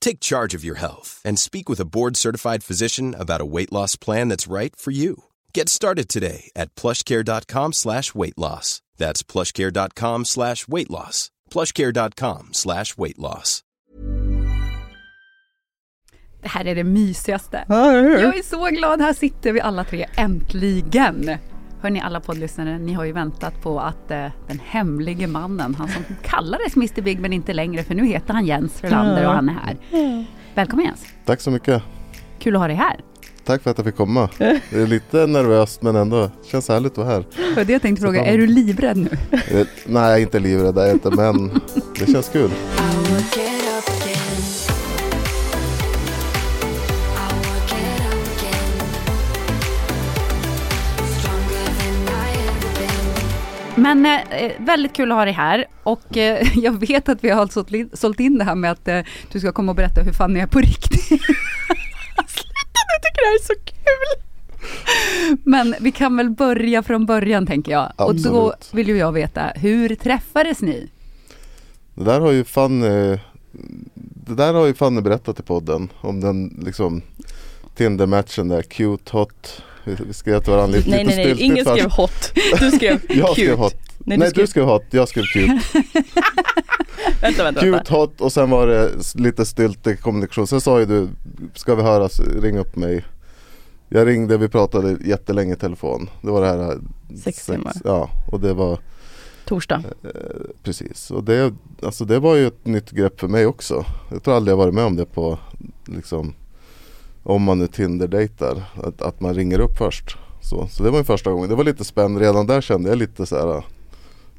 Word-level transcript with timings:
Take 0.00 0.20
charge 0.20 0.54
of 0.56 0.64
your 0.64 0.76
health 0.78 1.20
and 1.24 1.38
speak 1.38 1.68
with 1.68 1.80
a 1.80 1.84
board-certified 1.84 2.64
physician 2.64 3.14
about 3.14 3.40
a 3.40 3.50
weight 3.54 3.72
loss 3.72 3.96
plan 3.96 4.28
that's 4.28 4.52
right 4.52 4.74
for 4.74 4.90
you. 4.90 5.24
Get 5.54 5.68
started 5.68 6.08
today 6.08 6.50
at 6.56 6.74
plushcare.com 6.74 7.72
slash 7.72 8.14
weight 8.14 8.38
loss. 8.38 8.80
That's 8.96 9.22
plushcare.com 9.22 10.24
slash 10.24 10.68
weight 10.68 10.90
loss. 10.90 11.30
plushcare.com 11.50 12.48
slash 12.52 12.96
weight 12.96 13.18
loss. 13.18 13.62
Det 16.42 16.48
här 16.48 16.64
är 16.64 16.74
det 16.74 16.84
mysigaste. 16.84 17.64
Jag 17.68 18.38
är 18.38 18.42
så 18.42 18.66
glad, 18.66 19.00
här 19.00 19.14
sitter 19.14 19.52
vi 19.52 19.60
alla 19.60 19.84
tre 19.84 20.06
äntligen. 20.16 21.30
Hörni 21.82 22.00
alla 22.00 22.20
poddlyssnare, 22.20 22.78
ni 22.78 22.92
har 22.92 23.04
ju 23.04 23.12
väntat 23.12 23.62
på 23.62 23.80
att 23.80 24.10
eh, 24.10 24.26
den 24.48 24.60
hemlige 24.64 25.26
mannen, 25.26 25.74
han 25.74 25.88
som 25.88 26.02
kallades 26.22 26.76
Mr 26.76 27.00
Big 27.02 27.20
men 27.20 27.32
inte 27.32 27.52
längre 27.52 27.82
för 27.84 27.94
nu 27.94 28.06
heter 28.06 28.34
han 28.34 28.46
Jens 28.46 28.72
Frölander 28.80 29.26
och 29.26 29.32
han 29.32 29.48
är 29.48 29.52
här. 29.52 29.76
Välkommen 30.54 30.84
Jens! 30.86 31.06
Tack 31.24 31.40
så 31.40 31.50
mycket. 31.50 31.82
Kul 32.38 32.54
att 32.56 32.60
ha 32.60 32.68
dig 32.68 32.76
här. 32.76 33.00
Tack 33.44 33.62
för 33.62 33.70
att 33.70 33.78
jag 33.78 33.84
fick 33.86 33.96
komma. 33.96 34.28
Det 34.38 34.72
är 34.72 34.86
lite 34.86 35.26
nervöst 35.26 35.82
men 35.82 35.96
ändå 35.96 36.30
känns 36.50 36.68
härligt 36.68 36.92
att 36.92 36.98
vara 36.98 37.08
här. 37.08 37.24
Det 37.64 37.72
jag 37.72 37.82
tänkte 37.82 38.02
fråga, 38.02 38.24
är 38.24 38.38
du 38.38 38.46
livrädd 38.46 38.96
nu? 38.96 39.08
Eh, 39.30 39.66
Nej, 39.86 40.22
inte 40.22 40.38
livrädd 40.38 40.78
är 40.78 40.86
jag 40.86 40.92
inte 40.94 41.10
men 41.10 41.60
det 41.98 42.12
känns 42.12 42.28
kul. 42.28 42.50
Men 53.78 54.06
eh, 54.06 54.52
väldigt 54.58 54.92
kul 54.92 55.12
att 55.12 55.18
ha 55.18 55.24
dig 55.24 55.34
här 55.34 55.64
och 55.82 56.16
eh, 56.16 56.46
jag 56.58 56.72
vet 56.80 57.08
att 57.08 57.24
vi 57.24 57.30
har 57.30 57.46
sålt, 57.46 57.72
in- 57.72 57.90
sålt 57.92 58.20
in 58.20 58.38
det 58.38 58.44
här 58.44 58.54
med 58.54 58.70
att 58.70 58.88
eh, 58.88 59.00
du 59.32 59.40
ska 59.40 59.52
komma 59.52 59.72
och 59.72 59.76
berätta 59.76 60.00
hur 60.02 60.12
fan 60.12 60.32
ni 60.32 60.40
är 60.40 60.46
på 60.46 60.58
riktigt. 60.58 61.00
Sluta 61.08 62.80
nu, 62.88 62.94
tycker 63.02 63.20
det 63.20 63.26
här 63.26 63.34
är 63.34 63.44
så 63.44 63.54
kul! 63.64 64.22
Men 65.44 65.74
vi 65.80 65.92
kan 65.92 66.16
väl 66.16 66.30
börja 66.30 66.82
från 66.82 67.06
början 67.06 67.46
tänker 67.46 67.72
jag. 67.72 67.92
Och 67.96 68.14
då 68.14 68.50
Absolut. 68.52 68.68
vill 68.72 68.88
ju 68.88 68.96
jag 68.96 69.12
veta, 69.12 69.42
hur 69.54 69.94
träffades 69.94 70.60
ni? 70.62 70.88
Det 71.94 72.04
där 72.04 72.20
har 72.20 72.32
ju 72.32 72.44
Fanny 72.44 73.18
Det 74.26 74.34
där 74.34 74.54
har 74.54 74.66
ju 74.66 74.74
Fanny 74.74 75.00
berättat 75.00 75.40
i 75.40 75.42
podden 75.42 75.88
om 76.00 76.20
den 76.20 76.60
liksom 76.64 77.02
Tinder-matchen 77.76 78.48
där, 78.48 78.62
cute, 78.62 79.16
hot 79.16 79.62
Vi 80.06 80.12
skrev 80.12 80.40
till 80.40 80.52
varandra 80.52 80.76
lite 80.76 80.90
Nej 80.90 81.04
nej 81.04 81.16
nej, 81.16 81.42
ingen 81.42 81.64
skrev 81.64 81.90
hot. 81.90 82.32
Du 82.60 82.70
skrev 82.70 83.00
Jag 83.08 83.28
cute. 83.28 83.32
skrev 83.32 83.58
hot 83.58 83.74
Nej, 83.98 84.18
Nej, 84.18 84.18
du 84.18 84.24
du 84.26 84.30
skrev, 84.32 84.46
skrev 84.46 84.64
hot, 84.64 84.82
jag 84.90 85.08
skrev 85.08 85.22
cute 85.22 85.60
vänta, 87.20 87.44
vänta, 87.44 87.60
Cute, 87.60 87.70
vänta. 87.70 87.94
hot 87.94 88.20
och 88.20 88.32
sen 88.32 88.50
var 88.50 88.66
det 88.66 88.90
lite 89.14 89.46
styltig 89.46 90.00
kommunikation 90.00 90.46
Sen 90.46 90.60
sa 90.60 90.80
ju 90.80 90.86
du, 90.86 91.08
ska 91.54 91.74
vi 91.74 91.82
höras, 91.82 92.20
ring 92.20 92.58
upp 92.58 92.76
mig 92.76 93.04
Jag 93.88 94.06
ringde, 94.06 94.36
vi 94.36 94.48
pratade 94.48 94.96
jättelänge 95.04 95.52
i 95.52 95.56
telefon 95.56 96.10
Det 96.22 96.30
var 96.30 96.40
det 96.40 96.46
här 96.46 96.72
eh, 96.72 96.78
Sex 97.24 97.46
timmar. 97.46 97.72
Ja, 97.84 98.10
och 98.32 98.40
det 98.40 98.54
var 98.54 98.78
Torsdag. 99.44 99.82
Eh, 100.04 100.10
Precis, 100.62 101.10
och 101.10 101.24
det, 101.24 101.54
alltså 101.82 102.04
det 102.04 102.18
var 102.18 102.34
ju 102.36 102.46
ett 102.46 102.66
nytt 102.66 102.90
grepp 102.90 103.20
för 103.20 103.28
mig 103.28 103.46
också. 103.46 103.84
Jag 104.10 104.22
tror 104.22 104.36
aldrig 104.36 104.52
jag 104.52 104.56
varit 104.56 104.74
med 104.74 104.84
om 104.84 104.96
det 104.96 105.04
på 105.06 105.38
liksom 105.86 106.34
om 107.22 107.42
man 107.42 107.58
nu 107.58 107.66
Tinder-dejtar, 107.66 108.62
att, 108.82 109.02
att 109.02 109.20
man 109.20 109.34
ringer 109.34 109.60
upp 109.60 109.78
först. 109.78 110.16
Så, 110.40 110.66
så 110.66 110.82
det 110.82 110.90
var 110.90 110.98
ju 110.98 111.04
första 111.04 111.30
gången. 111.30 111.48
Det 111.48 111.54
var 111.54 111.64
lite 111.64 111.84
spännande. 111.84 112.20
Redan 112.20 112.46
där 112.46 112.60
kände 112.60 112.88
jag 112.88 112.98
lite 112.98 113.26
så 113.26 113.36
här. 113.36 113.46
Ah, 113.46 113.64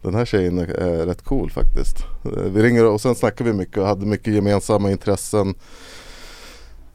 den 0.01 0.15
här 0.15 0.25
tjejen 0.25 0.59
är, 0.59 1.05
rätt 1.05 1.23
cool 1.23 1.51
faktiskt. 1.51 1.97
Eh, 2.25 2.43
vi 2.43 2.63
ringer 2.63 2.85
och 2.85 3.01
sen 3.01 3.15
snackade 3.15 3.51
vi 3.51 3.57
mycket 3.57 3.77
och 3.77 3.85
hade 3.85 4.05
mycket 4.05 4.33
gemensamma 4.33 4.91
intressen. 4.91 5.55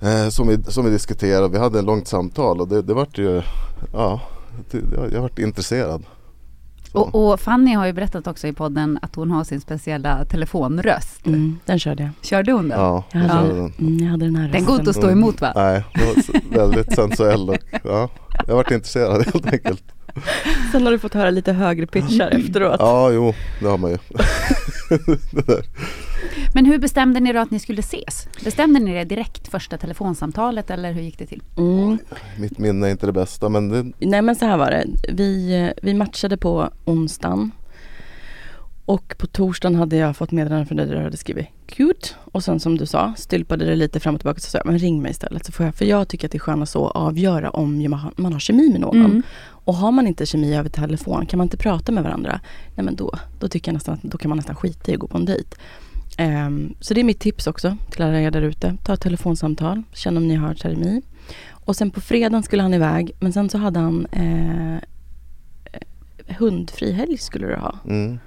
Eh, 0.01 0.29
som, 0.29 0.49
vi, 0.49 0.63
som 0.63 0.85
vi 0.85 0.91
diskuterade. 0.91 1.49
Vi 1.49 1.59
hade 1.59 1.79
ett 1.79 1.85
långt 1.85 2.09
samtal 2.09 2.61
och 2.61 2.69
det, 2.69 2.83
det 2.83 2.95
vart 2.95 3.19
ju, 3.19 3.43
ja, 3.93 4.21
det, 4.71 4.79
jag, 4.95 5.13
jag 5.13 5.21
vart 5.21 5.39
intresserad. 5.39 6.05
Och, 6.95 7.15
och 7.33 7.41
Fanny 7.41 7.75
har 7.75 7.87
ju 7.87 7.93
berättat 7.93 8.27
också 8.27 8.47
i 8.47 8.53
podden 8.53 8.99
att 9.03 9.15
hon 9.15 9.31
har 9.31 9.45
sin 9.45 9.61
speciella 9.61 10.25
telefonröst. 10.25 11.27
Mm, 11.27 11.59
den 11.65 11.79
körde 11.79 12.03
jag. 12.03 12.13
Körde 12.23 12.53
hon 12.53 12.69
den? 12.69 12.81
Ja, 12.81 13.05
Jag 13.13 13.31
körde 13.31 13.49
den. 13.49 13.73
mm, 13.79 13.99
jag 13.99 14.11
hade 14.11 14.25
den 14.25 14.37
här 14.37 14.49
Den 14.49 14.65
går 14.65 14.77
inte 14.79 14.91
att 14.91 14.97
stå 14.97 15.11
emot 15.11 15.41
va? 15.41 15.53
Nej, 15.55 15.85
var 15.95 16.59
väldigt 16.59 16.95
sensuell 16.95 17.51
och 17.51 17.57
ja, 17.85 18.09
jag 18.47 18.55
varit 18.55 18.71
intresserad 18.71 19.25
helt 19.25 19.47
enkelt. 19.53 19.83
Sen 20.73 20.85
har 20.85 20.93
du 20.93 20.99
fått 20.99 21.15
höra 21.15 21.31
lite 21.31 21.53
högre 21.53 21.87
pitchar 21.87 22.29
efteråt. 22.29 22.77
Ja, 22.79 23.11
jo, 23.11 23.35
det 23.61 23.67
har 23.67 23.79
man 23.79 23.91
ju. 23.91 23.99
Men 26.55 26.67
hur 26.67 26.79
bestämde 26.79 27.21
ni 27.21 27.33
då 27.33 27.39
att 27.39 27.51
ni 27.51 27.59
skulle 27.59 27.81
ses? 27.81 28.29
Bestämde 28.45 28.81
ni 28.81 28.95
det 28.95 29.05
direkt 29.05 29.49
första 29.49 29.79
telefonsamtalet 29.79 30.71
eller 30.71 30.93
hur 30.93 31.03
gick 31.03 31.19
det 31.19 31.27
till? 31.27 31.43
Mm. 31.57 31.99
Mitt 32.39 32.59
minne 32.59 32.87
är 32.87 32.91
inte 32.91 33.07
det 33.07 33.13
bästa 33.13 33.49
men 33.49 33.69
det, 33.69 33.93
Nej 33.99 34.23
men 34.23 34.37
så 34.37 34.47
här 34.47 34.57
var 34.57 34.71
det. 34.71 34.87
Vi, 35.09 35.61
eh, 35.63 35.71
vi 35.83 35.95
matchade 35.95 36.37
på 36.37 36.71
onsdagen. 36.85 37.51
Och 38.87 39.15
på 39.19 39.27
torsdagen 39.27 39.75
hade 39.75 39.97
jag 39.97 40.17
fått 40.17 40.31
meddelande 40.31 40.67
från 40.67 40.77
dig 40.77 40.87
där 40.87 40.95
du 40.95 41.03
hade 41.03 41.17
skrivit 41.17 41.47
cute. 41.67 42.09
Och 42.25 42.45
sen 42.45 42.61
som 42.61 42.79
du 42.79 42.87
sa, 42.87 43.15
stylpade 43.17 43.65
det 43.65 43.77
lite 43.77 44.01
fram 44.01 44.15
och 44.15 44.21
tillbaka. 44.21 44.41
Så 44.41 44.51
sa 44.51 44.59
jag, 44.59 44.67
men 44.67 44.79
ring 44.79 45.03
mig 45.03 45.11
istället. 45.11 45.47
Så 45.47 45.53
får 45.53 45.67
jag, 45.67 45.75
för 45.75 45.85
jag 45.85 46.09
tycker 46.09 46.29
att 46.29 46.33
det 46.33 46.39
är 46.39 46.41
skönast 46.41 46.73
så 46.73 46.87
att 46.89 46.97
avgöra 46.97 47.51
om 47.51 47.91
man 48.17 48.33
har, 48.33 48.41
kemi 48.41 48.69
med 48.69 48.81
någon. 48.81 49.05
Mm. 49.05 49.23
Och 49.47 49.75
har 49.75 49.93
man 49.93 50.07
inte 50.07 50.27
kemi 50.27 50.57
över 50.57 50.69
telefon, 50.69 51.27
kan 51.27 51.39
man 51.39 51.45
inte 51.45 51.57
prata 51.57 51.93
med 51.93 52.05
varandra? 52.05 52.41
Nej 52.75 52.85
men 52.85 52.97
då, 52.97 53.13
då 53.41 53.49
tycker 53.49 53.69
jag 53.69 53.75
nästan 53.75 53.95
att 53.95 54.03
då 54.03 54.19
kan 54.19 54.29
man 54.29 54.37
nästan 54.37 54.57
skita 54.57 54.91
i 54.93 54.95
att 54.95 55.01
gå 55.01 55.07
på 55.07 55.17
en 55.17 55.25
dejt. 55.25 55.57
Ehm, 56.17 56.75
så 56.81 56.95
det 56.95 57.01
är 57.01 57.05
mitt 57.05 57.21
tips 57.21 57.47
också 57.47 57.77
till 57.91 58.03
alla 58.03 58.21
er 58.21 58.31
där 58.31 58.43
ute. 58.43 58.77
Ta 58.85 58.95
ett 58.95 59.01
telefonsamtal, 59.01 59.83
känn 59.93 60.17
om 60.17 60.29
ni 60.29 60.35
har 60.35 60.55
kemi. 60.55 61.03
Och 61.51 61.77
sen 61.77 61.91
på 61.91 62.01
fredagen 62.01 62.43
skulle 62.43 62.63
han 62.63 62.75
iväg, 62.75 63.13
men 63.21 63.33
sen 63.33 63.49
så 63.49 63.59
hade 63.59 63.81
han 63.81 64.07
eh, 64.07 64.75
eh, 64.75 64.81
hundfri 66.39 66.93
helg 66.93 67.19
skulle 67.19 67.47
du 67.47 67.57
ha. 67.57 67.79
mm, 67.85 68.19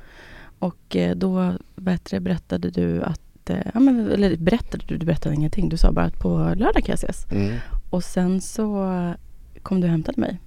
Och 0.59 0.95
eh, 0.95 1.15
då 1.15 1.53
bättre 1.75 2.19
berättade 2.19 2.69
du 2.69 3.01
att, 3.03 3.49
eh, 3.49 3.57
ja, 3.73 3.79
men, 3.79 4.11
eller 4.11 4.37
berättade 4.37 4.83
du, 4.87 4.97
du 4.97 5.05
berättade 5.05 5.35
ingenting. 5.35 5.69
Du 5.69 5.77
sa 5.77 5.91
bara 5.91 6.05
att 6.05 6.19
på 6.19 6.29
lördag 6.37 6.83
kan 6.83 6.93
jag 6.93 6.93
ses. 7.03 7.25
mm, 7.31 7.55
Och 7.89 8.03
sen 8.03 8.41
så 8.41 8.85
kom 9.63 9.81
du 9.81 9.87
och 9.87 9.91
hämtade 9.91 10.21
mig. 10.21 10.39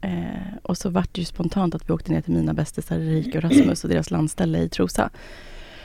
Eh, 0.00 0.56
och 0.62 0.78
så 0.78 0.90
vart 0.90 1.14
det 1.14 1.20
ju 1.20 1.24
spontant 1.24 1.74
att 1.74 1.88
vi 1.88 1.92
åkte 1.94 2.12
ner 2.12 2.20
till 2.20 2.32
mina 2.34 2.54
bästisar 2.54 2.98
Erika 2.98 3.38
och 3.38 3.44
Rasmus 3.44 3.84
och 3.84 3.90
deras 3.90 4.10
landställe 4.10 4.58
i 4.58 4.68
Trosa. 4.68 5.10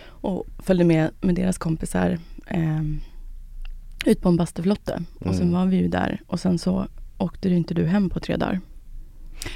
Och 0.07 0.45
följde 0.59 0.83
med 0.85 1.09
med 1.21 1.35
deras 1.35 1.57
kompisar 1.57 2.19
eh, 2.47 2.81
ut 4.05 4.21
på 4.21 4.29
en 4.29 4.37
bastuflotte. 4.37 5.03
Och 5.19 5.35
sen 5.35 5.41
Mm. 5.47 5.53
var 5.53 5.65
vi 5.65 5.77
ju 5.77 5.87
där. 5.87 6.21
Och 6.27 6.39
sen 6.39 6.57
så 6.59 6.87
åkte 7.17 7.49
du 7.49 7.55
inte 7.55 7.73
du 7.73 7.85
hem 7.85 8.09
på 8.09 8.19
tre 8.19 8.35
dagar. 8.37 8.59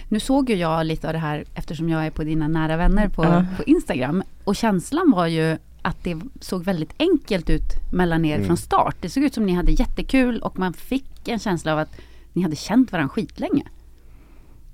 Nu 0.09 0.19
såg 0.19 0.49
ju 0.49 0.55
jag 0.55 0.85
lite 0.85 1.07
av 1.07 1.13
det 1.13 1.19
här 1.19 1.45
eftersom 1.53 1.89
jag 1.89 2.05
är 2.05 2.11
på 2.11 2.23
dina 2.23 2.47
nära 2.47 2.77
vänner 2.77 3.09
på, 3.09 3.23
Ja. 3.23 3.45
på 3.57 3.63
Instagram. 3.63 4.23
Och 4.43 4.55
känslan 4.55 5.11
var 5.11 5.27
ju 5.27 5.57
att 5.81 6.03
det 6.03 6.17
såg 6.41 6.63
väldigt 6.63 6.93
enkelt 6.99 7.49
ut 7.49 7.91
mellan 7.93 8.25
er 8.25 8.35
Mm. 8.35 8.47
från 8.47 8.57
start. 8.57 8.95
Det 9.01 9.09
såg 9.09 9.23
ut 9.23 9.33
som 9.33 9.45
ni 9.45 9.53
hade 9.53 9.71
jättekul 9.71 10.39
och 10.41 10.59
man 10.59 10.73
fick 10.73 11.27
en 11.27 11.39
känsla 11.39 11.73
av 11.73 11.79
att 11.79 11.95
ni 12.33 12.41
hade 12.41 12.55
känt 12.55 12.91
varandra 12.91 13.09
skitlänge. 13.09 13.63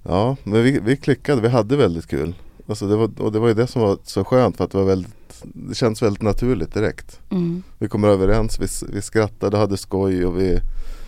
Ja, 0.04 0.36
men 0.44 0.63
vi, 0.63 0.80
vi 0.83 0.98
klickade, 0.98 1.42
vi 1.42 1.48
hade 1.48 1.77
väldigt 1.77 2.07
kul. 2.07 2.36
Alltså 2.68 2.88
det 2.88 2.95
var, 2.95 3.12
och 3.21 3.31
det 3.31 3.39
var 3.39 3.48
ju 3.48 3.54
det 3.54 3.68
som 3.68 3.81
var 3.81 3.98
så 4.04 4.24
skönt 4.25 4.57
för 4.57 4.63
att 4.63 4.71
det 4.71 4.77
var 4.77 4.86
väldigt, 4.86 5.44
det 5.44 5.75
känns 5.75 6.01
väldigt 6.01 6.21
naturligt 6.21 6.74
direkt. 6.74 7.19
Mm. 7.31 7.63
Vi 7.80 7.88
kom 7.88 8.04
överens, 8.04 8.59
vi, 8.59 8.68
vi 8.95 9.01
skrattade, 9.01 9.57
hade 9.57 9.77
skoj 9.77 10.25
och 10.25 10.39
vi 10.39 10.59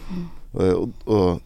Mm. 0.09 0.75
och, 0.75 0.89
och 1.05 1.41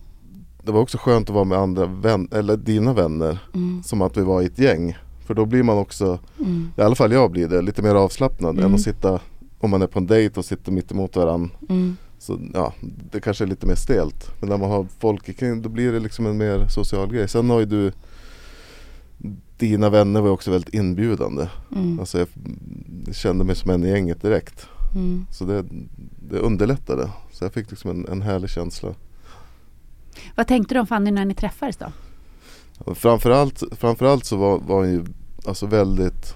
det 0.69 0.73
var 0.73 0.81
också 0.81 0.97
skönt 0.97 1.29
att 1.29 1.35
vara 1.35 1.43
med 1.45 1.57
andra 1.57 1.85
vän, 1.85 2.27
eller 2.31 2.57
dina 2.57 2.93
vänner 2.93 3.39
Mm. 3.55 3.83
som 3.83 4.01
att 4.01 4.17
vi 4.17 4.21
var 4.21 4.41
i 4.41 4.45
ett 4.45 4.59
gäng. 4.59 4.97
För 5.25 5.33
då 5.33 5.45
blir 5.45 5.63
man 5.63 5.77
också, 5.77 6.19
Mm. 6.39 6.71
i 6.77 6.81
alla 6.81 6.95
fall 6.95 7.11
jag 7.11 7.31
blir 7.31 7.47
det, 7.47 7.61
lite 7.61 7.81
mer 7.81 7.95
avslappnad 7.95 8.51
än 8.57 8.59
Mm. 8.59 8.75
att 8.75 8.81
sitta 8.81 9.19
om 9.59 9.69
man 9.69 9.81
är 9.81 9.87
på 9.87 9.99
en 9.99 10.07
dejt 10.07 10.39
och 10.39 10.45
sitter 10.45 10.71
mitt 10.71 10.91
emot 10.91 11.15
varandra. 11.15 11.49
Mm. 11.69 11.97
Så 12.19 12.39
ja, 12.53 12.73
det 13.11 13.21
kanske 13.21 13.43
är 13.43 13.47
lite 13.47 13.67
mer 13.67 13.75
stelt. 13.75 14.31
Men 14.39 14.49
när 14.49 14.57
man 14.57 14.71
har 14.71 14.87
folk 14.99 15.37
kring 15.39 15.61
då 15.61 15.69
blir 15.69 15.91
det 15.91 15.99
liksom 15.99 16.25
en 16.25 16.37
mer 16.37 16.67
social 16.67 17.11
grej. 17.13 17.27
Sen 17.27 17.49
har 17.49 17.59
ju 17.59 17.65
du 17.65 17.91
Dina 19.57 19.89
vänner 19.89 20.21
var 20.21 20.29
också 20.29 20.51
väldigt 20.51 20.73
inbjudande. 20.73 21.47
Mm. 21.75 21.99
Alltså 21.99 22.19
jag 22.19 22.27
kände 23.15 23.43
mig 23.45 23.55
som 23.55 23.71
en 23.71 23.83
i 23.83 23.89
gänget 23.89 24.21
direkt. 24.21 24.67
Mm. 24.95 25.25
Så 25.31 25.45
det, 25.45 25.65
det 26.29 26.37
underlättade. 26.39 27.09
Så 27.31 27.45
jag 27.45 27.53
fick 27.53 27.69
liksom 27.71 27.89
en, 27.91 28.07
en 28.11 28.21
härlig 28.21 28.49
känsla. 28.49 28.89
Vad 30.35 30.47
tänkte 30.47 30.73
du 30.73 30.79
om 30.79 30.87
Fanny 30.87 31.11
när 31.11 31.25
ni 31.25 31.33
träffades 31.33 31.77
då? 31.77 31.91
Framförallt, 32.95 33.63
framförallt 33.71 34.25
så 34.25 34.37
var, 34.37 34.59
var 34.59 34.75
hon 34.75 34.91
ju 34.91 35.05
alltså 35.45 35.65
väldigt 35.65 36.35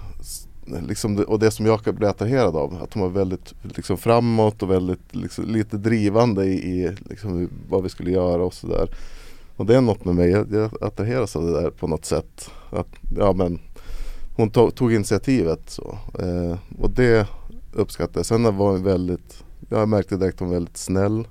liksom 0.66 1.16
det, 1.16 1.24
och 1.24 1.40
det 1.40 1.52
som 1.52 1.66
jag 1.66 1.80
blev 1.84 2.10
attraherad 2.10 2.56
av, 2.56 2.84
att 2.84 2.94
hon 2.94 3.04
var 3.04 3.10
väldigt 3.10 3.54
liksom 3.62 3.98
framåt 3.98 4.64
och 4.64 4.72
väldigt 4.72 5.16
liksom, 5.16 5.46
lite 5.46 5.78
drivande 5.78 6.46
i, 6.46 6.54
i 6.54 6.96
liksom, 7.10 7.50
vad 7.70 7.84
vi 7.84 7.90
skulle 7.90 8.12
göra 8.12 8.44
och 8.44 8.54
sådär. 8.54 8.90
Och 9.56 9.66
det 9.66 9.76
är 9.76 9.82
något 9.82 10.06
med 10.06 10.16
mig, 10.16 10.30
jag, 10.30 10.54
jag 10.54 10.84
attraheras 10.84 11.36
av 11.36 11.46
det 11.46 11.62
där 11.62 11.70
på 11.70 11.88
något 11.88 12.06
sätt. 12.06 12.52
Att, 12.70 12.88
ja, 13.18 13.34
men, 13.34 13.60
hon 14.36 14.50
tog, 14.50 14.76
tog 14.76 14.94
initiativet 14.94 15.70
så. 15.70 15.98
Eh, 16.20 16.58
och 16.80 16.90
det 16.90 17.28
uppskattade 17.74 18.20
jag. 18.20 18.26
Sen 18.26 18.44
var 18.44 18.72
hon 18.72 18.84
väldigt, 18.84 19.44
jag 19.70 19.90
märkte 19.90 20.18
direkt 20.18 20.36
att 20.36 20.40
hon 20.40 20.50
var 20.50 20.56
väldigt 20.56 20.78
snäll, 20.78 21.28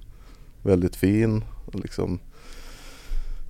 väldigt 0.62 0.96
fin. 0.96 1.44
Och 1.66 1.74
liksom, 1.74 2.18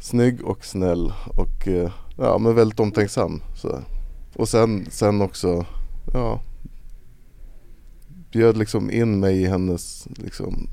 snygg 0.03 0.45
och 0.45 0.65
snäll 0.65 1.13
och 1.37 1.69
eh, 1.69 1.91
ja, 2.17 2.39
men 2.39 2.55
väldigt 2.55 2.81
omtänksam. 2.81 3.43
Så. 3.57 3.79
Och 4.37 4.49
sen, 4.49 4.87
sen 4.91 5.21
också 5.23 5.67
ja, 6.13 6.41
bjöd 8.33 8.57
liksom 8.57 8.91
in 8.91 9.21
mig 9.21 9.43
i 9.43 9.47
hennes, 9.47 10.09
liksom, 10.17 10.69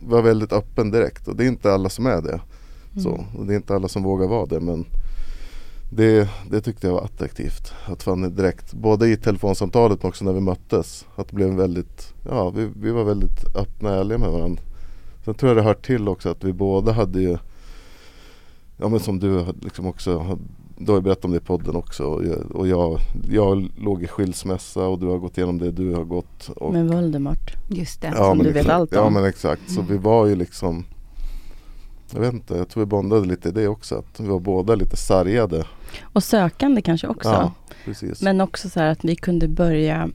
var 0.00 0.22
väldigt 0.22 0.52
öppen 0.52 0.90
direkt 0.90 1.28
och 1.28 1.36
det 1.36 1.44
är 1.44 1.48
inte 1.48 1.72
alla 1.74 1.88
som 1.88 2.06
är 2.06 2.22
det. 2.22 2.40
Så, 3.02 3.08
Mm. 3.14 3.26
och 3.38 3.46
det 3.46 3.52
är 3.54 3.56
inte 3.56 3.74
alla 3.74 3.88
som 3.88 4.02
vågar 4.02 4.28
vara 4.28 4.46
det 4.46 4.60
men 4.60 4.86
det, 5.90 6.28
det 6.50 6.60
tyckte 6.60 6.86
jag 6.86 6.94
var 6.94 7.04
attraktivt. 7.04 7.72
Att 7.86 8.02
Fanny 8.02 8.28
direkt, 8.28 8.72
både 8.74 9.08
i 9.08 9.16
telefonsamtalet 9.16 10.02
men 10.02 10.08
också 10.08 10.24
när 10.24 10.32
vi 10.32 10.40
möttes, 10.40 11.06
att 11.16 11.28
det 11.28 11.34
blev 11.34 11.54
väldigt, 11.54 12.14
ja 12.28 12.50
vi, 12.50 12.70
vi 12.76 12.90
var 12.90 13.04
väldigt 13.04 13.56
öppna 13.56 13.90
och 13.90 13.96
ärliga 13.96 14.18
med 14.18 14.30
varandra. 14.30 14.62
Sen 15.24 15.34
tror 15.34 15.50
jag 15.50 15.56
det 15.56 15.62
hör 15.62 15.74
till 15.74 16.08
också 16.08 16.28
att 16.28 16.44
vi 16.44 16.52
båda 16.52 16.92
hade 16.92 17.20
ju 17.20 17.38
Ja 18.76 18.88
men 18.88 19.00
som 19.00 19.18
du 19.20 19.44
liksom 19.62 19.86
också 19.86 20.18
har- 20.18 20.38
Du 20.78 20.92
har 20.92 20.98
ju 20.98 21.02
berättat 21.02 21.24
om 21.24 21.30
det 21.30 21.36
i 21.36 21.40
podden 21.40 21.76
också 21.76 22.04
och 22.04 22.24
jag, 22.26 22.50
och 22.56 22.68
jag, 22.68 22.98
jag 23.30 23.70
låg 23.78 24.02
i 24.02 24.06
skilsmässa 24.06 24.86
och 24.86 24.98
du 24.98 25.06
har 25.06 25.18
gått 25.18 25.38
igenom 25.38 25.58
det 25.58 25.70
du 25.70 25.94
har 25.94 26.04
gått 26.04 26.48
och, 26.48 26.72
Med 26.72 26.88
Voldemort. 26.88 27.50
Just 27.70 28.00
det. 28.00 28.12
som 28.16 28.36
men 28.38 28.46
du 28.46 28.52
vet 28.52 28.56
exakt. 28.56 28.74
allt 28.74 28.92
Ja 28.92 29.00
om. 29.00 29.12
men 29.12 29.24
exakt 29.24 29.70
så 29.70 29.82
vi 29.82 29.96
var 29.96 30.26
ju 30.26 30.36
liksom 30.36 30.84
Jag 32.12 32.20
vet 32.20 32.32
inte, 32.34 32.54
jag 32.54 32.68
tror 32.68 32.80
vi 32.82 32.86
bondade 32.86 33.26
lite 33.26 33.48
i 33.48 33.52
det 33.52 33.68
också 33.68 33.94
att 33.94 34.20
vi 34.20 34.28
var 34.28 34.40
båda 34.40 34.74
lite 34.74 34.96
sargade 34.96 35.64
Och 36.02 36.22
sökande 36.24 36.82
kanske 36.82 37.06
också. 37.08 37.28
Ja 37.28 37.52
precis 37.84 38.22
Men 38.22 38.40
också 38.40 38.68
så 38.70 38.80
här 38.80 38.90
att 38.90 39.04
vi 39.04 39.16
kunde 39.16 39.48
börja 39.48 40.10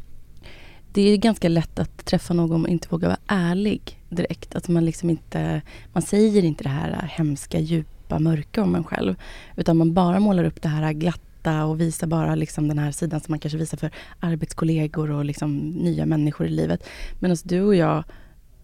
Det 0.94 1.02
är 1.02 1.18
ganska 1.18 1.50
lätt 1.50 1.80
att 1.80 2.06
träffa 2.06 2.34
någon 2.34 2.64
och 2.64 2.70
inte 2.70 2.88
våga 2.92 3.08
vara 3.08 3.20
ärlig 3.28 4.00
direkt. 4.10 4.56
Att 4.56 4.68
man 4.68 4.86
liksom 4.86 5.10
inte 5.10 5.62
Man 5.94 6.02
säger 6.04 6.44
inte 6.46 6.64
det 6.64 6.70
här 6.70 7.12
hemska, 7.18 7.60
djupa, 7.60 7.90
mörka 8.20 8.64
om 8.64 8.76
en 8.76 8.84
själv. 8.84 9.16
Utan 9.56 9.78
man 9.78 9.94
bara 9.94 10.20
målar 10.20 10.44
upp 10.44 10.62
det 10.62 10.70
här 10.70 10.94
glatta 10.94 11.66
och 11.66 11.82
visar 11.82 12.08
bara 12.08 12.36
liksom 12.36 12.68
den 12.68 12.80
här 12.80 12.92
sidan 12.92 13.20
som 13.20 13.32
man 13.32 13.40
kanske 13.40 13.58
visar 13.58 13.78
för 13.78 13.92
arbetskollegor 14.20 15.12
och 15.12 15.26
liksom 15.26 15.58
nya 15.58 16.06
människor 16.06 16.48
i 16.48 16.50
livet. 16.50 16.84
Medan 17.20 17.38
du 17.44 17.62
och 17.62 17.76
jag 17.76 18.04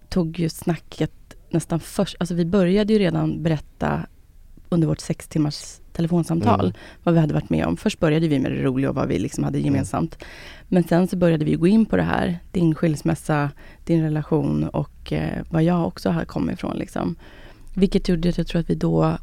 tog 0.09 0.39
ju 0.39 0.50
snacket 0.50 1.12
nästan 1.50 1.80
först. 1.80 2.15
Alltså 2.19 2.36
vi 2.36 2.45
började 2.45 2.94
ju 2.94 3.00
redan 3.00 3.44
berätta 3.44 4.06
under 4.69 4.88
vårt 4.88 5.00
sex 5.00 5.27
timmars 5.27 5.80
telefonsamtal 5.94 6.59
Mm. 6.59 6.74
vad 7.03 7.13
vi 7.13 7.19
hade 7.19 7.33
varit 7.33 7.50
med 7.50 7.65
om. 7.65 7.77
Först 7.77 8.00
började 8.00 8.27
vi 8.27 8.39
med 8.39 8.51
det 8.51 8.63
roliga 8.63 8.89
och 8.89 8.95
vad 8.95 9.07
vi 9.07 9.19
liksom 9.19 9.44
hade 9.44 9.59
gemensamt. 9.59 10.18
Men 10.68 10.83
sen 10.83 11.07
så 11.07 11.18
började 11.18 11.45
vi 11.45 11.53
gå 11.56 11.68
in 11.68 11.86
på 11.86 11.95
det 11.98 12.03
här, 12.03 12.39
din 12.51 12.75
skilsmässa, 12.75 13.51
din 13.86 14.03
relation 14.03 14.63
och 14.63 15.13
eh, 15.13 15.44
vad 15.50 15.63
jag 15.63 15.88
också 15.88 16.09
har 16.09 16.25
kommit 16.25 16.53
ifrån. 16.56 16.77
Liksom. 16.77 17.15
Vilket 17.75 18.09
gjorde 18.09 18.30
att 18.30 18.38
jag 18.38 18.48
tror 18.48 18.62
att 18.62 18.69
vi 18.69 18.75
då 18.75 19.18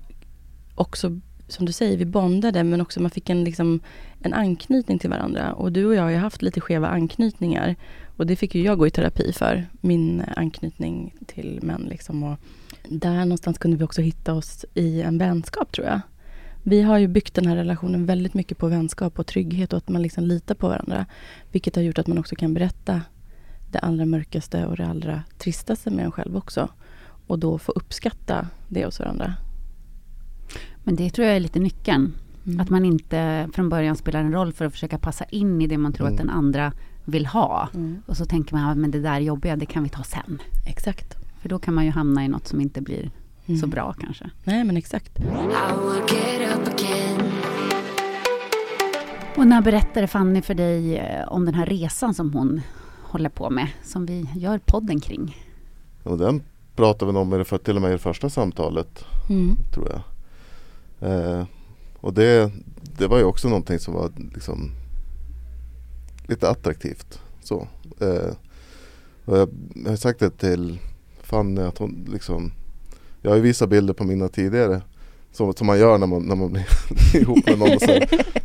också, 0.83 1.21
som 1.49 1.67
du 1.67 1.73
säger, 1.73 1.97
vi 1.97 2.05
bondade 2.05 2.65
men 2.65 2.81
också 2.81 3.01
man 3.01 3.11
fick 3.11 3.31
en, 3.31 3.45
liksom, 3.45 3.81
en 4.21 4.35
anknytning 4.35 4.99
till 4.99 5.11
varandra. 5.11 5.53
Och 5.53 5.73
du 5.73 5.87
och 5.87 5.95
jag 5.95 6.03
har 6.03 6.11
ju 6.11 6.17
haft 6.17 6.43
lite 6.43 6.61
skeva 6.61 6.89
anknytningar. 6.89 7.77
Och 8.17 8.27
det 8.27 8.37
fick 8.37 8.55
ju 8.55 8.63
jag 8.63 8.79
gå 8.79 8.87
i 8.87 8.91
terapi 8.91 9.33
för, 9.33 9.67
min 9.81 10.23
anknytning 10.37 11.15
till 11.27 11.59
män. 11.63 11.87
Liksom. 11.91 12.23
Och 12.23 12.39
där 12.89 13.25
någonstans 13.25 13.59
kunde 13.59 13.77
vi 13.77 13.85
också 13.85 14.03
hitta 14.03 14.35
oss 14.35 14.65
i 14.75 15.03
en 15.03 15.19
vänskap 15.19 15.73
tror 15.73 15.87
jag. 15.87 16.01
Vi 16.63 16.83
har 16.83 16.99
ju 16.99 17.09
byggt 17.09 17.35
den 17.35 17.47
här 17.47 17.57
relationen 17.57 18.07
väldigt 18.07 18.35
mycket 18.35 18.59
på 18.59 18.67
vänskap 18.67 19.19
och 19.19 19.27
trygghet 19.27 19.73
och 19.73 19.77
att 19.77 19.89
man 19.89 20.03
liksom 20.03 20.25
litar 20.25 20.55
på 20.55 20.69
varandra. 20.69 21.07
Vilket 21.53 21.77
har 21.77 21.83
gjort 21.83 21.99
att 21.99 22.07
man 22.07 22.19
också 22.19 22.37
kan 22.37 22.55
berätta 22.55 23.01
det 23.71 23.79
allra 23.79 24.05
mörkaste 24.05 24.67
och 24.67 24.77
det 24.77 24.87
allra 24.87 25.23
tristaste 25.39 25.91
med 25.91 26.05
en 26.05 26.13
själv 26.13 26.37
också. 26.37 26.69
Och 27.27 27.39
då 27.39 27.59
få 27.59 27.73
uppskatta 27.73 28.49
det 28.69 28.85
hos 28.85 29.01
varandra. 29.01 29.35
Men 30.85 30.97
det 30.97 31.11
tror 31.11 31.27
jag 31.27 31.37
är 31.37 31.41
lite 31.41 31.59
nyckeln. 31.61 32.15
Mm. 32.47 32.61
Att 32.61 32.71
man 32.71 32.85
inte 32.85 33.49
från 33.53 33.69
början 33.69 33.97
spelar 33.97 34.21
en 34.21 34.33
roll 34.33 34.53
för 34.53 34.65
att 34.65 34.73
försöka 34.73 34.99
passa 34.99 35.25
in 35.25 35.63
i 35.63 35.67
det 35.67 35.79
man 35.79 35.93
tror 35.93 36.07
Mm. 36.07 36.15
att 36.15 36.19
den 36.27 36.31
andra 36.31 36.73
vill 37.05 37.27
ha. 37.27 37.69
Mm. 37.75 38.03
Och 38.07 38.17
så 38.17 38.25
tänker 38.25 38.55
man, 38.57 38.81
men 38.81 38.91
det 38.91 39.01
där 39.01 39.21
jobbiga, 39.21 39.57
det 39.57 39.67
kan 39.67 39.83
vi 39.83 39.89
ta 39.89 40.03
sen. 40.03 40.43
Exakt. 40.67 41.17
För 41.41 41.49
då 41.49 41.59
kan 41.59 41.75
man 41.75 41.85
ju 41.85 41.91
hamna 41.91 42.25
i 42.25 42.29
något 42.29 42.49
som 42.49 42.61
inte 42.61 42.81
blir 42.81 43.11
Mm. 43.47 43.61
så 43.61 43.67
bra 43.67 43.93
kanske. 44.01 44.31
Nej 44.45 44.65
men 44.65 44.77
exakt. 44.77 45.19
Och 49.37 49.47
när 49.47 49.63
berättade 49.63 50.07
Fanny 50.07 50.43
för 50.43 50.55
dig 50.55 50.97
eh, 50.99 51.29
om 51.29 51.45
den 51.45 51.55
här 51.55 51.67
resan 51.67 52.15
som 52.15 52.33
hon 52.33 52.61
håller 53.03 53.29
på 53.29 53.51
med, 53.51 53.69
som 53.83 54.07
vi 54.07 54.29
gör 54.37 54.59
podden 54.59 55.01
kring? 55.01 55.37
Och 56.03 56.19
den 56.19 56.43
pratade 56.77 57.13
vi 57.13 57.19
om 57.19 57.35
i 57.35 57.39
det, 57.39 57.45
för, 57.45 57.59
till 57.59 57.77
och 57.77 57.83
med 57.83 57.89
i 57.89 57.93
det 57.93 57.99
första 57.99 58.31
samtalet 58.31 59.05
Mm. 59.31 59.57
tror 59.75 59.89
jag. 59.91 60.01
Eh, 61.03 61.45
och 62.01 62.15
det, 62.15 62.53
det 62.99 63.07
var 63.07 63.19
ju 63.19 63.25
också 63.25 63.49
någonting 63.49 63.79
som 63.79 63.95
var 63.95 64.13
liksom 64.35 64.71
lite 66.27 66.49
attraktivt. 66.49 67.21
Så. 67.43 67.69
Eh, 68.01 68.35
och 69.25 69.39
jag, 69.39 69.49
jag 69.75 69.91
har 69.91 69.97
sagt 69.97 70.21
det 70.21 70.31
till 70.31 70.79
Fanny 71.23 71.61
att 71.61 71.79
hon 71.79 72.09
liksom 72.13 72.53
Jag 73.23 73.31
har 73.31 73.37
ju 73.37 73.43
visat 73.43 73.69
bilder 73.69 73.95
på 73.95 74.05
mina 74.05 74.29
tidigare 74.29 74.83
som, 75.33 75.55
som 75.55 75.67
man 75.67 75.79
gör 75.79 75.99
när 75.99 76.07
man, 76.07 76.23
när 76.23 76.37
man 76.37 76.53
blir 76.53 76.65
ihop 77.23 77.47
med 77.47 77.59
någon. 77.59 77.73
Och 77.75 77.83
så, 77.83 77.91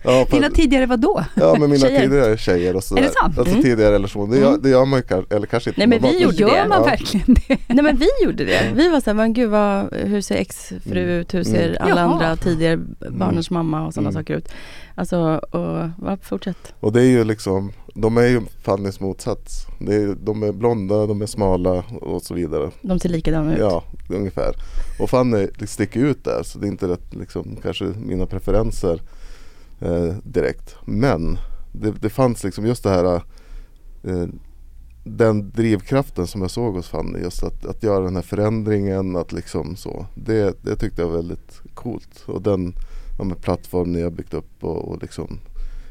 ja, 0.04 0.26
för- 0.30 0.32
Dina 0.32 0.50
tidigare 0.50 0.86
var 0.86 0.98
då? 0.98 1.24
Ja 1.36 1.56
med 1.60 1.70
mina 1.70 1.86
Tjejer. 1.88 2.02
tidigare 2.02 2.38
tjejer 2.38 2.76
och 2.76 2.84
sådär. 2.84 3.02
Är 3.02 3.06
det 3.08 3.14
sant? 3.14 3.38
Alltså 3.38 3.54
Mm. 3.54 3.64
tidigare 3.64 3.92
relationer. 3.94 4.36
Det, 4.36 4.42
gör, 4.42 4.50
Mm. 4.50 4.62
det 4.62 4.70
gör 4.70 4.86
man 4.86 5.00
ju 5.10 5.24
eller 5.36 5.48
kanske 5.48 5.70
inte. 5.70 5.80
Nej, 5.88 5.88
men 6.00 6.12
vi 6.12 6.22
gjorde 6.24 6.36
Gör 6.36 6.48
det. 6.64 6.68
man 6.70 6.78
Ja. 6.82 6.86
verkligen 6.86 7.26
det? 7.48 7.58
Nej 7.74 7.84
men 7.84 7.98
vi 7.98 8.08
gjorde 8.24 8.46
det. 8.46 8.72
Vi 8.76 8.90
var 8.90 9.00
så 9.02 9.10
här, 9.10 9.14
men 9.16 9.34
gud 9.34 9.50
vad, 9.50 9.94
hur 9.94 10.22
ser 10.22 10.36
exfru 10.36 11.00
Mm. 11.04 11.10
ut? 11.10 11.34
Hur 11.34 11.44
ser 11.44 11.70
Mm. 11.70 11.78
alla 11.92 12.02
Jaha. 12.02 12.14
andra 12.14 12.36
tidigare 12.36 12.80
barnens 13.10 13.50
mamma 13.52 13.88
och 13.88 13.94
sådana 13.94 14.10
Mm. 14.10 14.22
saker 14.24 14.36
ut? 14.36 14.50
Alltså, 14.96 15.20
och 15.52 15.90
va, 15.98 16.18
fortsätt. 16.24 16.74
Och 16.80 16.94
det 16.94 17.02
är 17.02 17.06
ju 17.10 17.24
liksom, 17.24 17.72
de 18.00 18.18
är 18.18 18.28
ju 18.28 18.42
Fannys 18.62 19.00
motsats. 19.00 19.68
Är, 19.80 20.16
de 20.26 20.44
är 20.44 20.52
blonda, 20.52 21.06
de 21.08 21.22
är 21.22 21.26
smala 21.26 21.84
och 22.02 22.22
så 22.22 22.34
vidare. 22.34 22.72
De 22.82 23.00
ser 23.00 23.10
likadana 23.10 23.54
ut. 23.54 23.60
Ja, 23.60 23.84
ungefär. 24.10 24.56
Och 25.00 25.10
Fanny 25.10 25.48
sticker 25.66 26.00
ut 26.00 26.24
där 26.24 26.44
så 26.44 26.60
det 26.60 26.68
är 26.68 26.70
inte 26.70 26.88
rätt, 26.88 27.16
liksom, 27.16 27.56
kanske 27.64 27.86
mina 27.86 28.26
preferenser 28.26 29.02
eh, 29.80 30.16
direkt. 30.24 30.76
Men 30.86 31.38
det, 31.72 31.92
det 31.92 32.10
fanns 32.10 32.44
liksom 32.44 32.66
just 32.66 32.84
det 32.84 32.90
här 32.90 33.16
eh, 34.04 34.28
den 35.04 35.52
drivkraften 35.52 36.28
som 36.28 36.42
jag 36.42 36.52
såg 36.52 36.76
hos 36.76 36.90
Fanny, 36.90 37.20
just 37.20 37.44
att, 37.44 37.66
att 37.66 37.84
göra 37.84 38.04
den 38.04 38.16
här 38.16 38.24
förändringen, 38.24 39.16
att 39.16 39.32
liksom 39.32 39.76
så. 39.76 40.06
Det, 40.16 40.64
det 40.64 40.76
tyckte 40.76 41.02
jag 41.02 41.10
var 41.10 41.16
väldigt 41.16 41.62
coolt. 41.74 42.24
Och 42.26 42.42
den 42.42 42.74
ja, 43.20 43.36
plattform 43.42 43.92
ni 43.92 44.02
har 44.02 44.12
byggt 44.12 44.34
upp 44.34 44.64
och, 44.64 44.88
och 44.88 45.02
liksom 45.02 45.40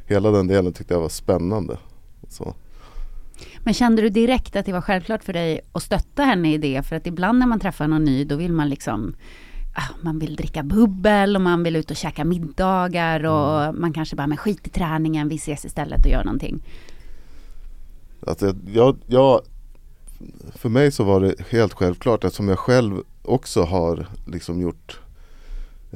hela 0.07 0.31
den 0.31 0.47
delen 0.47 0.73
tyckte 0.73 0.95
jag 0.95 1.01
var 1.01 1.09
spännande. 1.09 1.79
Så. 2.29 2.55
Men 3.59 3.75
kände 3.75 4.03
du 4.03 4.09
direkt 4.09 4.57
att 4.57 4.67
det 4.67 4.73
var 4.73 4.81
självklart 4.81 5.25
för 5.25 5.33
dig 5.33 5.61
att 5.73 5.83
stötta 5.83 6.23
henne 6.23 6.53
i 6.53 6.59
det? 6.59 6.83
För 6.83 6.97
att 6.97 7.07
ibland 7.07 7.39
när 7.39 7.47
man 7.47 7.61
träffar 7.61 7.89
någon 7.89 8.05
ny 8.05 8.25
då 8.25 8.37
vill 8.37 8.53
man 8.53 8.69
liksom 8.69 9.15
ah, 9.77 9.95
man 10.01 10.19
vill 10.19 10.37
dricka 10.37 10.63
bubbel 10.63 11.37
och 11.37 11.43
man 11.43 11.63
vill 11.63 11.77
ut 11.77 11.91
och 11.91 11.97
käka 11.97 12.25
middagar 12.25 13.25
och 13.25 13.63
mm. 13.63 13.81
man 13.81 13.93
kanske 13.93 14.17
bara, 14.17 14.27
men 14.27 14.39
skit 14.39 14.67
i 14.67 14.71
träningen, 14.71 15.29
vi 15.29 15.37
ses 15.37 15.65
istället 15.65 16.05
och 16.05 16.11
gör 16.11 16.25
någonting. 16.25 16.63
Alltså, 18.27 18.55
jag, 18.67 18.97
jag, 19.07 19.41
för 20.55 20.69
mig 20.69 20.91
så 20.91 21.05
var 21.05 21.21
det 21.21 21.35
helt 21.51 21.73
självklart 21.73 22.25
eftersom 22.25 22.49
jag 22.49 22.59
själv 22.59 23.03
också 23.23 23.63
har 23.63 24.07
liksom 24.27 24.61
gjort 24.61 25.01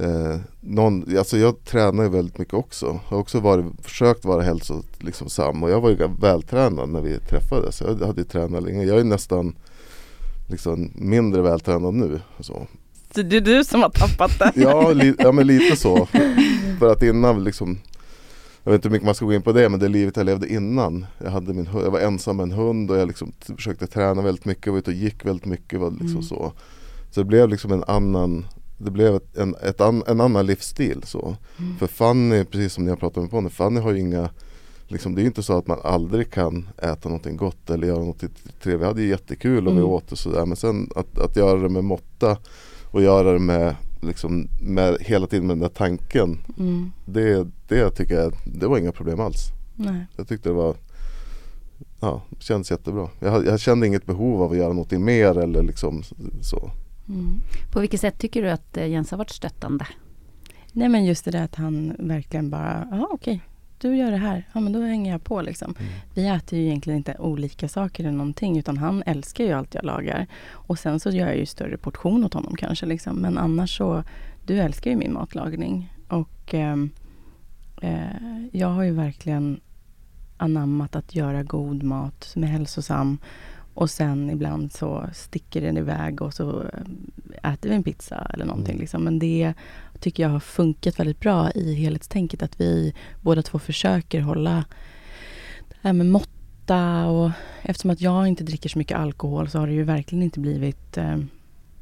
eh, 0.01 0.39
någon, 0.59 1.17
alltså 1.17 1.37
jag 1.37 1.63
tränar 1.63 2.03
ju 2.03 2.09
väldigt 2.09 2.37
mycket 2.37 2.53
också. 2.53 2.85
Jag 2.85 3.15
har 3.15 3.17
också 3.17 3.39
varit, 3.39 3.65
försökt 3.81 4.25
vara 4.25 4.41
hälsosam 4.41 4.83
liksom, 4.99 5.63
och 5.63 5.69
jag 5.69 5.81
var 5.81 5.89
ju 5.89 6.07
vältränad 6.21 6.89
när 6.89 7.01
vi 7.01 7.19
träffades. 7.19 7.81
Jag 7.81 8.07
hade 8.07 8.21
ju 8.21 8.27
tränat 8.27 8.63
länge. 8.63 8.83
Jag 8.83 8.99
är 8.99 9.03
nästan 9.03 9.55
liksom 10.47 10.91
mindre 10.95 11.41
vältränad 11.41 11.93
nu. 11.93 12.19
Så. 12.39 12.67
Det 13.13 13.37
är 13.37 13.41
du 13.41 13.63
som 13.63 13.81
har 13.81 13.89
tappat 13.89 14.39
det? 14.39 14.51
ja, 14.55 14.91
li, 14.91 15.15
ja 15.19 15.31
men 15.31 15.47
lite 15.47 15.75
så. 15.75 16.07
För 16.79 16.91
att 16.91 17.03
innan 17.03 17.43
liksom 17.43 17.77
jag 18.63 18.71
vet 18.71 18.77
inte 18.79 18.87
hur 18.87 18.91
mycket 18.91 19.05
man 19.05 19.15
ska 19.15 19.25
gå 19.25 19.33
in 19.33 19.41
på 19.41 19.51
det 19.51 19.69
men 19.69 19.79
det 19.79 19.87
livet 19.87 20.17
jag 20.17 20.25
levde 20.25 20.53
innan. 20.53 21.05
Jag, 21.17 21.31
hade 21.31 21.53
min, 21.53 21.69
jag 21.73 21.91
var 21.91 21.99
ensam 21.99 22.37
med 22.37 22.43
en 22.43 22.51
hund 22.51 22.91
och 22.91 22.97
jag 22.97 23.07
liksom 23.07 23.31
försökte 23.55 23.87
träna 23.87 24.21
väldigt 24.21 24.45
mycket, 24.45 24.73
var 24.73 24.79
ute 24.79 24.91
och 24.91 24.97
gick 24.97 25.25
väldigt 25.25 25.45
mycket. 25.45 25.79
Var 25.79 25.91
liksom 25.91 26.09
mm. 26.09 26.23
så. 26.23 26.53
så 27.11 27.19
det 27.19 27.25
blev 27.25 27.49
liksom 27.49 27.71
en 27.71 27.83
annan 27.87 28.45
det 28.85 28.91
blev 28.91 29.15
ett, 29.15 29.37
en, 29.37 29.55
ett 29.63 29.81
an, 29.81 30.03
en 30.07 30.21
annan 30.21 30.45
livsstil. 30.45 31.03
Så. 31.05 31.35
Mm. 31.59 31.77
För 31.77 31.87
Fanny, 31.87 32.45
precis 32.45 32.73
som 32.73 32.83
ni 32.83 32.89
har 32.89 32.97
pratat 32.97 33.23
med 33.23 33.31
på 33.31 33.49
Fanny 33.49 33.79
har 33.79 33.91
ju 33.91 33.99
inga 33.99 34.29
Liksom, 34.87 35.15
det 35.15 35.21
är 35.21 35.25
inte 35.25 35.43
så 35.43 35.57
att 35.57 35.67
man 35.67 35.79
aldrig 35.83 36.31
kan 36.31 36.69
äta 36.77 37.09
någonting 37.09 37.37
gott 37.37 37.69
eller 37.69 37.87
göra 37.87 38.03
något 38.03 38.23
trevligt. 38.63 38.81
Vi 38.81 38.85
hade 38.85 39.03
jättekul 39.03 39.67
och 39.67 39.71
mm. 39.71 39.83
vi 39.83 39.89
åt 39.89 40.11
och 40.11 40.17
sådär 40.17 40.45
men 40.45 40.57
sen 40.57 40.89
att, 40.95 41.19
att 41.19 41.35
göra 41.35 41.59
det 41.59 41.69
med 41.69 41.83
måtta 41.83 42.37
och 42.85 43.01
göra 43.01 43.33
det 43.33 43.39
med, 43.39 43.75
liksom, 44.01 44.47
med 44.61 44.97
hela 44.99 45.27
tiden 45.27 45.47
med 45.47 45.57
den 45.57 45.61
där 45.61 45.69
tanken. 45.69 46.39
Mm. 46.59 46.91
Det, 47.05 47.47
det 47.67 47.91
tycker 47.91 48.15
jag, 48.15 48.33
det 48.45 48.67
var 48.67 48.77
inga 48.77 48.91
problem 48.91 49.19
alls. 49.19 49.47
Nej. 49.75 50.05
Jag 50.15 50.27
tyckte 50.27 50.49
det 50.49 50.55
var 50.55 50.75
Ja, 51.99 52.21
det 52.29 52.43
kändes 52.43 52.71
jättebra. 52.71 53.09
Jag, 53.19 53.45
jag 53.45 53.59
kände 53.59 53.87
inget 53.87 54.05
behov 54.05 54.41
av 54.41 54.51
att 54.51 54.57
göra 54.57 54.73
någonting 54.73 55.05
mer 55.05 55.37
eller 55.37 55.63
liksom 55.63 56.03
så. 56.41 56.71
Mm. 57.11 57.41
På 57.71 57.79
vilket 57.79 58.01
sätt 58.01 58.17
tycker 58.17 58.41
du 58.41 58.49
att 58.49 58.77
eh, 58.77 58.87
Jens 58.87 59.11
har 59.11 59.17
varit 59.17 59.29
stöttande? 59.29 59.87
Nej 60.71 60.89
men 60.89 61.05
just 61.05 61.25
det 61.25 61.31
där 61.31 61.43
att 61.43 61.55
han 61.55 61.95
verkligen 61.99 62.49
bara, 62.49 62.87
ja 62.91 63.07
okej, 63.11 63.41
du 63.81 63.95
gör 63.95 64.11
det 64.11 64.17
här, 64.17 64.47
ja 64.53 64.59
men 64.59 64.73
då 64.73 64.81
hänger 64.81 65.11
jag 65.11 65.23
på 65.23 65.41
liksom. 65.41 65.75
Mm. 65.79 65.91
Vi 66.13 66.27
äter 66.27 66.59
ju 66.59 66.65
egentligen 66.65 66.97
inte 66.97 67.15
olika 67.19 67.67
saker 67.67 68.03
eller 68.03 68.17
någonting 68.17 68.59
utan 68.59 68.77
han 68.77 69.03
älskar 69.05 69.43
ju 69.43 69.51
allt 69.51 69.73
jag 69.73 69.85
lagar. 69.85 70.27
Och 70.51 70.79
sen 70.79 70.99
så 70.99 71.09
gör 71.09 71.27
jag 71.27 71.37
ju 71.37 71.45
större 71.45 71.77
portion 71.77 72.23
åt 72.23 72.33
honom 72.33 72.55
kanske 72.55 72.85
liksom. 72.85 73.15
Men 73.15 73.37
annars 73.37 73.77
så, 73.77 74.03
du 74.45 74.59
älskar 74.59 74.91
ju 74.91 74.97
min 74.97 75.13
matlagning. 75.13 75.93
Och 76.07 76.53
eh, 76.53 76.77
eh, 77.81 78.45
jag 78.51 78.67
har 78.67 78.83
ju 78.83 78.91
verkligen 78.91 79.59
anammat 80.37 80.95
att 80.95 81.15
göra 81.15 81.43
god 81.43 81.83
mat 81.83 82.23
som 82.23 82.43
är 82.43 82.47
hälsosam. 82.47 83.17
Och 83.73 83.89
sen 83.89 84.29
ibland 84.29 84.73
så 84.73 85.09
sticker 85.13 85.61
den 85.61 85.77
iväg 85.77 86.21
och 86.21 86.33
så 86.33 86.61
eh, 86.61 87.53
äter 87.53 87.69
vi 87.69 87.75
en 87.75 87.83
pizza 87.83 88.31
eller 88.33 88.45
någonting. 88.45 88.73
Mm. 88.73 88.81
Liksom. 88.81 89.03
Men 89.03 89.19
det 89.19 89.53
tycker 89.99 90.23
jag 90.23 90.29
har 90.29 90.39
funkat 90.39 90.99
väldigt 90.99 91.19
bra 91.19 91.51
i 91.51 91.73
helhetstänket. 91.73 92.43
Att 92.43 92.61
vi 92.61 92.93
båda 93.21 93.41
två 93.41 93.59
försöker 93.59 94.21
hålla 94.21 94.65
det 95.69 95.87
här 95.87 95.93
med 95.93 96.05
måtta 96.05 97.05
och 97.05 97.31
eftersom 97.61 97.91
att 97.91 98.01
jag 98.01 98.27
inte 98.27 98.43
dricker 98.43 98.69
så 98.69 98.77
mycket 98.77 98.97
alkohol 98.97 99.49
så 99.49 99.59
har 99.59 99.67
det 99.67 99.73
ju 99.73 99.83
verkligen 99.83 100.23
inte 100.23 100.39
blivit 100.39 100.97
eh, 100.97 101.17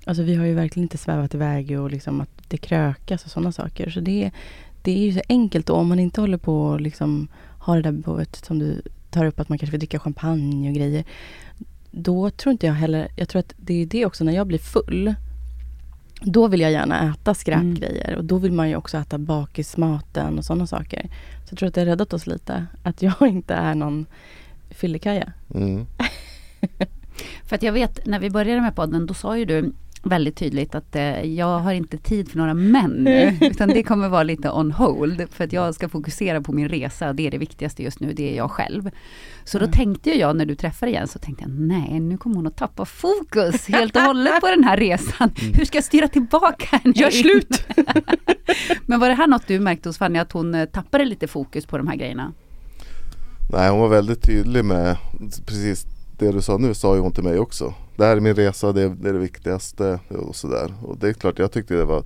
Alltså 0.05 0.24
vi 0.24 0.36
har 0.36 0.46
ju 0.46 0.53
verkligen 0.53 0.84
inte 0.84 0.98
svävat 0.98 1.34
iväg 1.34 1.79
och 1.79 1.91
liksom 1.91 2.22
att 2.22 2.29
det 2.48 2.58
krökas 2.58 3.25
och 3.25 3.31
sådana 3.31 3.51
saker. 3.51 3.89
Så 3.89 4.00
det, 4.00 4.31
det 4.81 4.91
är 4.91 5.05
ju 5.05 5.13
så 5.13 5.22
enkelt 5.29 5.65
då 5.65 5.74
om 5.74 5.88
man 5.88 6.00
inte 6.00 6.22
håller 6.22 6.38
på 6.38 6.62
och 6.62 6.81
liksom 6.81 7.27
har 7.60 7.75
det 7.75 7.81
där 7.81 7.91
behovet 7.91 8.36
som 8.36 8.60
du 8.60 8.81
tar 9.10 9.25
upp 9.25 9.39
att 9.39 9.50
man 9.50 9.58
kanske 9.58 9.72
vill 9.72 9.79
dricka 9.79 10.00
champagne 10.00 10.69
och 10.69 10.75
grejer 10.75 11.03
då 11.91 12.29
tror 12.29 12.51
inte 12.51 12.65
jag 12.65 12.74
heller, 12.74 13.08
jag 13.15 13.29
tror 13.29 13.39
att 13.39 13.53
det 13.58 13.81
är 13.81 13.86
det 13.86 14.05
också 14.05 14.24
när 14.24 14.34
jag 14.34 14.48
blir 14.48 14.58
full. 14.58 15.15
Då 16.22 16.48
vill 16.48 16.60
jag 16.60 16.72
gärna 16.72 17.13
äta 17.13 17.34
skräpgrejer 17.34 18.08
mm. 18.08 18.19
och 18.19 18.25
då 18.25 18.38
vill 18.38 18.51
man 18.51 18.69
ju 18.69 18.75
också 18.75 18.98
äta 18.98 19.17
bakismaten 19.17 20.38
och 20.38 20.46
sådana 20.46 20.67
saker. 20.67 21.10
Så 21.46 21.53
jag 21.53 21.60
tror 21.60 21.67
att 21.67 21.75
det 21.75 21.81
har 21.81 21.86
räddat 21.86 22.13
oss 22.13 22.27
lite. 22.27 22.65
Att 22.84 23.01
jag 23.01 23.13
inte 23.22 23.53
är 23.53 23.75
någon 23.75 24.05
fyllekaja. 24.69 25.34
Mm. 25.55 25.86
För 27.43 27.55
att 27.55 27.63
jag 27.63 27.74
vet, 27.74 28.05
när 28.05 28.19
vi 28.19 28.29
började 28.29 28.62
med 28.62 28.75
podden, 28.75 29.05
då 29.05 29.13
sa 29.13 29.38
ju 29.38 29.46
du 29.46 29.74
väldigt 30.03 30.36
tydligt 30.36 30.75
att 30.75 30.96
eh, 30.96 31.22
jag 31.22 31.60
har 31.60 31.74
inte 31.74 31.98
tid 31.98 32.32
för 32.32 32.38
några 32.38 32.53
män 32.53 32.91
nu. 32.91 33.38
Utan 33.41 33.70
det 33.70 33.84
kommer 33.84 34.10
vara 34.10 34.24
lite 34.24 34.51
on 34.51 34.72
hold. 34.72 35.27
För 35.32 35.44
att 35.44 35.53
jag 35.53 35.75
ska 35.75 35.89
fokusera 35.89 36.41
på 36.41 36.51
min 36.51 36.70
resa. 36.70 37.13
Det 37.13 37.27
är 37.27 37.32
det 37.32 37.38
viktigaste 37.38 37.84
just 37.84 38.00
nu. 38.00 38.13
Det 38.13 38.32
är 38.32 38.38
jag 38.38 38.51
själv. 38.51 38.89
Så 39.44 39.58
mm. 39.58 39.70
då 39.70 39.77
tänkte 39.77 40.20
jag 40.20 40.36
när 40.36 40.46
du 40.46 40.56
träffade 40.56 40.91
igen 40.91 41.08
så 41.08 41.20
tänkte 41.20 41.44
jag 41.44 41.51
nej 41.51 42.00
nu 42.00 42.18
kommer 42.18 42.36
hon 42.36 42.48
att 42.48 42.58
tappa 42.58 42.86
fokus 42.86 43.68
helt 43.68 43.96
och 43.96 44.01
hållet 44.01 44.41
på 44.41 44.48
den 44.48 44.63
här 44.63 44.77
resan. 44.77 45.32
Mm. 45.41 45.53
Hur 45.53 45.65
ska 45.65 45.77
jag 45.77 45.86
styra 45.86 46.08
tillbaka 46.08 46.65
henne? 46.77 46.94
Gör 46.96 47.12
slut! 47.12 47.63
Men 48.86 49.00
var 49.00 49.10
det 49.10 49.15
här 49.15 49.27
något 49.27 49.48
du 49.48 49.60
märkte 49.60 49.89
hos 49.89 49.98
Fanny 49.98 50.20
att 50.20 50.32
hon 50.32 50.56
eh, 50.56 50.65
tappade 50.65 51.06
lite 51.06 51.27
fokus 51.27 51.65
på 51.65 51.77
de 51.77 51.88
här 51.88 51.96
grejerna? 51.96 52.34
Nej 53.51 53.70
hon 53.70 53.79
var 53.79 53.88
väldigt 53.88 54.22
tydlig 54.22 54.65
med 54.65 54.98
precis 55.46 55.86
det 56.18 56.32
du 56.32 56.41
sa 56.41 56.58
nu 56.58 56.74
sa 56.74 56.96
ju 56.96 57.01
hon 57.01 57.12
till 57.12 57.24
mig 57.24 57.39
också. 57.39 57.74
Det 58.00 58.06
här 58.06 58.18
är 58.18 58.22
min 58.22 58.36
resa, 58.36 58.72
det 58.72 58.82
är 58.82 58.89
det, 58.89 59.10
är 59.10 59.13
det 59.13 59.20
viktigaste 59.20 60.00
och 60.10 60.36
sådär. 60.36 60.74
Och 60.82 60.98
det 60.98 61.10
är 61.10 61.13
klart 61.13 61.39
jag 61.39 61.51
tyckte 61.51 61.74
det 61.74 61.86
var 61.86 62.03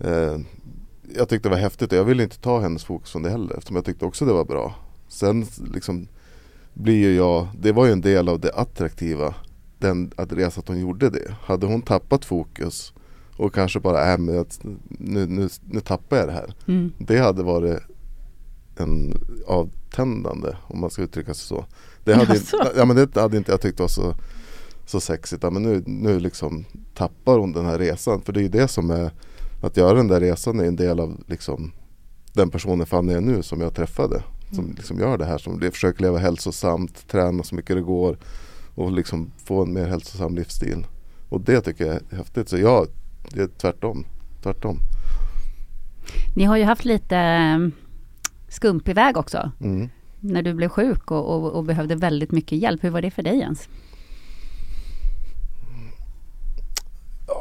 eh, 0.00 0.38
Jag 1.16 1.28
tyckte 1.28 1.48
det 1.48 1.54
var 1.54 1.60
häftigt 1.60 1.92
och 1.92 1.98
jag 1.98 2.04
ville 2.04 2.22
inte 2.22 2.38
ta 2.38 2.60
hennes 2.60 2.84
fokus 2.84 3.12
från 3.12 3.22
det 3.22 3.30
heller 3.30 3.54
eftersom 3.54 3.76
jag 3.76 3.84
tyckte 3.84 4.04
också 4.04 4.24
det 4.24 4.32
var 4.32 4.44
bra. 4.44 4.74
Sen 5.08 5.46
liksom 5.74 6.08
blir 6.74 6.96
ju 6.96 7.14
jag, 7.14 7.48
det 7.60 7.72
var 7.72 7.86
ju 7.86 7.92
en 7.92 8.00
del 8.00 8.28
av 8.28 8.40
det 8.40 8.52
attraktiva 8.52 9.34
den 9.78 10.12
att 10.16 10.32
resa 10.32 10.60
att 10.60 10.68
hon 10.68 10.80
gjorde 10.80 11.10
det. 11.10 11.34
Hade 11.42 11.66
hon 11.66 11.82
tappat 11.82 12.24
fokus 12.24 12.92
och 13.36 13.54
kanske 13.54 13.80
bara, 13.80 14.12
äh, 14.12 14.18
men 14.18 14.46
nu, 14.88 15.26
nu, 15.26 15.48
nu 15.64 15.80
tappar 15.80 16.16
jag 16.16 16.28
det 16.28 16.32
här. 16.32 16.54
Mm. 16.68 16.92
Det 16.98 17.18
hade 17.18 17.42
varit 17.42 17.82
en 18.76 19.14
avtändande 19.46 20.56
om 20.62 20.80
man 20.80 20.90
ska 20.90 21.02
uttrycka 21.02 21.34
sig 21.34 21.46
så. 21.46 21.64
Det 22.04 22.14
hade, 22.14 22.36
inte, 22.36 22.72
ja, 22.76 22.84
men 22.84 22.96
det 22.96 23.16
hade 23.16 23.36
inte 23.36 23.50
jag 23.50 23.60
tyckt 23.60 23.80
var 23.80 23.88
så, 23.88 24.14
så 24.90 25.00
sexigt. 25.00 25.42
Ja, 25.42 25.50
men 25.50 25.62
nu, 25.62 25.82
nu 25.86 26.20
liksom 26.20 26.64
tappar 26.94 27.38
hon 27.38 27.52
den 27.52 27.66
här 27.66 27.78
resan. 27.78 28.22
För 28.22 28.32
det 28.32 28.40
är 28.40 28.42
ju 28.42 28.48
det 28.48 28.68
som 28.68 28.90
är 28.90 29.10
att 29.60 29.76
göra 29.76 29.94
den 29.94 30.08
där 30.08 30.20
resan 30.20 30.60
är 30.60 30.64
en 30.64 30.76
del 30.76 31.00
av 31.00 31.20
liksom, 31.26 31.72
den 32.32 32.50
personen 32.50 32.86
Fanny 32.86 33.12
är 33.12 33.20
nu 33.20 33.42
som 33.42 33.60
jag 33.60 33.74
träffade. 33.74 34.22
Som 34.50 34.64
mm. 34.64 34.76
liksom 34.76 34.98
gör 34.98 35.18
det 35.18 35.24
här, 35.24 35.38
som 35.38 35.60
försöker 35.60 36.02
leva 36.02 36.18
hälsosamt, 36.18 37.08
träna 37.08 37.42
så 37.42 37.54
mycket 37.54 37.76
det 37.76 37.82
går 37.82 38.18
och 38.74 38.92
liksom 38.92 39.30
få 39.44 39.62
en 39.62 39.72
mer 39.72 39.86
hälsosam 39.86 40.34
livsstil. 40.34 40.86
Och 41.28 41.40
det 41.40 41.60
tycker 41.60 41.86
jag 41.86 41.94
är 41.94 42.16
häftigt. 42.16 42.48
Så 42.48 42.58
jag, 42.58 42.86
det 43.30 43.42
är 43.42 43.46
tvärtom. 43.46 44.06
tvärtom. 44.42 44.78
Ni 46.36 46.44
har 46.44 46.56
ju 46.56 46.64
haft 46.64 46.84
lite 46.84 47.16
mm, 47.16 47.72
skumpig 48.48 48.94
väg 48.94 49.16
också. 49.16 49.50
Mm 49.60 49.88
när 50.20 50.42
du 50.42 50.54
blev 50.54 50.68
sjuk 50.68 51.10
och, 51.10 51.34
och, 51.34 51.52
och, 51.52 51.64
behövde 51.64 51.94
väldigt 51.94 52.32
mycket 52.32 52.58
hjälp. 52.58 52.84
Hur 52.84 52.90
var 52.90 53.02
det 53.02 53.10
för 53.10 53.22
dig 53.22 53.38
Jens? 53.38 53.68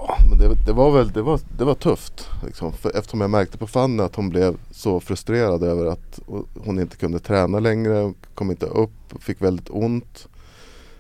Ja, 0.10 0.18
men 0.30 0.38
det, 0.38 0.56
det 0.66 0.74
var 0.74 0.92
väl 0.92 1.12
det 1.12 1.22
var, 1.22 1.40
det 1.58 1.66
var 1.66 1.76
tufft. 1.76 2.28
Liksom. 2.46 2.74
För 2.74 2.98
eftersom 2.98 3.22
jag 3.22 3.30
märkte 3.30 3.58
på 3.58 3.68
Fanny 3.68 4.04
att 4.04 4.16
hon 4.16 4.30
blev 4.30 4.58
så 4.72 5.00
frustrerad 5.00 5.64
över 5.64 5.86
att 5.86 6.20
hon 6.66 6.80
inte 6.80 6.98
kunde 6.98 7.20
träna 7.20 7.60
längre, 7.60 8.14
kom 8.34 8.52
inte 8.52 8.66
upp, 8.66 8.92
fick 9.20 9.42
väldigt 9.42 9.70
ont. 9.70 10.28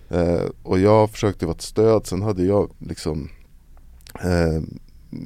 Eh, 0.09 0.43
och 0.63 0.79
jag 0.79 1.09
försökte 1.09 1.45
vara 1.45 1.55
ett 1.55 1.61
stöd. 1.61 2.05
Sen 2.05 2.21
hade 2.21 2.43
jag 2.43 2.69
liksom 2.79 3.29
eh, 4.23 4.61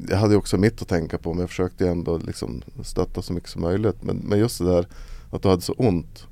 jag 0.10 0.18
hade 0.18 0.36
också 0.36 0.58
mitt 0.58 0.82
att 0.82 0.88
tänka 0.88 1.18
på 1.18 1.34
men 1.34 1.40
jag 1.40 1.50
försökte 1.50 1.90
ändå 1.90 2.18
liksom 2.18 2.62
stötta 2.84 3.22
så 3.22 3.34
mycket 3.34 3.50
som 3.50 3.62
möjligt. 3.62 4.04
Men, 4.04 4.18
men 4.18 4.40
just 4.40 4.60
det 4.60 4.66
där 4.66 4.88
att 5.32 5.42
du 5.42 5.50
hade 5.50 5.62
så 5.62 5.74
ont 5.74 6.28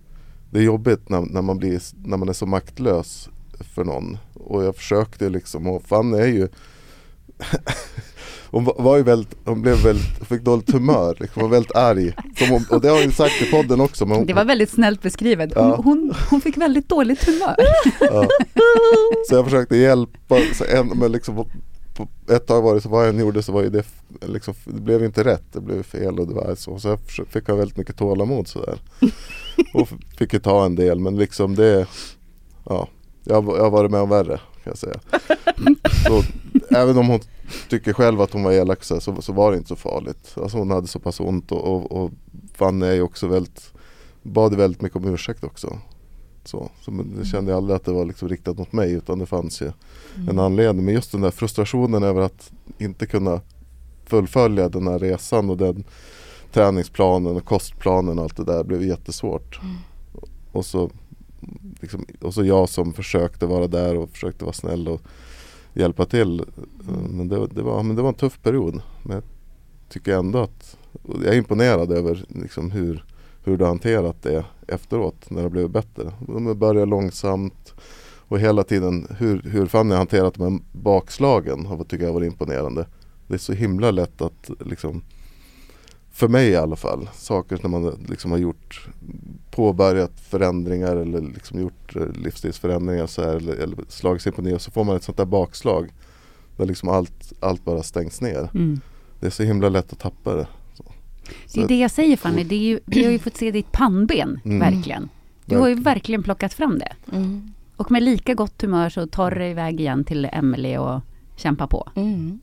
det 0.51 0.59
är 0.59 0.63
jobbigt 0.63 1.09
när, 1.09 1.21
när, 1.21 1.41
man 1.41 1.57
blir, 1.57 1.81
när 2.03 2.17
man 2.17 2.29
är 2.29 2.33
så 2.33 2.45
maktlös 2.45 3.29
för 3.59 3.83
någon. 3.83 4.17
Och 4.33 4.63
jag 4.63 4.75
försökte 4.75 5.29
liksom 5.29 5.67
och 5.67 5.83
Fanny 5.83 6.17
är 6.17 6.27
ju 6.27 6.47
hon 8.51 8.63
var- 8.63 8.97
ju 8.97 9.03
väldigt, 9.03 9.35
hon 9.45 9.61
blev 9.61 9.77
väldigt, 9.83 10.27
fick 10.29 10.41
dåligt 10.41 10.71
humör, 10.71 11.15
liksom, 11.19 11.41
var 11.41 11.49
väldigt 11.49 11.75
arg. 11.75 12.13
Hon, 12.49 12.65
och 12.69 12.81
det 12.81 12.89
har 12.89 13.01
hon 13.03 13.11
sagt 13.11 13.41
i 13.41 13.51
podden 13.51 13.81
också. 13.81 14.05
Hon, 14.05 14.25
Det 14.25 14.33
var 14.33 14.45
väldigt 14.45 14.69
snällt 14.69 15.01
beskrivet. 15.01 15.51
Hon, 15.55 15.67
Ja. 15.69 15.75
hon, 15.75 16.13
hon 16.29 16.41
fick 16.41 16.57
väldigt 16.57 16.89
dåligt 16.89 17.23
humör. 17.25 17.55
ja. 17.99 18.27
Så 19.29 19.35
jag 19.35 19.45
försökte 19.45 19.77
hjälpa, 19.77 20.35
så 20.53 20.63
en, 20.65 20.87
men 20.87 21.11
liksom 21.11 21.45
ett 22.31 22.47
tag 22.47 22.61
var 22.61 22.75
det 22.75 22.81
så 22.81 22.89
vad 22.89 23.03
jag 23.07 23.09
än 23.13 23.19
gjorde 23.19 23.43
så 23.43 23.51
var 23.51 23.63
det, 23.63 23.85
liksom, 24.27 24.53
det 24.65 24.81
blev 24.81 25.03
inte 25.03 25.23
rätt, 25.23 25.43
det 25.53 25.61
blev 25.61 25.83
fel 25.83 26.19
och 26.19 26.27
det 26.27 26.33
var 26.33 26.55
så. 26.55 26.79
Så 26.79 26.87
jag 26.87 26.99
fick 27.29 27.47
ha 27.47 27.55
väldigt 27.55 27.77
mycket 27.77 27.97
tålamod 27.97 28.47
sådär. 28.47 28.79
Och 29.73 29.87
fick 30.17 30.33
ju 30.33 30.39
ta 30.39 30.65
en 30.65 30.75
del 30.75 30.99
men 30.99 31.17
liksom 31.17 31.55
det, 31.55 31.87
ja, 32.65 32.87
jag 33.23 33.41
har 33.41 33.69
varit 33.69 33.91
med 33.91 34.01
om 34.01 34.09
värre 34.09 34.39
kan 34.63 34.71
jag 34.71 34.77
säga. 34.77 34.99
Så, 36.07 36.23
även 36.75 36.97
om 36.97 37.07
hon 37.07 37.19
tycker 37.69 37.93
själv 37.93 38.21
att 38.21 38.33
hon 38.33 38.43
var 38.43 38.51
elak 38.51 38.83
så, 38.83 38.99
så, 38.99 39.21
så 39.21 39.33
var 39.33 39.51
det 39.51 39.57
inte 39.57 39.69
så 39.69 39.75
farligt. 39.75 40.33
Alltså 40.35 40.57
hon 40.57 40.71
hade 40.71 40.87
så 40.87 40.99
pass 40.99 41.19
ont 41.19 41.51
och, 41.51 41.63
och, 41.63 41.91
och 41.91 42.11
Fanny 42.53 42.85
är 42.85 43.01
också 43.01 43.27
väldigt, 43.27 43.73
bad 44.23 44.55
väldigt 44.55 44.81
mycket 44.81 44.97
om 44.97 45.13
ursäkt 45.13 45.43
också. 45.43 45.79
Så, 46.43 46.69
så 46.81 46.91
det 46.91 47.25
kände 47.25 47.51
jag 47.51 47.57
aldrig 47.57 47.75
att 47.75 47.85
det 47.85 47.91
var 47.91 48.05
liksom 48.05 48.29
riktat 48.29 48.57
mot 48.57 48.71
mig 48.71 48.91
utan 48.91 49.19
det 49.19 49.25
fanns 49.25 49.61
ju 49.61 49.71
en 50.29 50.39
anledning. 50.39 50.85
Men 50.85 50.93
just 50.93 51.11
den 51.11 51.21
där 51.21 51.31
frustrationen 51.31 52.03
över 52.03 52.21
att 52.21 52.51
inte 52.77 53.05
kunna 53.05 53.41
fullfölja 54.05 54.69
den 54.69 54.87
här 54.87 54.99
resan 54.99 55.49
och 55.49 55.57
den 55.57 55.83
träningsplanen 56.53 57.35
och 57.35 57.45
kostplanen 57.45 58.19
och 58.19 58.23
allt 58.23 58.37
det 58.37 58.43
där 58.43 58.63
blev 58.63 58.83
jättesvårt. 58.83 59.59
Och, 60.51 60.65
så, 60.65 60.91
liksom, 61.81 62.05
och 62.21 62.33
så 62.33 62.43
jag 62.43 62.69
som 62.69 62.93
försökte 62.93 63.45
vara 63.45 63.67
där 63.67 63.97
och 63.97 64.09
försökte 64.09 64.45
vara 64.45 64.53
snäll 64.53 64.87
och 64.87 65.01
hjälpa 65.73 66.05
till. 66.05 66.45
Men 67.09 67.27
det, 67.27 67.47
det, 67.47 67.61
var, 67.61 67.83
men 67.83 67.95
det 67.95 68.01
var 68.01 68.09
en 68.09 68.15
tuff 68.15 68.41
period. 68.41 68.81
Men 69.03 69.15
jag 69.15 69.23
tycker 69.89 70.17
ändå 70.17 70.39
att 70.39 70.77
jag 71.03 71.33
är 71.33 71.37
imponerad 71.37 71.91
över 71.91 72.25
liksom 72.27 72.71
hur, 72.71 73.05
hur 73.43 73.57
du 73.57 73.63
har 73.63 73.69
hanterat 73.69 74.23
det 74.23 74.45
efteråt 74.67 75.29
när 75.29 75.43
det 75.43 75.49
blev 75.49 75.69
bättre. 75.69 76.11
De 76.27 76.59
började 76.59 76.85
långsamt 76.85 77.73
och 78.27 78.39
hela 78.39 78.63
tiden 78.63 79.07
hur, 79.17 79.41
hur 79.41 79.65
Fanny 79.65 79.95
hanterat 79.95 80.33
de 80.33 80.43
här 80.43 80.59
bakslagen 80.71 81.65
har 81.65 81.83
tycker 81.83 82.05
jag 82.05 82.13
varit 82.13 82.31
imponerande. 82.31 82.85
Det 83.27 83.33
är 83.33 83.37
så 83.37 83.53
himla 83.53 83.91
lätt 83.91 84.21
att 84.21 84.49
liksom 84.59 85.01
för 86.11 86.27
mig 86.27 86.49
i 86.49 86.55
alla 86.55 86.75
fall, 86.75 87.09
saker 87.13 87.59
när 87.63 87.69
man 87.69 88.05
liksom 88.09 88.31
har 88.31 88.37
gjort 88.37 88.87
påbörjat 89.51 90.19
förändringar 90.19 90.95
eller 90.95 91.21
liksom 91.21 91.59
gjort 91.61 91.95
eh, 91.95 92.07
livsstilsförändringar 92.07 93.07
så 93.07 93.21
här, 93.21 93.35
eller, 93.35 93.53
eller 93.55 93.77
slagit 93.87 94.21
sig 94.21 94.31
på 94.31 94.41
ner 94.41 94.57
så 94.57 94.71
får 94.71 94.83
man 94.83 94.95
ett 94.95 95.03
sånt 95.03 95.17
där 95.17 95.25
bakslag 95.25 95.89
där 96.57 96.65
liksom 96.65 96.89
allt, 96.89 97.33
allt 97.39 97.65
bara 97.65 97.83
stängs 97.83 98.21
ner. 98.21 98.49
Mm. 98.53 98.81
Det 99.19 99.25
är 99.25 99.31
så 99.31 99.43
himla 99.43 99.69
lätt 99.69 99.93
att 99.93 99.99
tappa 99.99 100.35
det. 100.35 100.47
Så. 100.73 100.83
Det 101.53 101.61
är 101.61 101.67
det 101.67 101.79
jag 101.79 101.91
säger 101.91 102.17
Fanny, 102.17 102.43
det 102.43 102.55
är 102.55 102.59
ju, 102.59 102.79
vi 102.85 103.03
har 103.05 103.11
ju 103.11 103.19
fått 103.19 103.37
se 103.37 103.51
ditt 103.51 103.71
pannben, 103.71 104.39
Mm. 104.45 104.59
verkligen. 104.59 105.09
Du 105.45 105.57
har 105.57 105.67
ju 105.67 105.75
verkligen 105.75 106.23
plockat 106.23 106.53
fram 106.53 106.79
det. 106.79 107.15
Mm. 107.17 107.53
Och 107.75 107.91
med 107.91 108.03
lika 108.03 108.33
gott 108.33 108.61
humör 108.61 108.89
så 108.89 109.07
tar 109.07 109.31
du 109.31 109.45
iväg 109.45 109.79
igen 109.79 110.03
till 110.03 110.25
Emelie 110.25 110.77
och 110.77 111.01
kämpa 111.35 111.67
på. 111.67 111.89
Mm. 111.95 112.39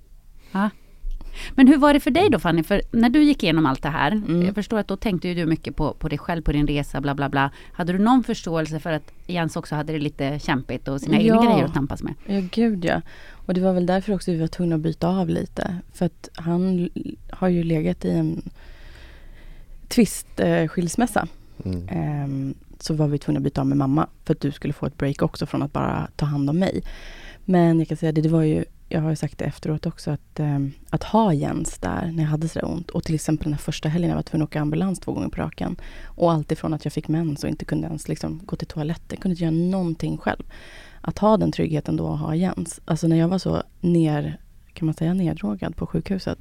Men 1.55 1.69
hur 1.69 1.77
var 1.77 1.95
det 1.95 2.01
för 2.01 2.11
dig 2.11 2.29
då 2.31 2.39
Fanny? 2.39 2.63
För 2.63 2.83
när 2.91 3.09
du 3.11 3.23
gick 3.23 3.43
igenom 3.43 3.67
allt 3.67 3.83
det 3.83 3.89
här, 3.89 4.13
Mm. 4.13 4.43
jag 4.47 4.55
förstår 4.55 4.79
att 4.79 4.89
då 4.89 4.97
tänkte 4.97 5.29
ju 5.29 5.35
du 5.35 5.47
mycket 5.47 5.77
på, 5.77 5.95
på 5.95 6.09
dig 6.09 6.19
själv, 6.19 6.43
på 6.43 6.53
din 6.53 6.67
resa, 6.67 7.01
bla 7.01 7.15
bla 7.15 7.29
bla. 7.29 7.51
Hade 7.73 7.93
du 7.93 7.99
någon 7.99 8.25
förståelse 8.25 8.81
för 8.81 8.93
att 8.93 9.13
Jens 9.27 9.57
också 9.57 9.75
hade 9.75 9.93
det 9.93 9.99
lite 9.99 10.39
kämpigt 10.39 10.89
och 10.89 11.01
sina 11.01 11.19
egna 11.19 11.35
Ja. 11.35 11.43
grejer 11.51 11.65
att 11.65 11.75
tampas 11.75 12.03
med? 12.03 12.15
Ja, 12.27 12.41
gud 12.53 12.85
ja. 12.85 13.03
Och 13.47 13.55
det 13.55 13.61
var 13.61 13.73
väl 13.73 13.87
därför 13.87 14.15
också 14.15 14.31
vi 14.33 14.39
var 14.39 14.47
tvungna 14.47 14.75
att 14.75 14.81
byta 14.81 15.09
av 15.09 15.29
lite. 15.29 15.75
För 15.93 16.07
att 16.07 16.29
han 16.35 16.91
har 17.31 17.49
ju 17.49 17.63
legat 17.63 18.05
i 18.05 18.11
en 18.11 18.43
tvistskilsmässa. 19.89 21.27
Mm. 21.65 21.89
Ehm, 21.89 22.55
så 22.81 22.95
var 22.95 23.09
vi 23.09 23.19
tvungna 23.19 23.39
att 23.39 23.45
byta 23.45 23.61
av 23.61 23.67
med 23.67 23.77
mamma 23.79 24.07
för 24.25 24.35
att 24.35 24.41
du 24.41 24.51
skulle 24.53 24.73
få 24.73 24.87
ett 24.87 24.97
break 24.99 25.23
också 25.23 25.47
från 25.47 25.63
att 25.63 25.73
bara 25.73 26.09
ta 26.17 26.27
hand 26.27 26.51
om 26.51 26.59
mig. 26.59 26.83
Men 27.45 27.79
jag 27.79 27.89
kan 27.89 27.97
säga 27.97 28.13
det, 28.13 28.21
det 28.21 28.29
var 28.29 28.43
ju, 28.43 28.65
jag 28.89 29.01
har 29.01 29.11
ju 29.11 29.17
sagt 29.17 29.39
det 29.39 29.45
efteråt 29.45 29.87
också, 29.87 30.11
att, 30.11 30.41
ehm, 30.41 30.73
att 30.91 31.05
ha 31.05 31.33
Jens 31.33 31.79
där 31.79 32.13
när 32.13 32.23
jag 32.23 32.31
hade 32.31 32.49
så 32.49 32.59
där 32.59 32.69
ont 32.69 32.91
och 32.91 33.05
till 33.05 33.15
exempel 33.15 33.45
den 33.45 33.53
här 33.53 33.59
första 33.59 33.89
helgen 33.89 34.09
jag 34.09 34.17
var 34.17 34.23
tvungen 34.23 34.43
att 34.43 34.51
åka 34.51 34.61
ambulans 34.61 35.01
två 35.01 35.13
gånger 35.13 35.29
på 35.29 35.41
raken. 35.41 35.77
Och 36.05 36.33
allt 36.33 36.53
ifrån 36.53 36.75
att 36.75 36.85
jag 36.85 36.93
fick 36.93 37.09
mens 37.09 37.45
och 37.45 37.51
inte 37.51 37.65
kunde 37.65 37.87
ens 37.87 38.09
liksom 38.09 38.41
gå 38.45 38.57
till 38.57 38.67
toaletten, 38.67 39.19
kunde 39.19 39.33
inte 39.33 39.45
göra 39.45 39.55
någonting 39.55 40.19
själv. 40.19 40.43
Att 41.01 41.19
ha 41.19 41.37
den 41.37 41.53
tryggheten 41.53 41.97
då 41.97 42.13
att 42.13 42.21
ha 42.21 42.35
Jens. 42.35 42.81
Alltså 42.85 43.09
när 43.09 43.17
jag 43.17 43.29
var 43.29 43.39
så 43.39 43.63
ner, 43.81 44.41
kan 44.73 44.87
man 44.87 44.95
säga 44.95 45.15
neddrogad 45.15 45.77
på 45.77 45.87
sjukhuset 45.87 46.39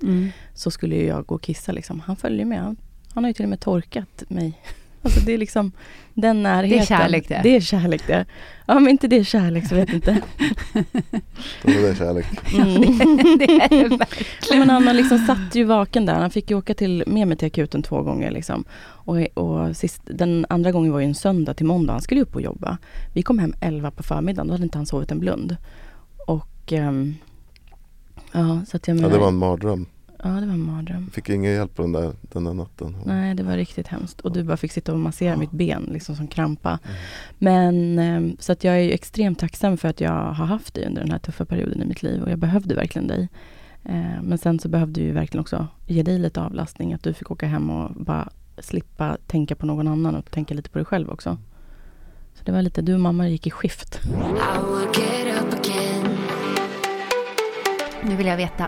så 0.54 0.72
skulle 0.72 0.96
jag 0.96 1.26
gå 1.26 1.36
och 1.36 1.42
kissa 1.42 1.72
liksom. 1.72 2.00
Han 2.00 2.16
följer 2.16 2.46
med. 2.46 2.62
Han, 2.62 2.78
han 3.14 3.24
har 3.24 3.30
ju 3.30 3.34
till 3.34 3.46
och 3.46 3.50
med 3.50 3.60
torkat 3.60 4.24
mig. 4.28 4.62
Alltså 5.08 5.26
det 5.26 5.34
är 5.34 5.38
liksom 5.38 5.72
den 6.14 6.44
närheten. 6.44 6.86
kärlek 6.86 7.28
det. 7.28 7.40
Det 7.44 7.56
är 7.56 7.62
kärlek 7.62 8.08
det. 8.08 8.26
Ja 8.66 8.80
men 8.80 8.88
inte 8.90 9.08
det 9.08 9.18
är 9.18 9.24
kärlek 9.24 9.68
så 9.68 9.76
vet 9.76 9.90
jag 9.90 9.98
inte. 9.98 10.12
Då 11.64 11.72
var 11.82 11.90
det 11.90 11.96
kärlek. 11.96 12.26
Mm. 12.54 12.82
det 13.38 13.46
är 13.46 13.70
det 13.90 13.98
verkligen. 13.98 14.60
men 14.60 14.70
han 14.70 14.98
liksom 14.98 15.18
satt 15.20 15.56
ju 15.56 15.64
vaken 15.64 16.06
där. 16.06 16.14
Han 16.14 16.30
fick 16.32 16.50
ju 16.50 16.58
åka 16.58 16.74
till, 16.74 17.04
med 17.08 17.28
mig 17.28 17.38
till 17.38 17.48
akuten 17.48 17.84
två 17.84 18.02
gånger 18.02 18.32
liksom. 18.32 18.66
Och, 18.80 19.18
och 19.34 19.78
sist, 19.78 20.02
den 20.06 20.46
andra 20.50 20.72
gången 20.72 20.92
var 20.92 21.00
ju 21.00 21.06
en 21.06 21.16
söndag 21.16 21.54
till 21.54 21.66
måndag. 21.66 21.94
Han 21.94 22.02
skulle 22.02 22.22
upp 22.22 22.36
och 22.36 22.42
jobba. 22.42 22.78
Vi 23.14 23.22
kom 23.22 23.40
hem 23.40 23.54
11 23.62 23.92
på 23.92 24.04
förmiddagen. 24.04 24.48
Då 24.48 24.54
hade 24.54 24.64
inte 24.64 24.78
han 24.78 24.86
sovit 24.86 25.12
en 25.12 25.20
blund. 25.20 25.58
Och 26.28 26.74
ehm, 26.74 27.16
ja, 28.32 28.62
så 28.68 28.78
att 28.78 28.88
jag 28.88 28.98
Ja, 28.98 29.02
menar, 29.02 29.14
det 29.16 29.20
var 29.22 29.28
en 29.28 29.36
mardröm. 29.38 29.86
Ja, 30.28 30.40
det 30.42 30.46
var 30.48 30.54
en 30.54 30.60
mardröm. 30.66 31.10
Fick 31.14 31.30
ingen 31.30 31.52
hjälp 31.54 31.76
på 31.76 31.82
den 31.82 31.92
där, 31.92 32.12
den 32.22 32.44
där 32.44 32.54
natten. 32.54 32.96
Nej, 33.06 33.36
det 33.36 33.44
var 33.44 33.56
riktigt 33.58 33.88
hemskt. 33.88 34.22
Och 34.22 34.32
du 34.32 34.44
bara 34.44 34.58
fick 34.58 34.72
sitta 34.72 34.94
och 34.94 35.00
massera 35.00 35.30
Ja. 35.32 35.38
mitt 35.38 35.52
ben, 35.52 35.90
liksom 35.92 36.16
som 36.16 36.28
krampa. 36.28 36.70
Mm. 36.84 36.98
Men 37.38 38.00
ehm, 38.00 38.38
så 38.40 38.52
att 38.52 38.64
jag 38.64 38.76
är 38.76 38.80
ju 38.80 38.92
extremt 38.92 39.40
tacksam 39.40 39.78
för 39.78 39.88
att 39.88 40.02
jag 40.02 40.12
har 40.12 40.46
haft 40.46 40.74
dig 40.74 40.86
under 40.86 41.02
den 41.02 41.12
här 41.12 41.20
tuffa 41.20 41.46
perioden 41.46 41.82
i 41.82 41.86
mitt 41.86 42.04
liv. 42.04 42.24
Och 42.24 42.32
jag 42.32 42.40
behövde 42.40 42.76
verkligen 42.76 43.08
dig. 43.08 43.30
Eh, 43.84 44.22
Men 44.24 44.38
sen 44.38 44.60
så 44.60 44.70
behövde 44.70 45.02
vi 45.02 45.12
verkligen 45.12 45.42
också 45.42 45.68
ge 45.88 46.04
dig 46.04 46.20
lite 46.20 46.42
avlastning. 46.42 46.94
Att 46.94 47.04
du 47.04 47.14
fick 47.14 47.32
åka 47.32 47.48
hem 47.48 47.70
och 47.70 47.92
bara 47.96 48.30
slippa 48.60 49.18
tänka 49.28 49.56
på 49.56 49.66
någon 49.66 49.88
annan 49.88 50.16
och 50.16 50.32
tänka 50.32 50.54
lite 50.54 50.70
på 50.70 50.78
dig 50.78 50.86
själv 50.86 51.10
också. 51.10 51.38
Så 52.34 52.44
det 52.44 52.52
var 52.52 52.62
lite, 52.62 52.82
du 52.82 52.94
och 52.94 53.00
mamma 53.00 53.28
gick 53.30 53.48
i 53.48 53.52
skift. 53.52 54.00
Nu 58.04 58.16
vill 58.16 58.26
jag 58.28 58.38
veta, 58.38 58.68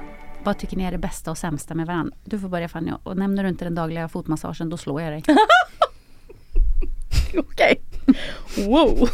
vad 0.50 0.58
tycker 0.58 0.78
ni 0.78 0.84
är 0.84 0.92
det 0.92 0.98
bästa 0.98 1.32
och 1.32 1.38
sämsta 1.38 1.76
med 1.76 1.88
varandra? 1.88 2.16
Du 2.26 2.40
får 2.40 2.50
börja 2.50 2.70
Fanny, 2.70 2.92
och 3.04 3.18
nämner 3.18 3.44
du 3.44 3.50
inte 3.50 3.66
den 3.66 3.76
dagliga 3.76 4.08
fotmassagen, 4.08 4.70
då 4.70 4.78
slår 4.78 5.02
jag 5.02 5.14
dig. 5.14 5.24
Okej. 7.38 7.82
Wow. 8.68 9.10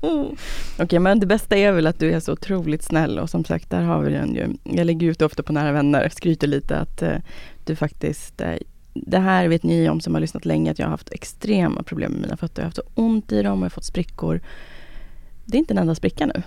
Okej, 0.78 0.98
men 0.98 1.20
det 1.20 1.26
bästa 1.26 1.56
är 1.56 1.72
väl 1.72 1.86
att 1.86 1.98
du 1.98 2.12
är 2.12 2.20
så 2.20 2.32
otroligt 2.32 2.82
snäll 2.82 3.18
och 3.18 3.30
som 3.30 3.44
sagt, 3.44 3.70
där 3.70 3.82
har 3.82 4.02
vi 4.02 4.12
den 4.12 4.34
ju. 4.34 4.74
Jag 4.76 4.86
lägger 4.86 5.06
ut 5.06 5.22
ofta 5.22 5.42
på 5.42 5.52
nära 5.52 5.72
vänner, 5.72 6.08
skryter 6.08 6.46
lite 6.46 6.78
att 6.78 7.02
eh, 7.02 7.16
du 7.64 7.76
faktiskt 7.76 8.40
eh, 8.40 8.54
det 8.94 9.18
här 9.18 9.48
vet 9.48 9.62
ni 9.62 9.88
om 9.88 10.00
som 10.00 10.14
har 10.14 10.20
lyssnat 10.20 10.44
länge 10.44 10.70
att 10.70 10.78
jag 10.78 10.86
har 10.86 10.90
haft 10.90 11.12
extrema 11.12 11.82
problem 11.82 12.12
med 12.12 12.20
mina 12.20 12.36
fötter. 12.36 12.62
Jag 12.62 12.64
har 12.64 12.68
haft 12.68 12.76
så 12.76 12.82
ont 12.94 13.32
i 13.32 13.42
dem 13.42 13.52
och 13.52 13.58
jag 13.58 13.64
har 13.64 13.70
fått 13.70 13.84
sprickor. 13.84 14.40
Det 15.44 15.56
är 15.56 15.58
inte 15.58 15.74
en 15.74 15.78
enda 15.78 15.94
spricka 15.94 16.26
nu. 16.26 16.42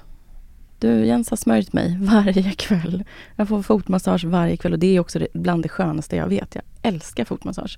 Du 0.79 1.05
Jens 1.05 1.29
har 1.29 1.37
smörjt 1.37 1.73
mig 1.73 1.97
varje 2.01 2.51
kväll. 2.51 3.03
Jag 3.35 3.47
får 3.47 3.61
fotmassage 3.61 4.23
varje 4.25 4.57
kväll 4.57 4.73
och 4.73 4.79
det 4.79 4.95
är 4.95 4.99
också 4.99 5.27
bland 5.33 5.63
det 5.63 5.69
skönaste 5.69 6.15
jag 6.15 6.27
vet. 6.27 6.55
Jag 6.55 6.63
älskar 6.81 7.25
fotmassage. 7.25 7.77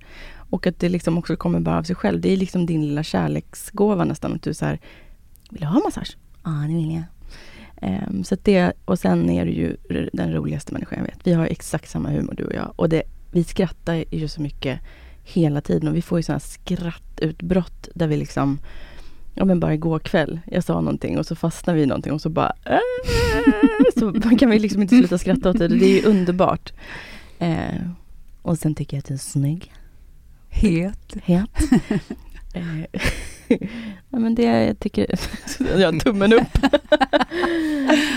Och 0.49 0.67
att 0.67 0.79
det 0.79 0.89
liksom 0.89 1.17
också 1.17 1.35
kommer 1.35 1.59
bara 1.59 1.77
av 1.77 1.83
sig 1.83 1.95
själv. 1.95 2.21
Det 2.21 2.33
är 2.33 2.37
liksom 2.37 2.65
din 2.65 2.87
lilla 2.87 3.03
kärleksgåva 3.03 4.05
nästan. 4.05 4.33
Att 4.33 4.43
du 4.43 4.53
så 4.53 4.65
här, 4.65 4.79
vill 5.49 5.61
du 5.61 5.67
ha 5.67 5.79
massage? 5.79 6.17
Ja, 6.43 6.51
det 6.51 6.73
vill 6.73 6.91
jag. 6.91 7.03
Um, 7.81 8.23
så 8.23 8.37
det, 8.43 8.73
och 8.85 8.99
sen 8.99 9.29
är 9.29 9.45
du 9.45 9.51
ju 9.51 9.77
den 10.13 10.33
roligaste 10.33 10.73
människan 10.73 10.97
jag 10.97 11.05
vet. 11.05 11.19
Vi 11.23 11.33
har 11.33 11.45
exakt 11.45 11.89
samma 11.89 12.09
humor 12.09 12.33
du 12.37 12.43
och 12.43 12.53
jag. 12.53 12.73
Och 12.75 12.89
det, 12.89 13.03
vi 13.31 13.43
skrattar 13.43 14.03
ju 14.11 14.27
så 14.27 14.41
mycket 14.41 14.79
hela 15.23 15.61
tiden. 15.61 15.89
Och 15.89 15.95
vi 15.95 16.01
får 16.01 16.19
ju 16.19 16.23
sådana 16.23 16.39
skrattutbrott 16.39 17.87
där 17.93 18.07
vi 18.07 18.17
liksom 18.17 18.59
Ja 19.39 19.45
men 19.45 19.59
bara 19.59 19.73
igår 19.73 19.99
kväll, 19.99 20.39
jag 20.45 20.63
sa 20.63 20.73
någonting 20.81 21.17
och 21.17 21.25
så 21.25 21.35
fastnar 21.35 21.73
vi 21.73 21.81
i 21.81 21.85
någonting 21.85 22.13
och 22.13 22.21
så 22.21 22.29
bara 22.29 22.53
äh, 22.65 22.79
Så 23.99 24.13
kan 24.37 24.49
vi 24.49 24.59
liksom 24.59 24.81
inte 24.81 24.97
sluta 24.97 25.17
skratta 25.17 25.49
åt 25.49 25.57
det. 25.57 25.67
Det 25.67 25.85
är 25.85 26.01
ju 26.01 26.03
underbart. 26.03 26.73
Eh, 27.39 27.75
och 28.41 28.57
sen 28.57 28.75
tycker 28.75 28.97
jag 28.97 28.99
att 28.99 29.07
du 29.07 29.13
är 29.13 29.17
snygg. 29.17 29.73
Het. 30.49 31.17
Het. 31.23 31.49
Eh, 32.53 32.99
men 34.19 34.35
det 34.35 34.43
jag 34.43 34.79
tycker, 34.79 35.19
jag 35.77 35.91
har 35.91 35.99
tummen 35.99 36.33
upp. 36.33 36.57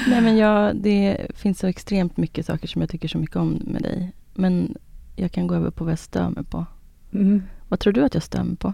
Nej 0.08 0.20
men 0.20 0.36
jag, 0.36 0.76
det 0.76 1.26
finns 1.34 1.58
så 1.58 1.66
extremt 1.66 2.16
mycket 2.16 2.46
saker 2.46 2.68
som 2.68 2.80
jag 2.80 2.90
tycker 2.90 3.08
så 3.08 3.18
mycket 3.18 3.36
om 3.36 3.62
med 3.64 3.82
dig. 3.82 4.12
Men 4.34 4.76
jag 5.16 5.32
kan 5.32 5.46
gå 5.46 5.54
över 5.54 5.70
på 5.70 5.84
vad 5.84 5.92
jag 5.92 5.98
stör 5.98 6.30
mig 6.30 6.44
på. 6.44 6.66
Mm. 7.12 7.42
Vad 7.68 7.80
tror 7.80 7.92
du 7.92 8.04
att 8.04 8.14
jag 8.14 8.22
stör 8.22 8.44
mig 8.44 8.56
på? 8.56 8.72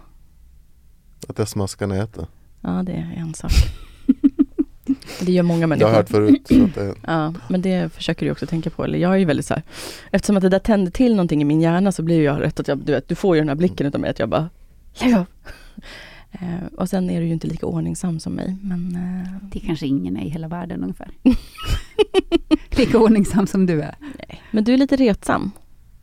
Att 1.29 1.39
jag 1.39 1.49
smaskar 1.49 1.87
nätet. 1.87 2.29
Ja, 2.61 2.83
det 2.87 2.92
är 2.92 3.14
en 3.16 3.35
sak. 3.35 3.53
Det 5.21 5.33
gör 5.33 5.42
många 5.42 5.61
Jag 5.61 5.68
människor. 5.68 5.88
har 5.88 5.97
hört 5.97 6.09
förut. 6.09 6.47
Så 6.49 6.64
att 6.64 6.75
det, 6.75 6.94
Ja, 7.07 7.35
men 7.49 7.62
det 7.62 7.92
försöker 7.92 8.27
du 8.27 8.33
också 8.33 8.47
tänka 8.47 8.71
på. 8.71 8.85
Eller 8.85 8.99
jag 8.99 9.12
är 9.12 9.16
ju 9.16 9.25
väldigt 9.25 9.47
så 9.47 9.55
här, 9.55 9.62
eftersom 10.11 10.37
att 10.37 10.42
det 10.42 10.49
där 10.49 10.59
tänder 10.59 10.90
till 10.92 11.12
någonting 11.14 11.42
i 11.42 11.44
min 11.44 11.61
hjärna 11.61 11.92
så 11.92 12.03
blir 12.03 12.23
jag 12.25 12.40
rätt 12.40 12.61
att 12.61 12.68
jag, 12.68 12.79
du 12.79 12.92
vet, 12.92 13.09
du 13.09 13.14
får 13.14 13.37
ju 13.37 13.40
den 13.40 13.49
här 13.49 13.57
blicken 13.57 13.87
utav 13.87 14.01
mig 14.01 14.11
att 14.11 14.18
jag 14.18 14.29
bara, 14.29 14.49
lägg 15.01 15.14
av. 15.14 15.25
Eh, 16.33 16.66
och 16.77 16.88
sen 16.88 17.11
är 17.11 17.21
du 17.21 17.27
ju 17.27 17.33
inte 17.33 17.47
lika 17.47 17.66
ordningsam 17.66 18.21
som 18.21 18.33
mig, 18.33 18.57
men 18.62 18.94
eh, 18.97 19.33
Det 19.53 19.61
kanske 19.61 19.87
ingen 19.87 20.16
är 20.16 20.25
i 20.25 20.29
hela 20.29 20.49
världen 20.49 20.83
ungefär. 20.83 21.11
Lika 22.71 22.99
ordningsam 22.99 23.47
som 23.47 23.66
du 23.66 23.83
är. 23.83 23.94
Men 24.51 24.64
du 24.64 24.75
är 24.75 24.79
lite 24.79 24.97
retsam. 24.97 25.51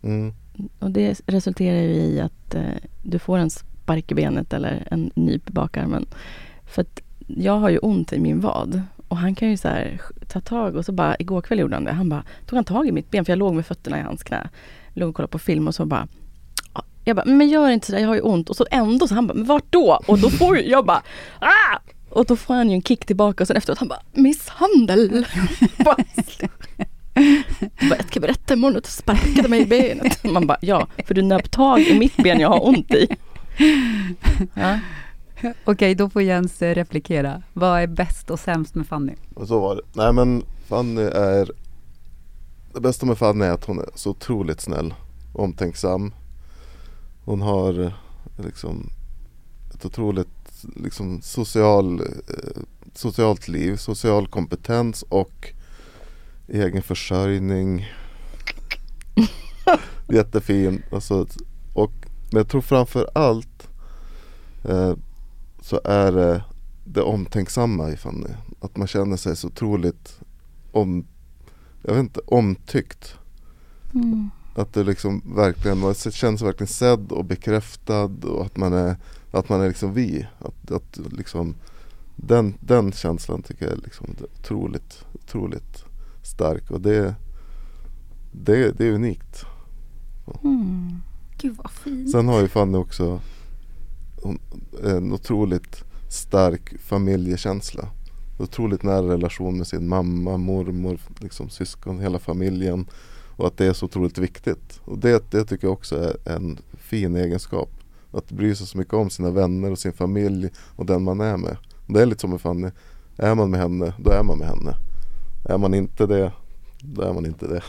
mm, 0.03 0.33
Och 0.79 0.91
det 0.91 1.21
resulterar 1.25 1.81
ju 1.81 1.89
i 1.93 2.19
att 2.19 2.55
eh, 2.55 2.63
du 3.03 3.19
får 3.19 3.37
en 3.37 3.49
spark 3.49 4.11
i 4.11 4.15
benet 4.15 4.53
eller 4.53 4.87
en 4.91 5.11
nyp 5.15 5.49
i 5.49 5.53
bakarmen. 5.53 6.05
För 6.75 6.81
att 6.81 7.01
jag 7.27 7.57
har 7.57 7.69
ju 7.69 7.77
ont 7.77 8.13
i 8.13 8.19
min 8.19 8.41
vad. 8.41 8.81
Och 9.07 9.17
han 9.17 9.35
kan 9.35 9.49
ju 9.49 9.57
så 9.57 9.67
här 9.67 10.01
ta 10.27 10.41
tag 10.41 10.75
och 10.75 10.85
så 10.85 10.91
bara, 10.91 11.15
igår 11.19 11.41
kväll 11.41 11.59
gjorde 11.59 11.75
han 11.75 11.83
det. 11.83 11.91
Han 11.91 12.09
bara, 12.09 12.23
tog 12.45 12.57
han 12.57 12.65
tag 12.65 12.87
i 12.87 12.91
mitt 12.91 13.11
ben 13.11 13.25
för 13.25 13.31
jag 13.31 13.39
låg 13.39 13.53
med 13.53 13.65
fötterna 13.65 13.99
i 13.99 14.01
hans 14.01 14.23
knä. 14.23 14.49
Låg 14.93 15.09
och 15.09 15.15
kollade 15.15 15.31
på 15.31 15.39
film 15.39 15.67
och 15.67 15.75
så 15.75 15.85
bara 15.85 16.07
jag 17.05 17.15
bara, 17.15 17.25
men 17.25 17.49
gör 17.49 17.69
inte 17.69 17.87
sådär, 17.87 17.99
jag 17.99 18.07
har 18.07 18.15
ju 18.15 18.21
ont. 18.21 18.49
Och 18.49 18.55
så 18.55 18.65
ändå 18.71 19.07
så 19.07 19.15
han 19.15 19.27
bara, 19.27 19.33
men 19.33 19.45
vart 19.45 19.65
då? 19.69 19.99
Och 20.07 20.19
då 20.19 20.29
får 20.29 20.57
jag 20.57 20.85
bara, 20.85 21.01
ah! 21.39 21.79
Och 22.09 22.25
då 22.25 22.35
får 22.35 22.53
han 22.53 22.69
ju 22.69 22.75
en 22.75 22.81
kick 22.81 23.05
tillbaka 23.05 23.43
och 23.43 23.47
sen 23.47 23.57
efteråt 23.57 23.79
han 23.79 23.87
bara, 23.87 24.01
misshandel. 24.13 25.25
Bara, 25.85 25.97
jag 27.79 28.07
ska 28.07 28.19
berätta 28.19 28.53
imorgon 28.53 28.77
att 28.77 28.83
du 28.83 28.89
sparkade 28.89 29.49
mig 29.49 29.61
i 29.61 29.65
benet. 29.65 30.23
Man 30.23 30.47
bara, 30.47 30.57
ja, 30.61 30.87
för 31.07 31.13
du 31.13 31.21
nöp 31.21 31.51
tag 31.51 31.81
i 31.81 31.99
mitt 31.99 32.17
ben 32.17 32.39
jag 32.39 32.49
har 32.49 32.67
ont 32.67 32.93
i. 32.93 33.07
Ja. 34.53 34.79
Okej, 35.65 35.95
då 35.95 36.09
får 36.09 36.21
Jens 36.21 36.61
eh, 36.61 36.75
replikera. 36.75 37.41
Vad 37.53 37.81
är 37.81 37.87
bäst 37.87 38.29
och 38.29 38.39
sämst 38.39 38.75
med 38.75 38.87
Fanny? 38.87 39.13
och 39.33 39.47
så 39.47 39.59
var 39.59 39.75
det. 39.75 39.81
Nej 39.93 40.13
men 40.13 40.43
Fanny 40.67 41.01
är 41.01 41.51
Det 42.73 42.79
bästa 42.79 43.05
med 43.05 43.17
Fanny 43.17 43.45
är 43.45 43.51
att 43.51 43.65
hon 43.65 43.79
är 43.79 43.89
så 43.95 44.09
otroligt 44.09 44.61
snäll 44.61 44.93
Omtänksam 45.33 46.13
Hon 47.25 47.41
har 47.41 47.83
eh, 47.83 47.91
liksom 48.45 48.89
Ett 49.73 49.85
otroligt 49.85 50.27
liksom 50.75 51.21
social 51.21 51.99
eh, 52.01 52.61
Socialt 52.93 53.47
liv, 53.47 53.75
social 53.75 54.27
kompetens 54.27 55.03
och 55.09 55.53
Egen 56.47 56.81
försörjning 56.81 57.85
Jättefin 60.09 60.83
alltså, 60.91 61.27
och, 61.73 61.91
Men 62.31 62.37
jag 62.37 62.47
tror 62.47 62.61
framför 62.61 63.09
allt 63.13 63.67
eh, 64.63 64.93
Så 65.65 65.81
är 65.83 66.11
det 66.11 66.43
det 66.83 67.01
omtänksamma 67.01 67.89
i 67.89 67.97
Fanny. 67.97 68.29
Att 68.59 68.77
man 68.77 68.87
känner 68.87 69.17
sig 69.17 69.35
så 69.35 69.47
otroligt 69.47 70.19
om, 70.71 71.05
jag 71.81 71.93
vet 71.93 71.99
inte, 71.99 72.19
omtyckt. 72.25 73.15
Mm. 73.93 74.29
Att 74.55 74.73
det 74.73 74.83
liksom 74.83 75.21
verkligen, 75.35 75.79
man 75.79 75.93
känner 75.93 76.37
sig 76.37 76.45
verkligen 76.45 76.67
sedd 76.67 77.11
och 77.11 77.25
bekräftad 77.25 78.11
och 78.23 78.45
att 78.45 78.57
man 78.57 78.73
är, 78.73 78.95
att 79.31 79.49
man 79.49 79.61
är 79.61 79.67
liksom 79.67 79.93
vi. 79.93 80.27
Att, 80.39 80.71
att 80.71 80.97
liksom, 81.11 81.55
den, 82.15 82.53
den 82.59 82.91
känslan 82.91 83.41
tycker 83.41 83.65
jag 83.65 83.77
är 83.77 83.81
liksom 83.81 84.15
otroligt, 84.39 85.05
otroligt 85.13 85.83
stark 86.23 86.71
och 86.71 86.81
det, 86.81 87.15
det, 88.31 88.71
det 88.71 88.87
är 88.87 88.91
unikt. 88.91 89.45
Mm. 90.43 91.01
Gud 91.37 91.57
vad 91.57 91.71
fint. 91.71 92.11
Sen 92.11 92.27
har 92.27 92.41
ju 92.41 92.47
Fanny 92.47 92.77
också 92.77 93.19
en 94.83 95.13
otroligt 95.13 95.83
stark 96.09 96.73
familjekänsla. 96.81 97.89
Otroligt 98.39 98.83
nära 98.83 99.13
relation 99.13 99.57
med 99.57 99.67
sin 99.67 99.87
mamma, 99.87 100.37
mormor, 100.37 100.99
liksom 101.19 101.49
syskon, 101.49 101.99
hela 101.99 102.19
familjen. 102.19 102.85
Och 103.35 103.47
att 103.47 103.57
det 103.57 103.65
är 103.65 103.73
så 103.73 103.85
otroligt 103.85 104.17
viktigt. 104.17 104.81
Och 104.85 104.97
det, 104.97 105.31
det 105.31 105.45
tycker 105.45 105.67
jag 105.67 105.73
också 105.73 105.95
är 105.95 106.35
en 106.35 106.57
fin 106.73 107.15
egenskap. 107.15 107.69
Att 108.11 108.31
bry 108.31 108.55
sig 108.55 108.67
så 108.67 108.77
mycket 108.77 108.93
om 108.93 109.09
sina 109.09 109.31
vänner 109.31 109.71
och 109.71 109.79
sin 109.79 109.93
familj 109.93 110.49
och 110.75 110.85
den 110.85 111.03
man 111.03 111.21
är 111.21 111.37
med. 111.37 111.57
Det 111.87 112.01
är 112.01 112.05
lite 112.05 112.21
som 112.21 112.29
med 112.29 112.41
Fanny. 112.41 112.69
Är 113.17 113.35
man 113.35 113.51
med 113.51 113.59
henne, 113.59 113.93
då 113.99 114.11
är 114.11 114.23
man 114.23 114.37
med 114.37 114.47
henne. 114.47 114.75
Är 115.49 115.57
man 115.57 115.73
inte 115.73 116.05
det, 116.05 116.31
då 116.79 117.01
är 117.01 117.13
man 117.13 117.25
inte 117.25 117.47
det. 117.47 117.63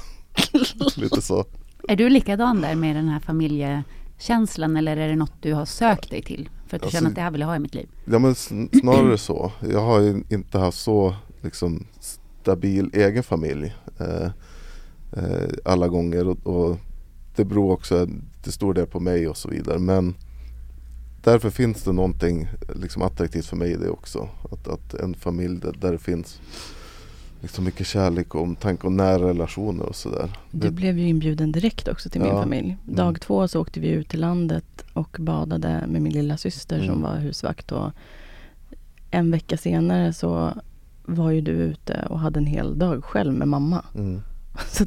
lite 0.97 1.23
så. 1.23 1.45
Är 1.89 1.97
du 1.97 2.09
likadan 2.09 2.61
där 2.61 2.75
med 2.75 2.97
den 2.97 3.09
här 3.09 3.21
familjekänslan 4.19 4.77
eller 4.77 4.97
är 4.97 5.09
det 5.09 5.17
något 5.17 5.33
du 5.43 5.55
har 5.55 5.65
sökt 5.65 6.11
dig 6.11 6.23
till? 6.23 6.49
För 6.67 6.77
att 6.77 6.83
du 6.83 6.87
Alltså- 6.87 6.97
känner 6.99 7.09
att 7.11 7.15
det 7.15 7.21
här 7.23 7.31
vill 7.31 7.41
jag 7.41 7.49
ha 7.49 7.57
i 7.57 7.59
mitt 7.59 7.75
liv? 7.75 7.89
Ja 8.05 8.19
men 8.19 8.33
sn- 8.35 8.81
snarare 8.81 9.19
så. 9.19 9.53
Jag 9.71 9.81
har 9.81 10.01
ju 10.01 10.23
inte 10.29 10.59
haft 10.59 10.79
så 10.79 11.15
liksom 11.43 11.87
stabil 12.43 12.91
egen 12.93 13.23
familj 13.23 13.75
eh, 13.99 14.31
eh, 15.13 15.49
alla 15.65 15.89
gånger 15.89 16.29
och, 16.29 16.47
och 16.47 16.79
det 17.37 17.45
beror 17.45 17.73
också 17.73 18.09
till 18.43 18.53
stor 18.53 18.75
del 18.75 18.87
på 18.87 19.01
mig 19.01 19.29
och 19.29 19.37
så 19.37 19.49
vidare. 19.49 19.79
Men 19.79 20.15
därför 21.25 21.51
finns 21.51 21.83
det 21.83 21.93
någonting 21.93 22.49
liksom 22.75 23.03
attraktivt 23.03 23.47
för 23.47 23.57
mig 23.57 23.71
i 23.73 23.77
det 23.77 23.91
också. 23.91 24.29
Att, 24.53 24.69
att 24.69 24.95
en 24.95 25.15
familj 25.15 25.61
där, 25.61 25.73
där 25.81 25.93
det 25.93 25.99
finns 25.99 26.41
liksom 27.47 27.65
mycket 27.65 27.87
kärlek 27.87 28.35
och 28.35 28.43
omtanke 28.43 28.87
och 28.87 28.93
nära 28.93 29.29
relationer 29.29 29.85
och 29.85 29.97
sådär. 29.97 30.31
Du 30.51 30.71
blev 30.71 30.99
ju 30.99 31.09
inbjuden 31.09 31.53
direkt 31.53 31.89
också 31.89 32.09
till 32.11 32.21
min 32.21 32.31
Ja. 32.31 32.43
familj. 32.43 32.77
Mm. 32.85 32.97
Dag 32.97 33.21
två 33.21 33.49
så 33.49 33.61
åkte 33.61 33.81
vi 33.81 33.89
ut 33.89 34.09
till 34.09 34.21
landet 34.21 34.85
och 34.93 35.17
badade 35.21 35.85
med 35.89 36.03
min 36.03 36.13
lilla 36.13 36.37
syster 36.37 36.79
som 36.79 36.89
Mm. 36.89 37.03
var 37.03 37.17
husvakt. 37.17 37.73
Och 37.73 37.91
en 39.11 39.31
vecka 39.31 39.57
senare 39.57 40.13
så 40.13 40.53
var 41.05 41.31
ju 41.31 41.41
du 41.41 41.51
ute 41.53 42.07
och 42.11 42.19
hade 42.21 42.39
en 42.39 42.47
hel 42.47 42.79
dag 42.79 43.05
själv 43.05 43.33
med 43.35 43.49
mamma. 43.49 43.85
Mm. 43.95 44.21
Så 44.73 44.85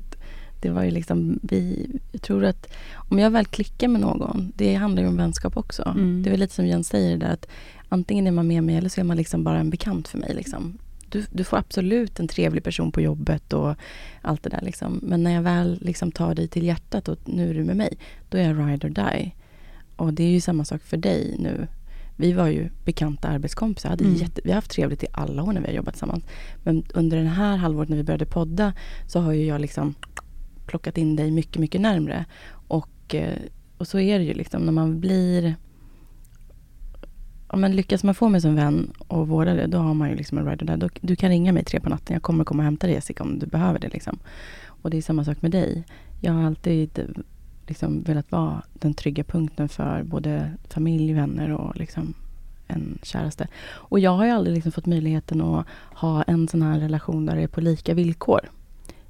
det 0.61 0.69
var 0.69 0.83
ju 0.83 0.91
liksom, 0.91 1.39
vi, 1.41 1.89
jag 2.11 2.21
tror 2.21 2.45
att 2.45 2.67
om 2.95 3.19
jag 3.19 3.31
väl 3.31 3.45
klickar 3.45 3.87
med 3.87 4.01
någon, 4.01 4.51
det 4.55 4.75
handlar 4.75 5.01
ju 5.03 5.09
om 5.09 5.17
vänskap 5.17 5.57
också. 5.57 5.83
Mm. 5.83 6.23
Det 6.23 6.29
är 6.29 6.31
väl 6.31 6.39
lite 6.39 6.53
som 6.55 6.65
Jens 6.67 6.87
säger 6.87 7.17
där 7.17 7.33
att 7.33 7.47
antingen 7.89 8.27
är 8.27 8.31
man 8.31 8.47
med 8.47 8.63
mig 8.63 8.75
eller 8.75 8.89
så 8.89 8.99
är 9.01 9.05
man 9.05 9.17
liksom 9.17 9.43
bara 9.43 9.59
en 9.59 9.69
bekant 9.69 10.07
för 10.07 10.17
mig. 10.17 10.33
Liksom. 10.35 10.77
Du, 11.11 11.25
du 11.31 11.43
får 11.43 11.57
absolut 11.57 12.19
en 12.19 12.27
trevlig 12.27 12.63
person 12.63 12.91
på 12.91 13.01
jobbet 13.01 13.53
och 13.53 13.75
allt 14.21 14.43
det 14.43 14.49
där 14.49 14.61
liksom. 14.61 14.99
Men 15.03 15.23
när 15.23 15.31
jag 15.31 15.41
väl 15.41 15.77
liksom 15.81 16.11
tar 16.11 16.35
dig 16.35 16.47
till 16.47 16.63
hjärtat 16.63 17.07
och 17.07 17.17
nu 17.25 17.49
är 17.49 17.53
du 17.53 17.63
med 17.63 17.77
mig, 17.77 17.97
då 18.29 18.37
är 18.37 18.43
jag 18.43 18.59
ride 18.71 18.87
or 18.87 18.89
die. 18.89 19.31
Och 19.95 20.13
det 20.13 20.23
är 20.23 20.29
ju 20.29 20.41
samma 20.41 20.65
sak 20.65 20.81
för 20.83 20.97
dig 20.97 21.35
nu. 21.39 21.67
Vi 22.15 22.33
var 22.33 22.47
ju 22.47 22.69
bekanta 22.85 23.27
arbetskompisar. 23.27 23.89
Hade 23.89 24.03
Mm. 24.03 24.15
jätte, 24.15 24.41
vi 24.43 24.49
har 24.49 24.55
haft 24.55 24.71
trevligt 24.71 25.03
i 25.03 25.07
alla 25.11 25.43
år 25.43 25.53
när 25.53 25.61
vi 25.61 25.67
har 25.67 25.73
jobbat 25.73 25.93
tillsammans. 25.93 26.23
Men 26.63 26.83
under 26.93 27.17
den 27.17 27.27
här 27.27 27.57
halvåret 27.57 27.89
när 27.89 27.97
vi 27.97 28.03
började 28.03 28.25
podda 28.25 28.73
så 29.07 29.19
har 29.19 29.31
ju 29.33 29.45
jag 29.45 29.61
liksom 29.61 29.95
plockat 30.67 30.97
in 30.97 31.15
dig 31.15 31.31
mycket, 31.31 31.57
mycket 31.57 31.81
närmre. 31.81 32.25
Och, 32.51 33.15
eh, 33.15 33.37
och 33.77 33.87
så 33.87 33.99
är 33.99 34.19
det 34.19 34.25
ju 34.25 34.33
liksom 34.33 34.61
när 34.61 34.71
man 34.71 34.99
blir 34.99 35.55
om 37.49 37.61
man 37.61 37.75
lyckas 37.75 38.03
man 38.03 38.15
få 38.15 38.29
mig 38.29 38.41
som 38.41 38.55
vän 38.55 38.91
och 39.07 39.27
vårda 39.27 39.53
det, 39.53 39.67
då 39.67 39.77
har 39.77 39.93
man 39.93 40.09
ju 40.09 40.15
liksom 40.15 40.37
en 40.37 40.45
rider 40.45 40.65
där. 40.65 40.77
Du, 40.77 40.89
du 41.01 41.15
kan 41.15 41.29
ringa 41.29 41.51
mig 41.51 41.63
tre 41.63 41.79
på 41.79 41.89
natten, 41.89 42.13
jag 42.13 42.23
kommer 42.23 42.43
komma 42.43 42.61
och 42.61 42.65
hämta 42.65 42.87
dig 42.87 42.95
Jessica 42.95 43.23
om 43.23 43.39
du 43.39 43.45
behöver 43.45 43.79
det. 43.79 43.89
Liksom. 43.89 44.19
Och 44.65 44.89
det 44.89 44.97
är 44.97 45.01
samma 45.01 45.25
sak 45.25 45.41
med 45.41 45.51
dig. 45.51 45.83
Jag 46.21 46.33
har 46.33 46.43
alltid 46.43 46.99
liksom 47.67 48.03
velat 48.03 48.31
vara 48.31 48.61
den 48.73 48.93
trygga 48.93 49.23
punkten 49.23 49.69
för 49.69 50.03
både 50.03 50.51
familj, 50.69 51.13
vänner 51.13 51.51
och 51.51 51.75
liksom 51.75 52.13
en 52.67 52.97
käraste. 53.03 53.47
Och 53.69 53.99
jag 53.99 54.11
har 54.11 54.25
ju 54.25 54.31
aldrig 54.31 54.55
liksom 54.55 54.71
fått 54.71 54.85
möjligheten 54.85 55.41
att 55.41 55.65
ha 55.93 56.23
en 56.23 56.47
sån 56.47 56.61
här 56.61 56.79
relation 56.79 57.25
där 57.25 57.35
det 57.35 57.41
är 57.41 57.47
på 57.47 57.61
lika 57.61 57.93
villkor. 57.93 58.39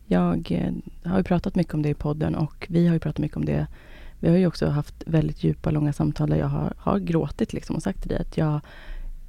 Jag 0.05 0.51
eh, 0.51 0.73
har 1.11 1.17
ju 1.17 1.23
pratat 1.23 1.55
mycket 1.55 1.73
om 1.73 1.81
det 1.81 1.89
i 1.89 1.93
podden 1.93 2.35
och 2.35 2.67
vi 2.69 2.87
har 2.87 2.93
ju 2.93 2.99
pratat 2.99 3.19
mycket 3.19 3.37
om 3.37 3.45
det. 3.45 3.67
Vi 4.19 4.29
har 4.29 4.37
ju 4.37 4.47
också 4.47 4.67
haft 4.67 5.03
väldigt 5.05 5.43
djupa, 5.43 5.71
långa 5.71 5.93
samtal 5.93 6.29
där 6.29 6.37
jag 6.37 6.47
har, 6.47 6.73
har 6.77 6.99
gråtit 6.99 7.53
liksom 7.53 7.75
och 7.75 7.83
sagt 7.83 8.01
till 8.01 8.09
dig 8.09 8.19
att 8.21 8.37
jag, 8.37 8.59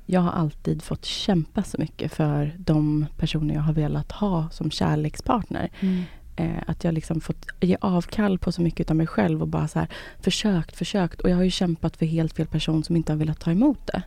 jag 0.06 0.20
har 0.20 0.32
alltid 0.32 0.82
fått 0.82 1.04
kämpa 1.04 1.62
så 1.62 1.80
mycket 1.80 2.12
för 2.12 2.54
de 2.58 3.06
personer 3.16 3.54
jag 3.54 3.62
har 3.62 3.72
velat 3.72 4.12
ha 4.12 4.50
som 4.50 4.70
kärlekspartner. 4.70 5.70
Mm. 5.80 6.02
Eh, 6.36 6.62
att 6.66 6.84
jag 6.84 6.94
liksom 6.94 7.20
fått 7.20 7.46
ge 7.60 7.76
avkall 7.80 8.38
på 8.38 8.52
så 8.52 8.62
mycket 8.62 8.90
av 8.90 8.96
mig 8.96 9.06
själv 9.06 9.42
och 9.42 9.48
bara 9.48 9.68
så 9.68 9.78
här 9.78 9.88
försökt, 10.20 10.76
försökt. 10.76 11.20
Och 11.20 11.30
jag 11.30 11.36
har 11.36 11.42
ju 11.42 11.50
kämpat 11.50 11.96
för 11.96 12.06
helt 12.06 12.36
fel 12.36 12.46
person 12.46 12.84
som 12.84 12.96
inte 12.96 13.12
har 13.12 13.18
velat 13.18 13.40
ta 13.40 13.50
emot 13.50 13.86
det. 13.86 14.02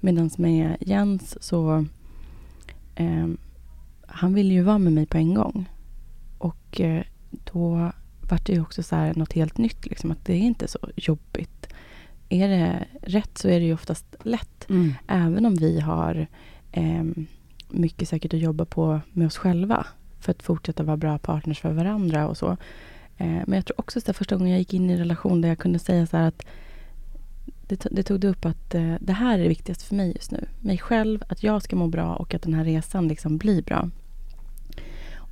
Medan 0.00 0.30
med 0.38 0.76
Jens 0.80 1.42
så 1.42 1.86
eh, 2.94 3.28
han 4.06 4.34
ville 4.34 4.54
ju 4.54 4.62
vara 4.62 4.78
med 4.78 4.92
mig 4.92 5.06
på 5.06 5.16
en 5.16 5.34
gång. 5.34 5.68
Och 6.38 6.80
eh, 6.80 7.02
då 7.52 7.92
vart 8.30 8.46
det 8.46 8.52
ju 8.52 8.62
också 8.62 8.82
så 8.82 8.96
här 8.96 9.14
något 9.14 9.32
helt 9.32 9.58
nytt, 9.58 9.86
liksom, 9.86 10.10
att 10.10 10.24
det 10.24 10.32
är 10.32 10.38
inte 10.38 10.68
så 10.68 10.78
jobbigt. 10.96 11.66
Är 12.28 12.48
det 12.48 12.86
rätt 13.02 13.38
så 13.38 13.48
är 13.48 13.60
det 13.60 13.66
ju 13.66 13.74
oftast 13.74 14.16
lätt. 14.22 14.70
Mm. 14.70 14.94
Även 15.06 15.46
om 15.46 15.54
vi 15.54 15.80
har 15.80 16.26
eh, 16.72 17.04
mycket 17.68 18.08
säkert 18.08 18.34
att 18.34 18.40
jobba 18.40 18.64
på 18.64 19.00
med 19.12 19.26
oss 19.26 19.36
själva 19.36 19.86
för 20.20 20.32
att 20.32 20.42
fortsätta 20.42 20.82
vara 20.82 20.96
bra 20.96 21.18
partners 21.18 21.60
för 21.60 21.72
varandra 21.72 22.28
och 22.28 22.36
så. 22.36 22.50
Eh, 23.16 23.42
men 23.46 23.52
jag 23.52 23.66
tror 23.66 23.80
också 23.80 23.98
att 23.98 24.16
första 24.16 24.36
gången 24.36 24.50
jag 24.50 24.58
gick 24.58 24.74
in 24.74 24.90
i 24.90 24.92
en 24.92 24.98
relation 24.98 25.40
där 25.40 25.48
jag 25.48 25.58
kunde 25.58 25.78
säga 25.78 26.06
så 26.06 26.16
att 26.16 26.46
det, 27.66 27.86
det 27.90 28.02
tog 28.02 28.20
du 28.20 28.28
upp 28.28 28.44
att 28.44 28.74
eh, 28.74 28.94
det 29.00 29.12
här 29.12 29.38
är 29.38 29.42
det 29.42 29.48
viktigaste 29.48 29.84
för 29.84 29.94
mig 29.94 30.12
just 30.14 30.30
nu. 30.30 30.46
Mig 30.60 30.78
själv, 30.78 31.22
att 31.28 31.42
jag 31.42 31.62
ska 31.62 31.76
må 31.76 31.86
bra 31.86 32.14
och 32.16 32.34
att 32.34 32.42
den 32.42 32.54
här 32.54 32.64
resan 32.64 33.08
liksom 33.08 33.38
blir 33.38 33.62
bra. 33.62 33.90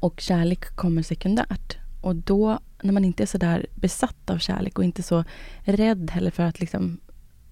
Och 0.00 0.20
kärlek 0.20 0.76
kommer 0.76 1.02
sekundärt. 1.02 1.78
Och 2.00 2.16
då, 2.16 2.58
när 2.82 2.92
man 2.92 3.04
inte 3.04 3.22
är 3.22 3.26
så 3.26 3.38
där 3.38 3.66
besatt 3.74 4.30
av 4.30 4.38
kärlek 4.38 4.78
och 4.78 4.84
inte 4.84 5.02
så 5.02 5.24
rädd 5.61 6.11
heller 6.11 6.30
för 6.30 6.42
att 6.42 6.61
liksom, 6.61 7.00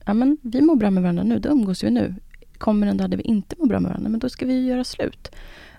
ja 0.05 0.15
men 0.15 0.39
vi 0.43 0.61
mår 0.63 0.77
bra 0.77 0.91
med 0.91 1.03
varandra 1.03 1.25
nu, 1.25 1.39
då 1.39 1.49
umgås 1.49 1.85
vi 1.85 1.91
nu. 1.91 2.15
Kommer 2.59 2.87
en 2.87 2.97
dag 2.97 3.11
där 3.11 3.17
vi 3.17 3.23
inte 3.23 3.57
mår 3.59 3.67
bra 3.67 3.81
med 3.81 3.89
varandra, 3.89 4.11
men 4.11 4.21
då 4.21 4.29
ska 4.29 4.47
vi 4.47 4.55
ju 4.55 4.67
göra 4.67 4.85
slut. 4.85 5.31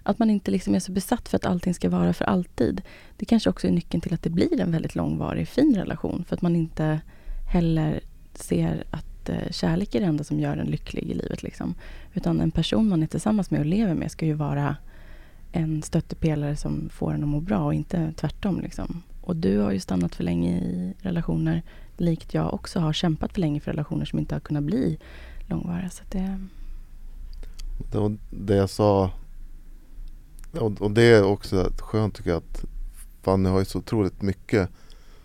Att 0.04 0.20
man 0.20 0.30
inte 0.30 0.52
liksom 0.52 0.76
är 0.76 0.80
så 0.80 0.92
besatt 0.92 1.30
för 1.30 1.36
att 1.36 1.46
allting 1.46 1.74
ska 1.74 1.90
vara 1.90 2.14
för 2.14 2.26
alltid. 2.26 2.82
Det 3.18 3.26
kanske 3.26 3.50
också 3.50 3.68
är 3.68 3.72
nyckeln 3.72 4.02
till 4.02 4.14
att 4.14 4.24
det 4.24 4.30
blir 4.30 4.62
en 4.62 4.72
väldigt 4.72 4.96
långvarig, 4.96 5.48
fin 5.48 5.76
relation. 5.76 6.26
För 6.28 6.36
att 6.36 6.42
man 6.42 6.56
inte 6.56 7.00
heller 7.54 8.00
ser 8.34 8.84
att 8.90 9.30
eh, 9.30 9.52
kärlek 9.52 9.96
är 9.96 10.00
det 10.00 10.06
enda 10.06 10.24
som 10.24 10.40
gör 10.40 10.58
en 10.58 10.68
lycklig 10.68 11.04
i 11.04 11.14
livet. 11.14 11.44
Liksom. 11.44 11.76
Utan 12.14 12.42
en 12.42 12.52
person 12.52 12.90
man 12.90 13.04
är 13.04 13.08
tillsammans 13.08 13.52
med 13.52 13.60
och 13.60 13.66
lever 13.66 13.94
med 13.94 14.12
ska 14.12 14.26
ju 14.26 14.34
vara 14.34 14.76
en 15.58 15.82
stöttepelare 15.82 16.56
som 16.56 16.90
får 16.90 17.14
en 17.14 17.24
att 17.24 17.30
må 17.30 17.40
bra 17.40 17.60
och 17.60 17.74
inte 17.74 18.14
tvärtom. 18.16 18.62
Liksom. 18.62 19.04
Och 19.22 19.36
du 19.36 19.58
har 19.58 19.72
ju 19.72 19.80
stannat 19.80 20.16
för 20.16 20.24
länge 20.24 20.60
i 20.60 20.94
relationer, 21.00 21.64
likt 21.98 22.34
jag 22.34 22.54
också 22.54 22.80
har 22.80 22.94
kämpat 22.94 23.34
för 23.34 23.42
länge 23.42 23.60
för 23.60 23.72
relationer 23.72 24.06
som 24.06 24.20
inte 24.20 24.36
har 24.36 24.40
kunnat 24.40 24.64
bli 24.64 25.00
långvariga. 25.48 25.90
Så 25.90 26.04
att 26.04 26.12
det, 26.12 26.40
Det, 27.92 28.00
var 28.00 28.18
det 28.30 28.56
jag 28.56 28.70
sa 28.70 29.12
och, 30.52 30.82
och 30.82 30.92
det 30.92 31.04
är 31.04 31.24
också 31.24 31.72
skönt 31.78 32.16
tycker 32.16 32.30
jag 32.30 32.38
att 32.38 32.66
Fanny 33.22 33.50
har 33.50 33.60
ju 33.60 33.66
så 33.66 33.80
otroligt 33.80 34.22
mycket 34.22 34.70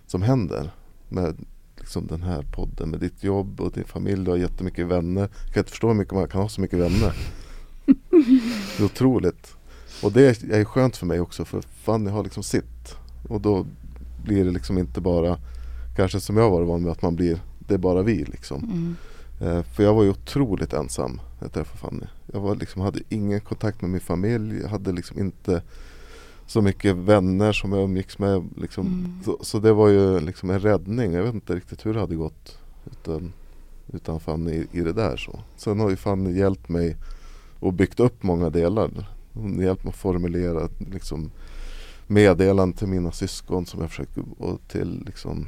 som 0.07 0.23
händer 0.23 0.71
med 1.09 1.37
liksom 1.79 2.07
den 2.07 2.23
här 2.23 2.43
podden, 2.43 2.89
med 2.91 3.01
ditt 3.01 3.25
jobb 3.25 3.61
och 3.61 3.73
din 3.73 3.85
familj. 3.85 4.25
Du 4.25 4.31
har 4.31 4.39
jättemycket 4.39 4.87
vänner. 4.87 5.21
Jag 5.21 5.55
kan 5.55 5.61
inte 5.61 5.71
förstå 5.71 5.89
hur 5.89 5.95
mycket 5.95 6.15
man 6.15 6.29
kan 6.29 6.41
ha 6.41 6.49
så 6.49 6.61
mycket 6.61 6.79
vänner. 6.79 7.13
Det 8.77 8.83
är 8.83 8.85
otroligt. 8.85 9.57
Och 10.03 10.13
det 10.13 10.43
är 10.43 10.65
skönt 10.65 10.97
för 10.97 11.07
mig 11.07 11.21
också 11.21 11.45
för 11.45 11.61
Fanny 11.61 12.11
har 12.11 12.25
liksom 12.25 12.43
sitt. 12.43 12.97
Och 13.29 13.41
då 13.41 13.67
blir 14.25 14.45
det 14.45 14.51
liksom 14.51 14.79
inte 14.79 15.01
bara 15.01 15.39
kanske 15.97 16.21
som 16.21 16.37
jag 16.37 16.51
var 16.51 16.63
van 16.63 16.83
med 16.83 16.93
att 16.93 17.03
man 17.03 17.17
blir, 17.17 17.41
det 17.59 17.75
är 17.75 17.79
bara 17.79 18.03
vi 18.03 18.25
liksom. 18.25 18.65
mm. 18.65 18.97
Eh, 19.41 19.63
För 19.63 19.83
jag 19.83 19.95
var 19.95 20.03
ju 20.03 20.11
otroligt 20.11 20.73
ensam 20.73 21.21
när 21.39 21.45
jag 21.45 21.53
träffade 21.53 21.79
Fanny. 21.79 22.07
Jag 22.33 22.41
var 22.41 22.55
liksom, 22.57 22.83
hade 22.83 23.01
ingen 23.09 23.41
kontakt 23.41 23.81
med 23.83 23.91
min 23.91 24.01
familj. 24.01 24.61
Jag 24.63 24.69
hade 24.69 24.93
liksom 24.93 25.19
inte 25.19 25.63
så 26.47 26.63
mycket 26.63 26.97
vänner 26.97 27.53
som 27.53 27.73
jag 27.73 27.85
umgicks 27.85 28.19
med. 28.19 28.49
Liksom. 28.57 28.87
Mm. 28.87 29.19
Så, 29.25 29.39
så 29.41 29.59
det 29.59 29.73
var 29.73 29.89
ju 29.89 30.21
liksom 30.21 30.51
en 30.51 30.61
räddning. 30.61 31.13
Jag 31.13 31.23
vet 31.23 31.35
inte 31.35 31.55
riktigt 31.55 31.87
hur 31.87 31.95
det 31.95 32.01
hade 32.01 32.15
gått 32.15 32.59
utan, 32.91 33.33
utan 33.93 34.21
Fanny 34.21 34.53
i, 34.53 34.67
i 34.73 34.81
det 34.81 34.93
där. 34.93 35.17
Så. 35.17 35.41
Sen 35.57 35.81
har 35.81 35.91
ju 35.91 35.97
Fanny 35.97 36.39
hjälpt 36.39 36.69
mig 36.69 36.97
och 37.61 37.73
byggt 37.73 38.01
upp 38.01 38.23
många 38.23 38.51
delar. 38.51 38.91
Hon 39.35 39.57
har 39.57 39.63
hjälpt 39.63 39.85
mig 39.85 39.91
att 39.91 39.97
formulera 39.97 40.69
liksom, 40.79 41.31
meddelanden 42.07 42.73
till 42.73 42.89
mina 42.89 43.13
syskon 43.13 43.67
som 43.67 43.81
jag 43.81 43.91
försöker 43.91 44.25
och 44.39 44.61
till 44.69 45.03
liksom, 45.07 45.47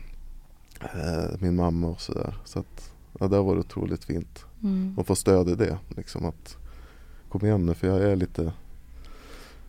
eh, 0.81 1.38
min 1.38 1.57
mamma 1.57 1.88
och 1.88 2.01
sådär. 2.01 2.35
Så 2.44 2.59
att 2.59 2.92
ja, 3.18 3.29
det 3.29 3.37
har 3.37 3.44
varit 3.44 3.64
otroligt 3.64 4.05
fint 4.05 4.44
Mm. 4.62 4.94
att 4.99 5.07
få 5.07 5.14
stöd 5.14 5.49
i 5.49 5.55
det. 5.55 5.79
Liksom 5.97 6.25
att 6.25 6.57
kom 7.29 7.47
igen 7.47 7.66
nu 7.66 7.75
för 7.75 7.87
jag 7.87 8.03
är 8.03 8.16
lite 8.16 8.53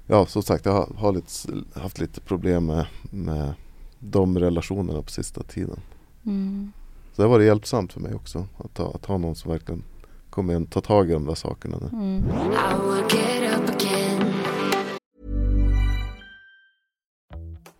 Ja 0.08 0.25
som 0.25 0.43
sagt 0.43 0.65
jag 0.65 0.73
har, 0.73 0.89
har 0.97 1.12
lite, 1.12 1.30
haft 1.80 1.99
lite 1.99 2.21
problem 2.21 2.65
med, 2.65 2.86
med 3.12 3.54
de 3.99 4.39
relationerna 4.39 5.01
på 5.01 5.10
sista 5.10 5.43
tiden. 5.43 5.80
Mm. 6.25 6.71
Så 7.13 7.21
det 7.21 7.28
har 7.28 7.30
varit 7.30 7.45
hjälpsamt 7.45 7.93
för 7.93 7.99
mig 7.99 8.13
också 8.13 8.47
att 8.58 8.78
ha, 8.78 8.91
att 8.95 9.06
ha 9.06 9.17
någon 9.17 9.36
som 9.36 9.51
verkligen 9.51 9.84
kommer 10.30 10.54
igen, 10.54 10.65
ta 10.65 10.82
tag 10.82 11.10
i 11.10 11.13
de 11.13 11.25
där 11.25 11.36
sakerna 11.36 11.78
nu. 11.82 11.88
Mm. 11.97 12.23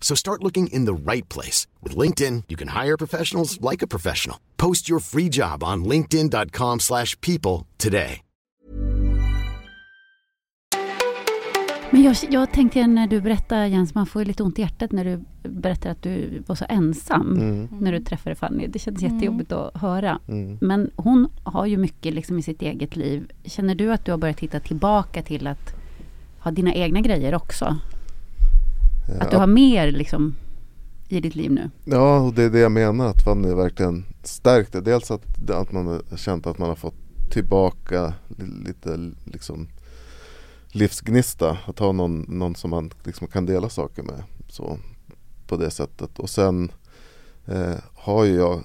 So 0.00 0.16
start 0.16 0.42
looking 0.42 0.68
in 0.68 0.86
the 0.86 0.92
right 1.12 1.28
place. 1.34 1.68
With 1.82 1.96
LinkedIn, 1.98 2.42
you 2.48 2.56
can 2.58 2.68
hire 2.84 2.96
professionals 2.96 3.58
like 3.70 3.84
a 3.84 3.86
professional. 3.86 4.36
Post 4.56 4.88
your 4.90 5.00
free 5.00 5.28
job 5.32 5.62
on 5.64 5.84
linkedin.com/people 5.84 6.78
slash 6.80 7.20
people 7.20 7.66
today. 7.78 8.22
Men 11.90 12.02
jag, 12.02 12.16
jag 12.30 12.52
tänkte 12.52 12.86
när 12.86 13.06
du 13.06 13.20
berättar 13.20 13.66
Jens, 13.66 13.94
man 13.94 14.06
får 14.06 14.22
ju 14.22 14.28
lite 14.28 14.42
ont 14.42 14.58
i 14.58 14.62
hjärtat 14.62 14.92
när 14.92 15.04
du 15.04 15.24
berättar 15.48 15.90
att 15.90 16.02
du 16.02 16.42
var 16.46 16.54
så 16.54 16.64
ensam 16.68 17.32
Mm. 17.36 17.68
när 17.80 17.92
du 17.92 18.00
träffade 18.00 18.34
Fanny. 18.36 18.66
Det 18.66 18.78
kändes 18.78 19.02
Mm. 19.02 19.14
jättejobbigt 19.14 19.52
att 19.52 19.76
höra. 19.80 20.18
Mm. 20.28 20.58
Men 20.60 20.90
hon 20.96 21.28
har 21.42 21.66
ju 21.66 21.76
mycket 21.76 22.14
liksom 22.14 22.38
i 22.38 22.42
sitt 22.42 22.62
eget 22.62 22.96
liv. 22.96 23.30
Känner 23.44 23.74
du 23.74 23.92
att 23.92 24.04
du 24.04 24.10
har 24.10 24.18
börjat 24.18 24.40
hitta 24.40 24.60
tillbaka 24.60 25.22
till 25.22 25.46
att 25.46 25.74
ha 26.38 26.50
dina 26.50 26.74
egna 26.74 27.00
grejer 27.00 27.34
också? 27.34 27.76
Att 29.20 29.30
du 29.30 29.36
har 29.36 29.46
mer 29.46 29.92
liksom 29.92 30.34
i 31.08 31.20
ditt 31.20 31.34
liv 31.34 31.50
nu? 31.50 31.70
Ja, 31.84 32.18
och 32.20 32.34
det 32.34 32.42
är 32.42 32.50
det 32.50 32.58
jag 32.58 32.72
menar 32.72 33.06
att 33.06 33.24
Fanny 33.24 33.54
verkligen 33.54 34.04
stärkt 34.22 34.72
det. 34.72 34.80
Dels 34.80 35.10
att, 35.10 35.50
att 35.50 35.72
man 35.72 35.86
har 35.86 36.16
känt 36.16 36.46
att 36.46 36.58
man 36.58 36.68
har 36.68 36.76
fått 36.76 36.94
tillbaka 37.30 38.14
li- 38.28 38.64
lite 38.66 39.12
liksom 39.24 39.68
livsgnista. 40.68 41.58
Att 41.66 41.78
ha 41.78 41.92
någon, 41.92 42.20
någon 42.28 42.54
som 42.54 42.70
man 42.70 42.90
liksom 43.04 43.26
kan 43.26 43.46
dela 43.46 43.68
saker 43.68 44.02
med. 44.02 44.22
Så, 44.48 44.78
på 45.46 45.56
det 45.56 45.70
sättet. 45.70 46.18
Och 46.18 46.30
sen 46.30 46.72
eh, 47.46 47.76
har 47.94 48.24
ju 48.24 48.34
jag 48.34 48.62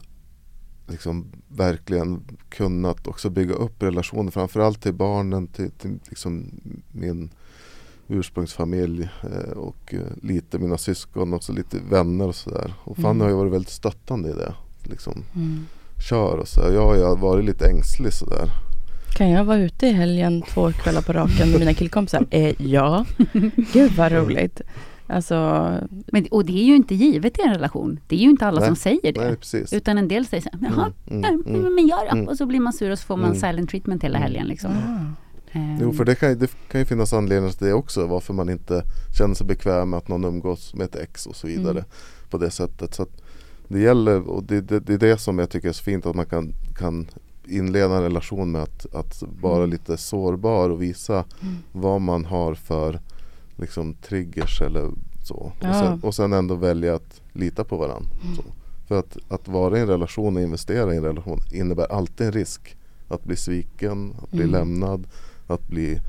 liksom 0.88 1.26
verkligen 1.48 2.24
kunnat 2.50 3.08
också 3.08 3.30
bygga 3.30 3.54
upp 3.54 3.84
relationer. 3.84 4.32
Framförallt 4.32 4.82
till 4.82 4.94
barnen, 4.94 5.48
till, 5.48 5.72
till 5.72 6.00
liksom 6.10 6.52
min 6.92 7.30
ursprungsfamilj 8.08 9.10
eh, 9.24 9.58
och 9.58 9.94
eh, 9.94 10.00
lite 10.22 10.60
mina 10.60 10.78
syskon 10.78 11.34
och 11.34 11.44
så 11.44 11.54
lite 11.54 11.78
vänner 11.90 12.28
och 12.28 12.36
sådär. 12.36 12.74
Och 12.84 12.96
Fanny 12.98 13.10
Mm. 13.10 13.22
har 13.22 13.30
ju 13.30 13.36
varit 13.36 13.52
väldigt 13.54 13.70
stöttande 13.72 14.30
i 14.30 14.34
det. 14.34 14.54
Liksom, 14.84 15.24
Mm. 15.36 15.66
kör 16.10 16.38
och 16.38 16.48
så. 16.48 16.62
Jag 16.62 16.86
har 16.86 16.96
ju 16.96 17.16
varit 17.22 17.46
lite 17.46 17.68
ängslig 17.68 18.14
sådär. 18.14 18.50
Kan 19.18 19.30
jag 19.30 19.44
vara 19.46 19.58
ute 19.58 19.88
i 19.88 19.92
helgen 19.92 20.42
två 20.42 20.72
kvällar 20.72 21.02
på 21.02 21.14
raken 21.14 21.50
med 21.52 21.60
mina 21.60 21.74
killkompisar? 21.74 22.26
Eh, 22.32 22.62
ja. 22.62 23.06
Gud 23.74 23.92
vad 23.92 24.12
roligt. 24.12 24.62
Alltså, 25.08 25.70
Men, 26.08 26.26
och 26.32 26.46
det 26.46 26.54
är 26.54 26.64
ju 26.64 26.76
inte 26.76 26.96
givet 26.96 27.40
i 27.40 27.42
en 27.42 27.54
relation. 27.54 28.00
Det 28.08 28.16
är 28.16 28.20
ju 28.20 28.30
inte 28.30 28.46
alla 28.48 28.60
Nej. 28.60 28.68
som 28.68 28.76
säger 28.76 29.14
det. 29.14 29.38
Nej. 29.54 29.66
Utan 29.72 29.98
en 29.98 30.08
del 30.08 30.26
säger 30.26 30.42
så 30.44 30.50
här, 30.52 30.60
jaha, 30.76 30.92
Mm, 31.08 31.22
nej, 31.22 31.32
mm, 31.32 31.62
mm. 31.62 31.76
men 31.76 31.88
gör 31.88 32.06
då. 32.06 32.12
Mm. 32.12 32.28
Och 32.28 32.38
så 32.38 32.46
blir 32.46 32.60
man 32.60 32.74
sur 32.74 32.92
och 32.92 33.00
så 33.00 33.06
får 33.06 33.18
man 33.18 33.26
Mm. 33.26 33.40
silent 33.40 33.70
treatment 33.70 34.04
hela 34.04 34.18
Mm. 34.18 34.24
helgen. 34.28 34.48
Liksom. 34.48 34.72
ah. 34.72 35.23
Eh, 35.54 35.78
Jo 35.82 35.94
för 35.94 36.06
det 36.06 36.16
kan, 36.16 36.40
det 36.40 36.52
kan 36.72 36.82
ju 36.82 36.86
finnas 36.86 37.14
anledningar 37.14 37.52
till 37.54 37.68
det 37.68 37.74
också 37.74 38.08
varför 38.08 38.34
man 38.34 38.50
inte 38.50 38.84
känner 39.18 39.36
sig 39.36 39.48
bekväm 39.48 39.90
med 39.90 39.98
att 39.98 40.08
någon 40.08 40.24
umgås 40.26 40.74
med 40.74 40.86
ett 40.86 40.96
ex 40.96 41.26
och 41.26 41.36
så 41.36 41.48
vidare 41.48 41.72
Mm. 41.80 41.84
på 42.30 42.38
det 42.38 42.50
sättet. 42.52 42.94
Så 42.94 43.08
det 43.68 43.80
gäller 43.80 44.30
och 44.30 44.44
det, 44.44 44.62
det, 44.62 44.80
det 44.80 44.94
är 44.94 44.98
det 44.98 45.18
som 45.18 45.40
jag 45.40 45.50
tycker 45.50 45.70
är 45.70 45.74
så 45.74 45.84
fint 45.84 46.06
att 46.06 46.16
man 46.16 46.26
kan, 46.26 46.54
kan 46.76 47.08
inleda 47.46 47.96
en 47.96 48.02
relation 48.04 48.52
med 48.52 48.62
att, 48.62 48.96
att 48.96 49.24
vara 49.42 49.58
Mm. 49.58 49.70
lite 49.70 49.98
sårbar 49.98 50.70
och 50.70 50.82
visa 50.82 51.14
Mm. 51.42 51.56
vad 51.72 52.02
man 52.02 52.26
har 52.26 52.54
för 52.54 53.00
liksom 53.56 53.94
triggers 53.94 54.62
eller 54.62 54.90
så. 55.24 55.52
Ja. 55.60 55.70
Och, 55.70 55.76
sen, 55.76 56.00
och 56.04 56.16
sen 56.16 56.34
ändå 56.34 56.56
välja 56.56 56.96
att 56.96 57.22
lita 57.34 57.64
på 57.64 57.78
varandra. 57.78 58.10
Mm. 58.24 58.38
För 58.88 59.00
att, 59.00 59.18
att 59.28 59.48
vara 59.48 59.78
i 59.78 59.82
en 59.82 59.88
relation 59.88 60.36
och 60.38 60.42
investera 60.44 60.94
i 60.94 60.98
en 60.98 61.04
relation 61.04 61.40
innebär 61.52 61.92
alltid 61.92 62.28
en 62.28 62.34
risk. 62.34 62.76
Att 63.08 63.24
bli 63.24 63.36
sviken, 63.36 64.14
att 64.24 64.32
bli 64.32 64.40
Mm. 64.44 64.52
lämnad, 64.52 65.08
att 65.54 65.68
bli 65.68 66.00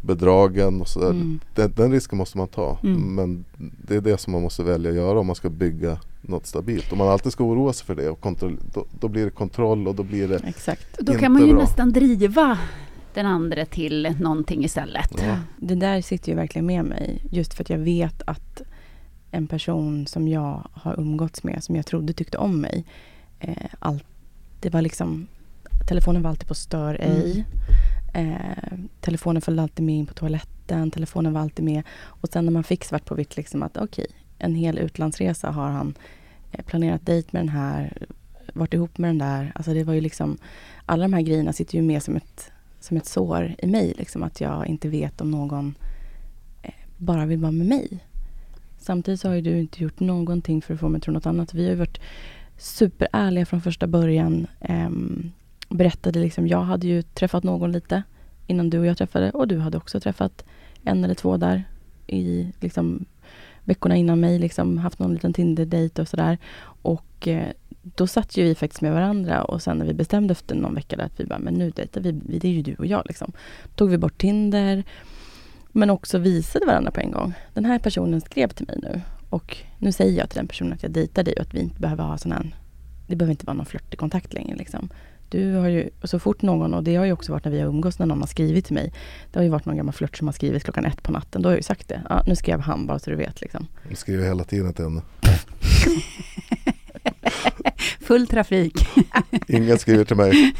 bedragen 0.00 0.80
och 0.80 0.88
sådär. 0.88 1.10
Mm. 1.10 1.40
Den, 1.54 1.72
den 1.76 1.92
risken 1.92 2.18
måste 2.18 2.38
man 2.38 2.48
ta. 2.48 2.78
Mm. 2.82 3.14
Men 3.14 3.44
det 3.58 3.96
är 3.96 4.00
det 4.00 4.18
som 4.18 4.32
man 4.32 4.42
måste 4.42 4.62
välja 4.62 4.90
att 4.90 4.96
göra 4.96 5.20
om 5.20 5.26
man 5.26 5.36
ska 5.36 5.50
bygga 5.50 5.98
något 6.22 6.46
stabilt. 6.46 6.92
Om 6.92 6.98
man 6.98 7.08
alltid 7.08 7.32
ska 7.32 7.44
oroa 7.44 7.72
sig 7.72 7.86
för 7.86 7.94
det 7.94 8.10
och 8.10 8.20
kontroll, 8.20 8.58
då, 8.74 8.86
då 9.00 9.08
blir 9.08 9.24
det 9.24 9.30
kontroll 9.30 9.88
och 9.88 9.94
då 9.94 10.02
blir 10.02 10.28
det 10.28 10.36
Exakt. 10.36 10.98
Då 10.98 11.12
inte 11.12 11.22
kan 11.22 11.32
man 11.32 11.46
ju 11.46 11.52
bra. 11.52 11.62
nästan 11.62 11.92
driva 11.92 12.58
den 13.14 13.26
andra 13.26 13.64
till 13.64 14.14
någonting 14.20 14.64
istället. 14.64 15.10
Ja. 15.22 15.38
Det 15.56 15.74
där 15.74 16.00
sitter 16.02 16.28
ju 16.28 16.36
verkligen 16.36 16.66
med 16.66 16.84
mig. 16.84 17.22
Just 17.30 17.54
för 17.54 17.64
att 17.64 17.70
jag 17.70 17.78
vet 17.78 18.22
att 18.26 18.62
en 19.30 19.46
person 19.46 20.06
som 20.06 20.28
jag 20.28 20.68
har 20.72 21.00
umgåtts 21.00 21.42
med, 21.42 21.64
som 21.64 21.76
jag 21.76 21.86
trodde 21.86 22.12
tyckte 22.12 22.38
om 22.38 22.60
mig. 22.60 22.84
Eh, 23.40 23.56
all, 23.78 24.02
det 24.60 24.70
var 24.70 24.82
liksom, 24.82 25.26
telefonen 25.88 26.22
var 26.22 26.30
alltid 26.30 26.48
på 26.48 26.54
stör 26.54 26.94
ej. 27.00 27.46
Eh, 28.16 28.78
telefonen 29.00 29.42
följde 29.42 29.62
alltid 29.62 29.84
med 29.84 29.94
in 29.94 30.06
på 30.06 30.14
toaletten. 30.14 30.90
Telefonen 30.90 31.32
var 31.32 31.40
alltid 31.40 31.64
med. 31.64 31.82
Och 32.04 32.28
sen 32.28 32.44
när 32.44 32.52
man 32.52 32.64
fick 32.64 32.84
svart 32.84 33.04
på 33.04 33.14
vitt 33.14 33.36
liksom 33.36 33.62
att 33.62 33.76
okej, 33.76 34.06
en 34.38 34.54
hel 34.54 34.78
utlandsresa 34.78 35.50
har 35.50 35.68
han 35.68 35.94
eh, 36.52 36.64
planerat 36.64 37.06
dejt 37.06 37.28
med 37.32 37.42
den 37.42 37.48
här, 37.48 38.06
varit 38.54 38.74
ihop 38.74 38.98
med 38.98 39.10
den 39.10 39.18
där. 39.18 39.52
Alltså 39.54 39.74
det 39.74 39.84
var 39.84 39.94
ju 39.94 40.00
liksom, 40.00 40.38
alla 40.86 41.02
de 41.02 41.12
här 41.12 41.22
grejerna 41.22 41.52
sitter 41.52 41.74
ju 41.74 41.82
med 41.82 42.02
som 42.02 42.16
ett, 42.16 42.52
som 42.80 42.96
ett 42.96 43.06
sår 43.06 43.54
i 43.58 43.66
mig. 43.66 43.94
Liksom, 43.98 44.22
att 44.22 44.40
jag 44.40 44.66
inte 44.66 44.88
vet 44.88 45.20
om 45.20 45.30
någon 45.30 45.74
eh, 46.62 46.74
bara 46.96 47.26
vill 47.26 47.38
vara 47.38 47.52
med 47.52 47.66
mig. 47.66 47.98
Samtidigt 48.78 49.20
så 49.20 49.28
har 49.28 49.34
ju 49.34 49.40
du 49.40 49.58
inte 49.58 49.82
gjort 49.82 50.00
någonting 50.00 50.62
för 50.62 50.74
att 50.74 50.80
få 50.80 50.88
mig 50.88 50.96
att 50.96 51.02
tro 51.02 51.12
något 51.12 51.26
annat. 51.26 51.54
Vi 51.54 51.64
har 51.64 51.70
ju 51.70 51.76
varit 51.76 52.00
superärliga 52.56 53.46
från 53.46 53.60
första 53.60 53.86
början. 53.86 54.46
Ehm, 54.60 55.32
berättade 55.68 56.18
liksom, 56.20 56.48
jag 56.48 56.62
hade 56.62 56.86
ju 56.86 57.02
träffat 57.02 57.44
någon 57.44 57.72
lite 57.72 58.02
innan 58.46 58.70
du 58.70 58.78
och 58.78 58.86
jag 58.86 58.98
träffade 58.98 59.30
och 59.30 59.48
du 59.48 59.58
hade 59.58 59.76
också 59.76 60.00
träffat 60.00 60.44
en 60.84 61.04
eller 61.04 61.14
två 61.14 61.36
där 61.36 61.64
i 62.06 62.52
liksom, 62.60 63.04
veckorna 63.64 63.96
innan 63.96 64.20
mig, 64.20 64.38
liksom, 64.38 64.78
haft 64.78 64.98
någon 64.98 65.12
liten 65.14 65.32
Tinder-dejt 65.32 66.02
och 66.02 66.08
sådär. 66.08 66.38
Och 66.82 67.28
eh, 67.28 67.48
då 67.82 68.06
satt 68.06 68.36
ju 68.36 68.44
vi 68.44 68.54
faktiskt 68.54 68.82
med 68.82 68.92
varandra 68.92 69.44
och 69.44 69.62
sen 69.62 69.78
när 69.78 69.86
vi 69.86 69.94
bestämde 69.94 70.32
efter 70.32 70.54
någon 70.54 70.74
vecka 70.74 70.96
där 70.96 71.04
att 71.04 71.20
vi 71.20 71.24
bara, 71.24 71.38
men 71.38 71.54
nu 71.54 71.70
dejtar 71.70 72.00
vi, 72.00 72.20
vi- 72.26 72.38
det 72.38 72.48
är 72.48 72.52
ju 72.52 72.62
du 72.62 72.74
och 72.74 72.86
jag 72.86 73.02
liksom. 73.06 73.32
Tog 73.74 73.90
vi 73.90 73.98
bort 73.98 74.18
Tinder, 74.18 74.84
men 75.72 75.90
också 75.90 76.18
visade 76.18 76.66
varandra 76.66 76.90
på 76.90 77.00
en 77.00 77.10
gång. 77.12 77.32
Den 77.54 77.64
här 77.64 77.78
personen 77.78 78.20
skrev 78.20 78.48
till 78.48 78.66
mig 78.66 78.78
nu 78.82 79.00
och 79.30 79.56
nu 79.78 79.92
säger 79.92 80.18
jag 80.18 80.30
till 80.30 80.36
den 80.38 80.48
personen 80.48 80.72
att 80.72 80.82
jag 80.82 80.92
dejtar 80.92 81.22
dig 81.22 81.34
och 81.34 81.40
att 81.42 81.54
vi 81.54 81.60
inte 81.60 81.80
behöver 81.80 82.04
ha 82.04 82.18
sån 82.18 82.32
här, 82.32 82.56
det 83.06 83.16
behöver 83.16 83.30
inte 83.30 83.46
vara 83.46 83.56
någon 83.56 83.66
flörtig 83.66 83.98
kontakt 83.98 84.32
längre 84.34 84.56
liksom. 84.56 84.88
Du 85.36 85.54
har 85.54 85.68
ju, 85.68 85.90
och 86.02 86.08
så 86.10 86.18
fort 86.18 86.42
någon, 86.42 86.74
och 86.74 86.84
det 86.84 86.96
har 86.96 87.04
ju 87.04 87.12
också 87.12 87.32
varit 87.32 87.44
när 87.44 87.52
vi 87.52 87.60
har 87.60 87.68
umgås, 87.68 87.98
när 87.98 88.06
någon 88.06 88.20
har 88.20 88.26
skrivit 88.26 88.64
till 88.64 88.74
mig. 88.74 88.92
Det 89.32 89.38
har 89.38 89.44
ju 89.44 89.48
varit 89.50 89.64
någon 89.66 89.76
gammal 89.76 89.94
flört 89.94 90.16
som 90.16 90.28
har 90.28 90.32
skrivit 90.32 90.64
klockan 90.64 90.84
ett 90.84 91.02
på 91.02 91.12
natten. 91.12 91.42
Då 91.42 91.48
har 91.48 91.52
jag 91.52 91.58
ju 91.58 91.62
sagt 91.62 91.88
det. 91.88 92.02
Ja, 92.08 92.22
nu 92.26 92.36
skrev 92.36 92.60
han 92.60 92.86
bara 92.86 92.98
så 92.98 93.10
du 93.10 93.16
vet 93.16 93.40
liksom. 93.40 93.66
Jag 93.88 93.98
skriver 93.98 94.24
hela 94.24 94.44
tiden 94.44 94.74
till 94.74 94.84
henne. 94.84 95.02
Full 98.00 98.26
trafik. 98.26 98.88
Ingen 99.48 99.78
skriver 99.78 100.04
till 100.04 100.16
mig. 100.16 100.54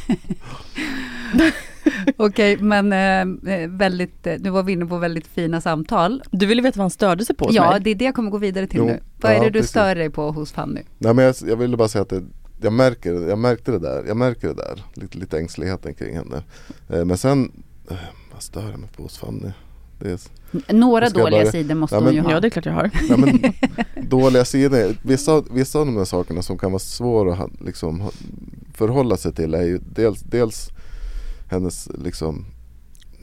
Okej, 2.16 2.56
men 2.56 2.92
eh, 2.92 3.54
eh, 3.54 3.68
väldigt, 3.68 4.26
eh, 4.26 4.34
nu 4.40 4.50
var 4.50 4.62
vi 4.62 4.72
inne 4.72 4.86
på 4.86 4.98
väldigt 4.98 5.26
fina 5.26 5.60
samtal. 5.60 6.22
Du 6.30 6.46
ville 6.46 6.62
veta 6.62 6.78
vad 6.78 6.84
han 6.84 6.90
störde 6.90 7.24
sig 7.24 7.36
på 7.36 7.48
Ja, 7.52 7.70
mig? 7.70 7.80
det 7.80 7.90
är 7.90 7.94
det 7.94 8.04
jag 8.04 8.14
kommer 8.14 8.30
gå 8.30 8.38
vidare 8.38 8.66
till 8.66 8.78
Jo, 8.78 8.86
nu. 8.86 9.00
Vad 9.20 9.32
är 9.32 9.36
ja, 9.36 9.42
det 9.42 9.50
du 9.50 9.58
precis. 9.58 9.70
stör 9.70 9.94
dig 9.94 10.10
på 10.10 10.30
hos 10.30 10.52
Fanny? 10.52 10.80
Nej 10.98 11.14
men 11.14 11.24
jag, 11.24 11.34
jag 11.46 11.56
ville 11.56 11.76
bara 11.76 11.88
säga 11.88 12.02
att 12.02 12.08
det, 12.08 12.22
jag, 12.60 12.72
märker, 12.72 13.12
jag 13.28 13.38
märkte 13.38 13.70
det 13.72 13.78
där. 13.78 14.04
Jag 14.06 14.16
märker 14.16 14.48
det 14.48 14.54
där. 14.54 14.82
Lite, 14.94 15.18
lite 15.18 15.38
ängsligheten 15.38 15.94
kring 15.94 16.16
henne. 16.16 16.42
Eh, 16.88 17.04
men 17.04 17.18
sen, 17.18 17.52
eh, 17.90 17.96
vad 18.32 18.42
stör 18.42 18.70
jag 18.70 18.80
mig 18.80 18.88
på 18.96 19.02
hos 19.02 19.18
Fanny? 19.18 19.50
Det 19.98 20.10
är, 20.10 20.20
Några 20.74 21.08
dåliga 21.08 21.38
börja? 21.38 21.52
sidor 21.52 21.74
måste 21.74 21.96
Ja, 21.96 22.00
hon 22.00 22.04
men- 22.04 22.14
ju 22.14 22.20
ha. 22.20 22.30
Ja, 22.30 22.40
det 22.40 22.48
är 22.48 22.50
klart 22.50 22.66
jag 22.66 22.72
har. 22.72 22.90
nej, 23.08 23.18
men, 23.18 24.08
dåliga 24.08 24.44
sidor. 24.44 24.96
Vissa, 25.02 25.40
vissa 25.50 25.78
av 25.78 25.86
de 25.86 25.94
där 25.94 26.04
sakerna 26.04 26.42
som 26.42 26.58
kan 26.58 26.72
vara 26.72 26.78
svåra 26.78 27.34
att 27.34 27.60
liksom, 27.60 28.10
förhålla 28.74 29.16
sig 29.16 29.32
till 29.34 29.54
är 29.54 29.62
ju 29.62 29.78
dels, 29.78 30.20
dels 30.20 30.68
hennes 31.48 31.88
liksom, 32.04 32.44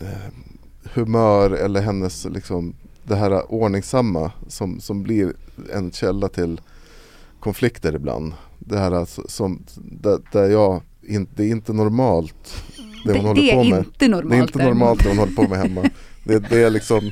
eh, 0.02 0.34
humör 0.94 1.52
eller 1.52 1.82
hennes 1.82 2.26
liksom, 2.26 2.76
det 3.04 3.16
här 3.16 3.52
ordningsamma 3.52 4.32
som, 4.48 4.80
som 4.80 5.04
blir 5.04 5.34
en 5.74 5.92
källa 5.92 6.30
till 6.30 6.62
konflikter 7.40 7.96
ibland. 7.96 8.34
Det 8.66 8.80
här 8.80 8.92
alltså, 8.92 9.24
som, 9.28 9.64
där, 9.76 10.20
där 10.32 10.50
jag, 10.50 10.82
in, 11.02 11.28
det 11.36 11.44
är 11.44 11.48
inte 11.50 11.74
normalt 11.74 12.64
det 13.06 13.12
hon 13.12 13.22
det, 13.22 13.28
håller 13.28 13.42
det 13.42 13.52
är 13.52 13.56
på 13.56 13.64
med. 13.64 13.80
inte 13.80 14.08
normalt. 14.08 14.30
Det 14.30 14.36
är 14.38 14.42
inte 14.42 14.64
normalt 14.64 15.04
det 15.04 15.10
hon 15.10 15.18
håller 15.18 15.34
på 15.34 15.48
med 15.48 15.58
hemma. 15.58 15.90
Det, 16.24 16.40
det 16.40 16.64
är 16.64 16.70
liksom 16.70 17.12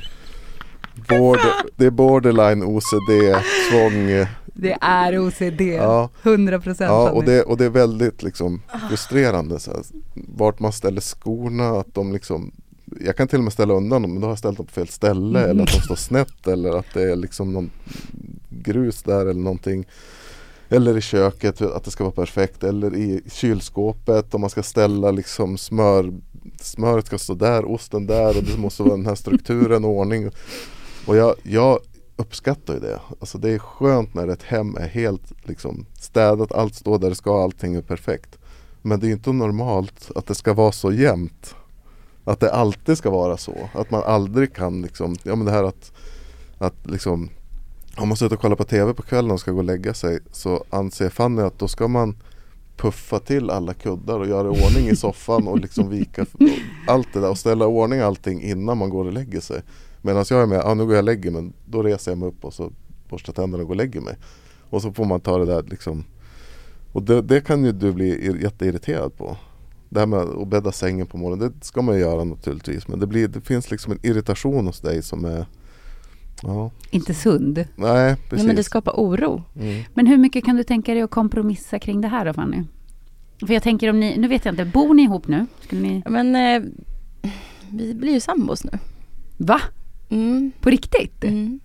border, 1.08 1.52
det 1.76 1.86
är 1.86 1.90
borderline 1.90 2.62
OCD, 2.62 3.36
tvång. 3.70 4.26
Det 4.54 4.78
är 4.80 5.18
OCD. 5.28 5.60
Ja, 5.60 6.10
100 6.22 6.60
procent 6.60 6.88
ja 6.90 7.10
och, 7.10 7.24
det, 7.24 7.42
och 7.42 7.56
det 7.56 7.64
är 7.64 7.70
väldigt 7.70 8.22
liksom 8.22 8.62
frustrerande. 8.88 9.60
Så 9.60 9.70
här, 9.70 9.80
vart 10.14 10.60
man 10.60 10.72
ställer 10.72 11.00
skorna, 11.00 11.68
att 11.68 11.94
de 11.94 12.12
liksom 12.12 12.52
jag 13.00 13.16
kan 13.16 13.28
till 13.28 13.38
och 13.38 13.44
med 13.44 13.52
ställa 13.52 13.74
undan 13.74 14.02
dem 14.02 14.12
men 14.12 14.20
då 14.20 14.26
har 14.26 14.32
jag 14.32 14.38
ställt 14.38 14.56
dem 14.56 14.66
på 14.66 14.72
fel 14.72 14.88
ställe 14.88 15.38
Mm. 15.38 15.50
eller 15.50 15.62
att 15.62 15.72
de 15.72 15.80
står 15.80 15.96
snett 15.96 16.46
eller 16.46 16.78
att 16.78 16.86
det 16.94 17.02
är 17.12 17.16
liksom 17.16 17.52
någon 17.52 17.70
grus 18.50 19.02
där 19.02 19.20
eller 19.26 19.40
någonting. 19.40 19.86
Eller 20.72 20.98
i 20.98 21.00
köket 21.00 21.60
att 21.60 21.84
det 21.84 21.90
ska 21.90 22.04
vara 22.04 22.14
perfekt 22.14 22.64
eller 22.64 22.96
i 22.96 23.22
kylskåpet 23.32 24.34
om 24.34 24.40
man 24.40 24.50
ska 24.50 24.62
ställa 24.62 25.10
liksom 25.10 25.58
smör 25.58 26.12
Smöret 26.60 27.06
ska 27.06 27.18
stå 27.18 27.34
där, 27.34 27.70
osten 27.72 28.06
där 28.06 28.36
och 28.36 28.44
det 28.44 28.56
måste 28.58 28.82
vara 28.82 28.96
den 28.96 29.06
här 29.06 29.14
strukturen 29.14 29.84
och 29.84 29.90
ordning. 29.90 30.30
Och 31.06 31.16
jag, 31.16 31.34
jag 31.42 31.78
uppskattar 32.16 32.74
ju 32.74 32.80
det. 32.80 33.00
Alltså 33.20 33.38
det 33.38 33.50
är 33.50 33.58
skönt 33.58 34.14
när 34.14 34.28
ett 34.28 34.42
hem 34.42 34.76
är 34.76 34.88
helt 34.88 35.32
liksom 35.42 35.86
städat, 36.00 36.52
allt 36.52 36.74
står 36.74 36.98
där 36.98 37.08
det 37.08 37.14
ska, 37.14 37.42
allting 37.42 37.74
är 37.74 37.82
perfekt. 37.82 38.38
Men 38.82 39.00
det 39.00 39.06
är 39.06 39.08
ju 39.08 39.14
inte 39.14 39.32
normalt 39.32 40.10
att 40.14 40.26
det 40.26 40.34
ska 40.34 40.52
vara 40.52 40.72
så 40.72 40.92
jämnt. 40.92 41.54
Att 42.24 42.40
det 42.40 42.52
alltid 42.52 42.98
ska 42.98 43.10
vara 43.10 43.36
så. 43.36 43.68
Att 43.74 43.90
man 43.90 44.02
aldrig 44.02 44.54
kan 44.54 44.82
liksom, 44.82 45.16
ja 45.22 45.36
men 45.36 45.46
det 45.46 45.52
här 45.52 45.64
att, 45.64 45.92
att 46.58 46.86
liksom 46.90 47.30
om 47.96 48.08
man 48.08 48.16
sitter 48.16 48.36
och 48.36 48.42
kollar 48.42 48.56
på 48.56 48.64
TV 48.64 48.94
på 48.94 49.02
kvällen 49.02 49.30
och 49.30 49.40
ska 49.40 49.50
gå 49.50 49.58
och 49.58 49.64
lägga 49.64 49.94
sig 49.94 50.18
så 50.30 50.64
anser 50.70 51.08
Fanny 51.08 51.42
att 51.42 51.58
då 51.58 51.68
ska 51.68 51.88
man 51.88 52.16
puffa 52.76 53.18
till 53.18 53.50
alla 53.50 53.74
kuddar 53.74 54.18
och 54.18 54.26
göra 54.26 54.46
i 54.48 54.50
ordning 54.50 54.88
i 54.88 54.96
soffan 54.96 55.48
och 55.48 55.58
liksom 55.58 55.88
vika 55.88 56.26
allt 56.86 57.08
det 57.12 57.20
där 57.20 57.30
och 57.30 57.38
ställa 57.38 57.64
i 57.64 57.68
ordning 57.68 58.00
allting 58.00 58.42
innan 58.42 58.78
man 58.78 58.90
går 58.90 59.04
och 59.04 59.12
lägger 59.12 59.40
sig. 59.40 59.62
Medan 60.02 60.24
jag 60.30 60.42
är 60.42 60.46
med, 60.46 60.58
ja 60.58 60.74
nu 60.74 60.84
går 60.84 60.94
jag 60.94 61.02
och 61.02 61.04
lägger 61.04 61.30
mig, 61.30 61.52
då 61.64 61.82
reser 61.82 62.10
jag 62.10 62.18
mig 62.18 62.28
upp 62.28 62.44
och 62.44 62.54
så 62.54 62.72
borstar 63.08 63.32
tänderna 63.32 63.62
och 63.62 63.68
går 63.68 63.74
och 63.74 63.76
lägger 63.76 64.00
mig. 64.00 64.16
Och 64.70 64.82
så 64.82 64.92
får 64.92 65.04
man 65.04 65.20
ta 65.20 65.38
det 65.38 65.46
där 65.46 65.62
liksom 65.62 66.04
Och 66.92 67.02
det, 67.02 67.22
det 67.22 67.40
kan 67.40 67.64
ju 67.64 67.72
du 67.72 67.92
bli 67.92 68.42
jätteirriterad 68.42 69.16
på. 69.16 69.36
Det 69.88 70.00
här 70.00 70.06
med 70.06 70.18
att 70.18 70.48
bädda 70.48 70.72
sängen 70.72 71.06
på 71.06 71.16
morgonen, 71.16 71.52
det 71.58 71.64
ska 71.64 71.82
man 71.82 71.94
ju 71.94 72.00
göra 72.00 72.24
naturligtvis. 72.24 72.88
Men 72.88 73.00
det, 73.00 73.06
blir, 73.06 73.28
det 73.28 73.40
finns 73.40 73.70
liksom 73.70 73.92
en 73.92 73.98
irritation 74.02 74.66
hos 74.66 74.80
dig 74.80 75.02
som 75.02 75.24
är 75.24 75.46
Ja, 76.42 76.70
Inte 76.90 77.14
sund. 77.14 77.64
nej 77.76 78.16
precis. 78.16 78.38
Ja, 78.42 78.46
men 78.46 78.56
det 78.56 78.64
skapar 78.64 78.92
oro. 78.92 79.42
mm. 79.60 79.84
Men 79.94 80.06
hur 80.06 80.16
mycket 80.18 80.44
kan 80.44 80.56
du 80.56 80.64
tänka 80.64 80.94
dig 80.94 81.02
att 81.02 81.10
kompromissa 81.10 81.78
kring 81.78 82.00
det 82.00 82.08
här 82.08 82.24
då 82.24 82.32
Fanny? 82.32 82.62
För 83.46 83.54
jag 83.54 83.62
tänker 83.62 83.90
om 83.90 84.00
ni, 84.00 84.16
nu 84.18 84.28
vet 84.28 84.44
jag 84.44 84.52
inte, 84.52 84.64
bor 84.64 84.94
ni 84.94 85.02
ihop 85.02 85.28
nu? 85.28 85.46
Skulle 85.60 85.80
ni, 85.82 86.02
Men 86.06 86.36
eh, 86.36 86.62
vi 87.70 87.94
blir 87.94 88.12
ju 88.12 88.20
sambos 88.20 88.64
nu. 88.64 88.70
va? 89.36 89.60
Mm. 90.08 90.52
På 90.60 90.70
riktigt? 90.70 91.24
Mm. 91.24 91.60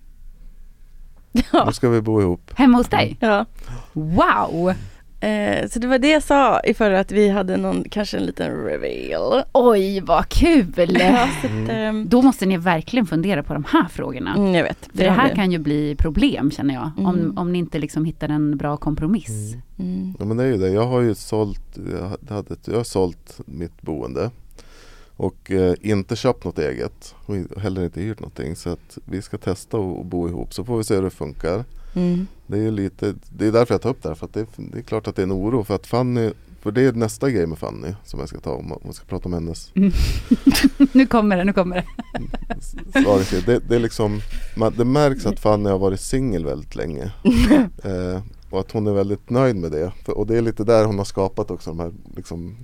Nu 1.32 1.41
Ja. 1.53 1.71
ska 1.71 1.89
vi 1.89 2.01
bo 2.01 2.21
ihop. 2.21 2.51
Hemma 2.56 2.77
hos 2.77 2.88
dig? 2.88 3.17
ja. 3.19 3.45
Wow! 3.93 4.73
Eh, 5.19 5.67
så 5.69 5.80
det 5.80 5.88
var 5.88 5.99
det 5.99 6.10
jag 6.10 6.23
sa 6.23 6.60
i 6.60 6.73
förra 6.73 6.99
att 6.99 7.11
vi 7.11 7.30
hade 7.30 7.57
någon, 7.57 7.84
kanske 7.89 8.18
en 8.18 8.24
liten 8.26 8.51
reveal. 8.63 9.43
Oj, 9.53 9.99
vad 10.01 10.30
kul! 10.30 10.97
Ja, 10.99 11.24
att, 11.24 11.70
ehm, 11.70 12.09
Då 12.09 12.22
måste 12.22 12.45
ni 12.45 12.57
verkligen 12.57 13.05
fundera 13.05 13.43
på 13.43 13.53
de 13.53 13.63
här 13.68 13.88
frågorna. 13.88 14.36
mm, 14.36 14.55
jag 14.55 14.63
vet. 14.63 14.78
För 14.91 14.97
det 14.97 15.09
har 15.09 15.15
här 15.15 15.30
vi. 15.30 15.36
kan 15.36 15.51
ju 15.51 15.57
bli 15.57 15.95
problem 15.95 16.51
känner 16.51 16.74
jag. 16.74 16.91
Om, 16.97 17.15
Mm. 17.15 17.38
om 17.38 17.51
ni 17.51 17.57
inte 17.59 17.80
liksom 17.80 18.05
hittar 18.05 18.30
en 18.30 18.57
bra 18.57 18.78
kompromiss. 18.78 19.53
Mm. 19.80 20.13
Ja 20.20 20.26
men 20.26 20.38
det 20.38 20.43
är 20.43 20.47
ju 20.47 20.57
det. 20.57 20.70
Jag 20.70 20.88
har 20.88 21.01
ju 21.01 21.15
sålt, 21.15 21.78
jag, 21.91 22.36
hade, 22.36 22.55
jag 22.65 22.76
har 22.78 22.84
sålt 22.84 23.39
mitt 23.45 23.82
boende. 23.82 24.32
Och 25.20 25.51
eh, 25.51 25.74
inte 25.82 26.15
köpt 26.15 26.43
något 26.45 26.59
eget 26.59 27.15
och 27.26 27.36
heller 27.61 27.84
inte 27.84 28.01
hyrt 28.01 28.20
någonting. 28.20 28.55
Så 28.55 28.70
att 28.70 28.97
vi 29.05 29.22
ska 29.22 29.38
testa 29.38 29.78
och, 29.78 29.99
och 29.99 30.05
bo 30.05 30.28
ihop 30.30 30.53
så 30.53 30.63
får 30.65 30.78
vi 30.78 30.84
se 30.84 30.95
hur 30.95 31.01
det 31.01 31.09
funkar. 31.09 31.63
Mm. 31.95 32.28
Det 32.48 32.58
är 32.60 32.72
lite, 32.72 33.14
det 33.30 33.48
är 33.48 33.52
därför 33.52 33.74
jag 33.74 33.82
tar 33.82 33.89
upp 33.89 34.04
det 34.04 34.10
här. 34.10 34.16
För 34.16 34.30
det, 34.34 34.39
är- 34.39 34.48
det 34.58 34.78
är 34.78 34.82
klart 34.82 35.08
att 35.08 35.16
det 35.16 35.22
är 35.22 35.24
en 35.24 35.32
oro. 35.32 35.64
För 35.64 35.76
att 35.76 35.88
Fanny, 35.88 36.32
för 36.62 36.72
det 36.72 36.82
är 36.82 36.91
nästa 36.93 37.30
grej 37.30 37.48
med 37.48 37.58
Fanny 37.58 37.93
som 38.06 38.20
jag 38.20 38.30
ska 38.30 38.39
ta 38.39 38.52
om. 38.52 38.72
Om 38.72 38.80
jag 38.86 38.95
ska 38.95 39.06
prata 39.06 39.26
om 39.26 39.34
hennes 39.34 39.72
nu 40.93 41.08
kommer 41.08 41.38
det, 41.38 41.43
nu 41.43 41.54
kommer 41.54 41.76
det. 41.76 41.86
Det, 43.45 43.60
det 43.70 43.76
är 43.76 43.80
liksom, 43.80 44.20
man, 44.58 44.74
det 44.78 44.86
märks 44.86 45.26
att 45.26 45.39
Fanny 45.39 45.70
har 45.70 45.80
varit 45.80 46.00
singel 46.00 46.45
väldigt 46.45 46.76
länge. 46.76 47.12
Eh, 47.84 48.22
och 48.50 48.60
att 48.60 48.72
hon 48.72 48.88
är 48.88 48.91
väldigt 48.93 49.30
nöjd 49.30 49.56
med 49.56 49.72
det. 49.72 49.91
För, 50.06 50.18
och 50.18 50.28
det 50.28 50.38
är 50.38 50.41
lite 50.41 50.64
där 50.64 50.86
hon 50.86 50.98
har 50.98 51.06
skapat 51.06 51.52
också 51.52 51.70
de 51.70 51.80
här 51.80 51.91
liksom, 52.16 52.56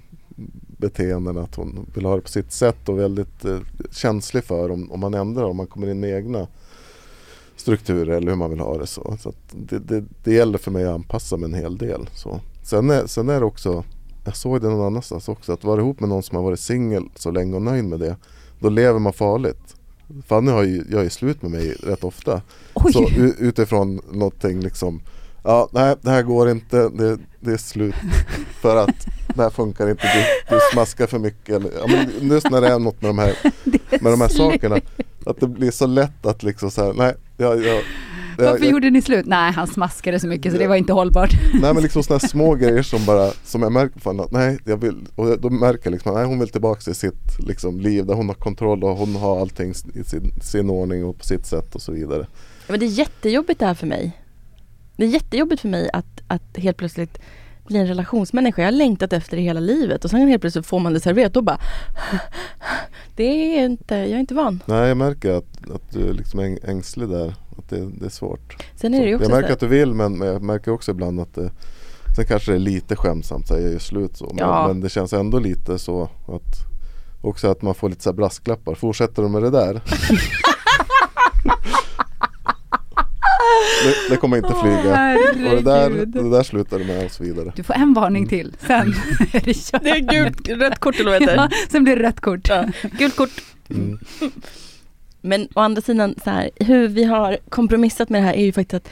beteendena. 0.77 1.41
Att 1.41 1.55
hon 1.55 1.85
vill 1.95 2.05
ha 2.05 2.15
det 2.15 2.21
på 2.21 2.27
sitt 2.29 2.51
sätt 2.51 2.89
och 2.89 2.99
väldigt 2.99 3.45
eh, 3.45 3.57
känslig 3.91 4.43
för 4.43 4.71
om, 4.71 4.91
om 4.91 4.99
man 4.99 5.13
ändrar, 5.13 5.43
om 5.43 5.57
man 5.57 5.67
kommer 5.67 5.87
in 5.91 5.99
med 5.99 6.09
egna 6.17 6.47
strukturer 7.63 8.17
eller 8.17 8.29
hur 8.29 8.37
man 8.37 8.49
vill 8.49 8.59
ha 8.59 8.77
det. 8.77 8.87
Så, 8.87 9.17
så 9.19 9.33
det, 9.51 9.79
det, 9.79 10.03
det 10.23 10.33
gäller 10.33 10.57
för 10.57 10.71
mig 10.71 10.85
att 10.85 10.95
anpassa 10.95 11.37
mig 11.37 11.49
en 11.49 11.55
hel 11.55 11.77
del. 11.77 12.09
Så. 12.13 12.39
Sen, 12.63 12.89
är, 12.89 13.07
sen 13.07 13.29
är 13.29 13.39
det 13.39 13.45
också, 13.45 13.83
jag 14.25 14.35
såg 14.35 14.61
det 14.61 14.69
någon 14.69 14.85
annanstans 14.85 15.29
också, 15.29 15.53
att 15.53 15.63
vara 15.63 15.81
ihop 15.81 15.99
med 15.99 16.09
någon 16.09 16.23
som 16.23 16.35
har 16.35 16.43
varit 16.43 16.59
singel 16.59 17.09
så 17.15 17.31
länge 17.31 17.55
och 17.55 17.61
nöjd 17.61 17.85
med 17.85 17.99
det, 17.99 18.15
då 18.59 18.69
lever 18.69 18.99
man 18.99 19.13
farligt. 19.13 19.75
Fanny 20.25 20.51
har 20.51 20.63
ju, 20.63 20.83
gör 20.89 21.03
ju 21.03 21.09
slut 21.09 21.41
med 21.41 21.51
mig 21.51 21.71
rätt 21.71 22.03
ofta. 22.03 22.41
Oj! 22.73 22.93
Så 22.93 23.09
utifrån 23.39 24.01
någonting 24.11 24.59
liksom 24.59 25.01
Ja, 25.43 25.69
nej 25.71 25.95
det 26.01 26.09
här 26.09 26.23
går 26.23 26.49
inte, 26.49 26.89
det, 26.89 27.17
det 27.43 27.53
är 27.53 27.57
slut 27.57 27.95
för 28.61 28.75
att 28.75 29.07
det 29.35 29.41
här 29.41 29.49
funkar 29.49 29.89
inte, 29.89 30.03
du, 30.03 30.55
du 30.55 30.61
smaskar 30.73 31.07
för 31.07 31.19
mycket. 31.19 31.55
Eller, 31.55 31.71
ja, 31.79 31.87
men 31.87 32.29
just 32.29 32.49
när 32.49 32.61
det 32.61 32.67
är 32.67 32.79
något 32.79 33.01
med 33.01 33.09
de 33.09 33.19
här, 33.19 33.35
med 34.01 34.13
de 34.13 34.21
här 34.21 34.27
sakerna. 34.27 34.79
Att 35.25 35.39
det 35.39 35.47
blir 35.47 35.71
så 35.71 35.87
lätt 35.87 36.25
att 36.25 36.43
liksom 36.43 36.71
så 36.71 36.85
här, 36.85 36.93
nej, 36.93 37.13
jag, 37.37 37.65
jag, 37.65 37.81
Varför 38.37 38.65
jag, 38.65 38.71
gjorde 38.71 38.89
ni 38.89 39.01
slut? 39.01 39.25
Nej, 39.25 39.51
han 39.51 39.67
smaskade 39.67 40.19
så 40.19 40.27
mycket 40.27 40.51
så 40.51 40.57
det 40.57 40.67
var 40.67 40.75
inte 40.75 40.93
hållbart. 40.93 41.31
nej 41.61 41.73
men 41.73 41.83
liksom 41.83 42.03
sådana 42.03 42.19
små 42.19 42.55
grejer 42.55 42.83
som 42.83 43.05
bara, 43.05 43.31
som 43.43 43.61
jag 43.61 43.71
märker 43.71 43.99
på 43.99 44.09
henne 44.09 44.23
att 44.23 44.31
nej, 44.31 44.57
jag 44.65 44.77
vill, 44.77 45.07
och 45.15 45.39
då 45.39 45.49
märker 45.49 45.81
jag 45.83 45.91
liksom 45.91 46.11
att 46.11 46.17
nej, 46.17 46.27
hon 46.27 46.39
vill 46.39 46.49
tillbaka 46.49 46.81
till 46.81 46.95
sitt 46.95 47.39
liksom, 47.39 47.79
liv 47.79 48.05
där 48.05 48.13
hon 48.13 48.27
har 48.27 48.35
kontroll 48.35 48.83
och 48.83 48.97
hon 48.97 49.15
har 49.15 49.41
allting 49.41 49.69
i 49.69 50.03
sin, 50.03 50.41
sin 50.41 50.69
ordning 50.69 51.05
och 51.05 51.17
på 51.17 51.23
sitt 51.23 51.45
sätt 51.45 51.75
och 51.75 51.81
så 51.81 51.91
vidare. 51.91 52.27
Men 52.67 52.79
det 52.79 52.85
är 52.85 52.87
jättejobbigt 52.87 53.59
det 53.59 53.65
här 53.65 53.73
för 53.73 53.87
mig. 53.87 54.22
Det 54.95 55.03
är 55.05 55.09
jättejobbigt 55.09 55.61
för 55.61 55.69
mig 55.69 55.89
att, 55.93 56.21
att 56.27 56.57
helt 56.57 56.77
plötsligt 56.77 57.19
bli 57.65 57.79
en 57.79 57.87
relationsmänniska. 57.87 58.61
Jag 58.61 58.67
har 58.67 58.71
längtat 58.71 59.13
efter 59.13 59.37
det 59.37 59.43
hela 59.43 59.59
livet 59.59 60.03
och 60.03 60.09
sen 60.11 60.27
helt 60.27 60.41
plötsligt 60.41 60.65
får 60.65 60.79
man 60.79 60.93
det 60.93 60.99
serverat. 60.99 61.33
Då 61.33 61.41
bara 61.41 61.59
Det 63.15 63.23
är 63.23 63.65
inte, 63.65 63.95
jag 63.95 64.11
är 64.11 64.19
inte 64.19 64.33
van. 64.33 64.63
Nej 64.65 64.87
jag 64.87 64.97
märker 64.97 65.31
att, 65.31 65.71
att 65.73 65.91
du 65.91 66.09
är 66.09 66.13
liksom 66.13 66.39
äng, 66.39 66.57
ängslig 66.63 67.09
där. 67.09 67.35
Att 67.57 67.69
det, 67.69 67.89
det 67.99 68.05
är 68.05 68.09
svårt. 68.09 68.57
Sen 68.75 68.93
är 68.93 69.05
det 69.05 69.15
också 69.15 69.29
jag 69.29 69.35
märker 69.41 69.53
att 69.53 69.59
du 69.59 69.67
vill 69.67 69.93
men, 69.93 70.17
men 70.17 70.27
jag 70.27 70.41
märker 70.41 70.71
också 70.71 70.91
ibland 70.91 71.19
att 71.19 71.35
det 71.35 71.51
Sen 72.15 72.25
kanske 72.25 72.51
det 72.51 72.57
är 72.57 72.59
lite 72.59 72.95
skämsamt 72.95 73.47
så 73.47 73.53
jag 73.53 73.71
gör 73.71 73.79
slut 73.79 74.17
så. 74.17 74.25
Men, 74.25 74.37
Ja. 74.37 74.67
men 74.67 74.81
det 74.81 74.89
känns 74.89 75.13
ändå 75.13 75.39
lite 75.39 75.79
så 75.79 76.03
att 76.27 76.73
Också 77.23 77.47
att 77.51 77.61
man 77.61 77.75
får 77.75 77.89
lite 77.89 78.03
så 78.03 78.13
brasklappar. 78.13 78.75
Fortsätter 78.75 79.23
du 79.23 79.29
med 79.29 79.41
det 79.41 79.49
där? 79.49 79.81
det, 83.83 84.09
det 84.09 84.17
kommer 84.17 84.37
inte 84.37 84.55
flyga. 84.61 85.15
Och 85.49 85.55
det 85.55 85.61
där, 85.61 85.89
det 86.05 86.29
där 86.29 86.43
slutar 86.43 86.79
du 86.79 86.85
med 86.85 87.05
och 87.05 87.11
så 87.11 87.23
vidare. 87.23 87.51
Du 87.55 87.63
får 87.63 87.73
en 87.73 87.93
varning 87.93 88.27
till, 88.27 88.55
sen 88.67 88.93
är 89.33 89.41
det 89.45 89.53
kört. 89.53 89.83
Det 89.83 89.89
är 89.89 89.99
gult, 89.99 90.49
rött 90.49 90.79
kort 90.79 90.99
eller 90.99 91.11
vad 91.11 91.21
det 91.21 91.33
Ja, 91.35 91.41
heter. 91.43 91.71
sen 91.71 91.83
blir 91.83 91.95
det 91.95 92.03
rött 92.03 92.19
kort. 92.21 92.49
Ja, 92.49 92.65
gult 92.97 93.15
kort. 93.15 93.31
Mm. 93.69 93.99
Men 95.21 95.47
å 95.53 95.59
andra 95.59 95.81
sidan, 95.81 96.15
så 96.23 96.29
här, 96.29 96.49
hur 96.55 96.87
vi 96.87 97.03
har 97.03 97.37
kompromissat 97.49 98.09
med 98.09 98.21
det 98.21 98.25
här 98.25 98.33
är 98.33 98.45
ju 98.45 98.51
faktiskt 98.51 98.73
att 98.85 98.91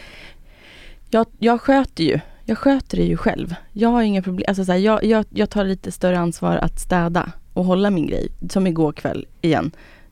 jag, 1.10 1.26
jag 1.40 1.62
sköter 1.62 2.04
ju, 2.04 2.20
jag 2.46 2.58
sköter 2.58 2.98
det 2.98 3.04
ju 3.04 3.18
själv. 3.18 3.56
Jag 3.74 3.90
har 3.90 4.02
inga 4.02 4.22
problem, 4.22 4.46
alltså 4.48 4.66
så 4.66 4.72
här, 4.72 4.80
jag, 4.80 5.04
jag, 5.04 5.26
jag 5.30 5.50
tar 5.50 5.64
lite 5.66 5.92
större 5.92 6.20
ansvar 6.20 6.56
att 6.58 6.80
städa 6.80 7.32
och 7.54 7.66
hålla 7.66 7.90
min 7.90 8.08
grej. 8.08 8.28
Som 8.50 8.68
igår 8.68 8.92
kväll 8.92 9.26
igen. 9.42 9.72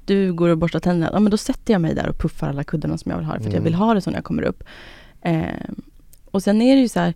Du 0.10 0.34
går 0.34 0.49
och 0.49 0.57
borstar 0.57 0.80
tänderna, 0.80 1.10
ja 1.14 1.20
men 1.20 1.32
då 1.32 1.38
sätter 1.38 1.74
jag 1.74 1.82
mig 1.82 1.95
där 1.95 2.10
och 2.10 2.18
puffar 2.18 2.47
alla 2.49 2.64
kuddarna 2.64 2.97
som 2.97 3.12
jag 3.12 3.18
vill 3.18 3.26
ha 3.26 3.34
för 3.34 3.39
att 3.39 3.45
jag 3.45 3.53
Mm. 3.53 3.64
vill 3.64 3.74
ha 3.74 3.93
det 3.93 4.01
så 4.01 4.10
när 4.10 4.18
jag 4.18 4.24
kommer 4.24 4.43
upp. 4.43 4.64
Eh, 5.22 5.43
och 6.32 6.43
sen 6.43 6.62
är 6.62 6.76
det 6.76 6.82
ju 6.82 6.88
så 6.88 6.99
här, 6.99 7.14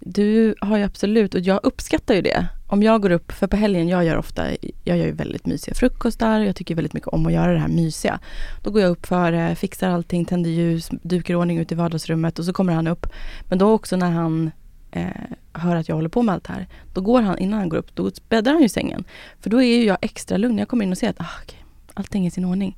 du 0.00 0.54
har 0.60 0.76
ju 0.78 0.84
absolut, 0.84 1.34
och 1.34 1.40
jag 1.40 1.60
uppskattar 1.62 2.14
ju 2.14 2.22
det. 2.22 2.46
Om 2.66 2.82
jag 2.82 3.02
går 3.02 3.10
upp, 3.10 3.32
för 3.32 3.46
på 3.46 3.56
helgen, 3.56 3.88
jag 3.88 4.04
gör 4.04 4.16
ofta, 4.16 4.46
jag 4.84 4.98
gör 4.98 5.06
ju 5.06 5.12
väldigt 5.12 5.46
mysiga 5.46 5.74
frukostar, 5.74 6.40
jag 6.40 6.56
tycker 6.56 6.74
väldigt 6.74 6.92
mycket 6.92 7.08
om 7.08 7.26
att 7.26 7.32
göra 7.32 7.52
det 7.52 7.58
här 7.58 7.68
mysiga. 7.68 8.18
Då 8.62 8.70
går 8.70 8.82
jag 8.82 8.90
upp 8.90 9.06
före, 9.06 9.54
fixar 9.54 9.90
allting, 9.90 10.24
tänder 10.24 10.50
ljus, 10.50 10.88
dukar 11.02 11.34
ordning 11.34 11.58
ut 11.58 11.72
i 11.72 11.74
vardagsrummet 11.74 12.38
och 12.38 12.44
så 12.44 12.52
kommer 12.52 12.72
han 12.72 12.86
upp. 12.86 13.06
Men 13.48 13.58
då 13.58 13.72
också 13.72 13.96
när 13.96 14.10
han 14.10 14.50
eh, 14.90 15.06
hör 15.52 15.76
att 15.76 15.88
jag 15.88 15.96
håller 15.96 16.08
på 16.08 16.22
med 16.22 16.32
allt 16.34 16.44
det 16.44 16.52
här, 16.52 16.66
då 16.94 17.00
går 17.00 17.22
han, 17.22 17.38
innan 17.38 17.58
han 17.58 17.68
går 17.68 17.78
upp, 17.78 17.94
då 17.94 18.10
bäddar 18.28 18.52
han 18.52 18.62
ju 18.62 18.68
sängen. 18.68 19.04
För 19.40 19.50
då 19.50 19.62
är 19.62 19.76
ju 19.76 19.84
jag 19.84 19.98
extra 20.00 20.36
lugn, 20.36 20.58
jag 20.58 20.68
kommer 20.68 20.84
in 20.84 20.92
och 20.92 20.98
ser 20.98 21.10
att 21.10 21.20
ah, 21.20 21.26
okej, 21.42 21.63
allting 21.94 22.24
är 22.24 22.28
i 22.28 22.30
sin 22.30 22.44
ordning. 22.44 22.76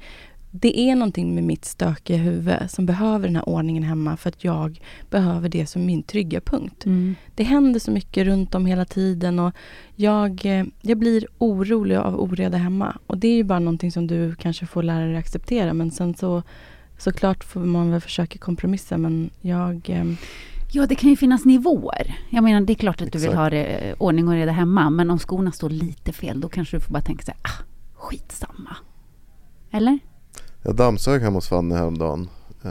Det 0.51 0.81
är 0.81 0.95
någonting 0.97 1.35
med 1.35 1.45
mitt 1.45 1.64
stökiga 1.64 2.17
huvud 2.17 2.57
som 2.71 2.87
behöver 2.87 3.27
den 3.29 3.37
här 3.37 3.49
ordningen 3.49 3.83
hemma 3.83 4.17
för 4.17 4.29
att 4.29 4.45
jag 4.45 4.81
behöver 5.11 5.49
det 5.49 5.67
som 5.67 5.87
min 5.87 6.03
trygga 6.03 6.41
punkt. 6.41 6.87
Mm. 6.87 7.14
Det 7.35 7.43
händer 7.45 7.81
så 7.81 7.91
mycket 7.91 8.27
runt 8.27 8.55
om 8.55 8.67
hela 8.67 8.85
tiden 8.85 9.39
och 9.39 9.53
jag, 9.95 10.47
eh, 10.47 10.64
jag 10.81 10.99
blir 10.99 11.27
orolig 11.39 11.97
av 11.97 12.21
oreda 12.21 12.59
hemma. 12.59 12.99
Och 13.07 13.19
det 13.19 13.29
är 13.29 13.35
ju 13.37 13.45
bara 13.45 13.59
någonting 13.59 13.93
som 13.93 14.07
du 14.07 14.35
kanske 14.35 14.67
får 14.67 14.83
lära 14.83 15.07
dig 15.07 15.17
acceptera. 15.17 15.73
Men 15.75 15.91
sen 15.91 16.14
så 16.14 16.43
såklart 16.99 17.45
får 17.45 17.61
man 17.61 17.91
väl 17.91 18.01
försöka 18.01 18.39
kompromissa 18.39 18.99
men 18.99 19.31
jag... 19.41 19.91
eh, 19.91 20.05
Ja, 20.73 20.87
det 20.87 20.95
kan 20.95 21.11
ju 21.11 21.17
finnas 21.17 21.45
nivåer. 21.45 22.19
Jag 22.31 22.45
menar, 22.45 22.61
det 22.61 22.73
är 22.73 22.75
klart 22.75 23.03
att 23.03 23.12
du 23.12 23.19
vill 23.19 23.29
Exakt. 23.29 23.39
ha 23.39 23.51
det, 23.51 23.64
eh, 23.64 23.95
ordning 23.99 24.29
och 24.29 24.35
reda 24.35 24.53
hemma, 24.53 24.91
men 24.91 25.11
om 25.11 25.19
skorna 25.19 25.53
står 25.53 25.71
lite 25.71 26.12
fel, 26.12 26.41
då 26.41 26.49
kanske 26.49 26.77
du 26.77 26.81
får 26.81 26.93
bara 26.93 27.03
tänka 27.03 27.25
så 27.25 27.31
här, 27.31 27.41
ah, 27.43 27.64
skitsamma. 27.95 28.77
Eller? 29.73 29.99
Jag 30.62 30.75
dammsög 30.77 31.23
hemma 31.23 31.37
hos 31.37 31.49
Fanny 31.49 31.75
häromdagen. 31.75 32.29
Eh, 32.64 32.71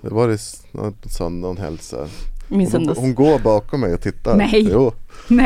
det 0.00 0.14
var 0.14 0.28
någon 0.72 0.94
söndag 1.10 1.48
hon 1.48 1.56
hälsar. 1.56 2.08
Hon, 2.48 2.88
hon 2.96 3.14
går 3.14 3.38
bakom 3.38 3.80
mig 3.80 3.94
och 3.94 4.00
tittar. 4.00 4.36
Nej. 4.36 4.68
Jo. 4.72 4.92
Så, 5.28 5.34
Du 5.34 5.36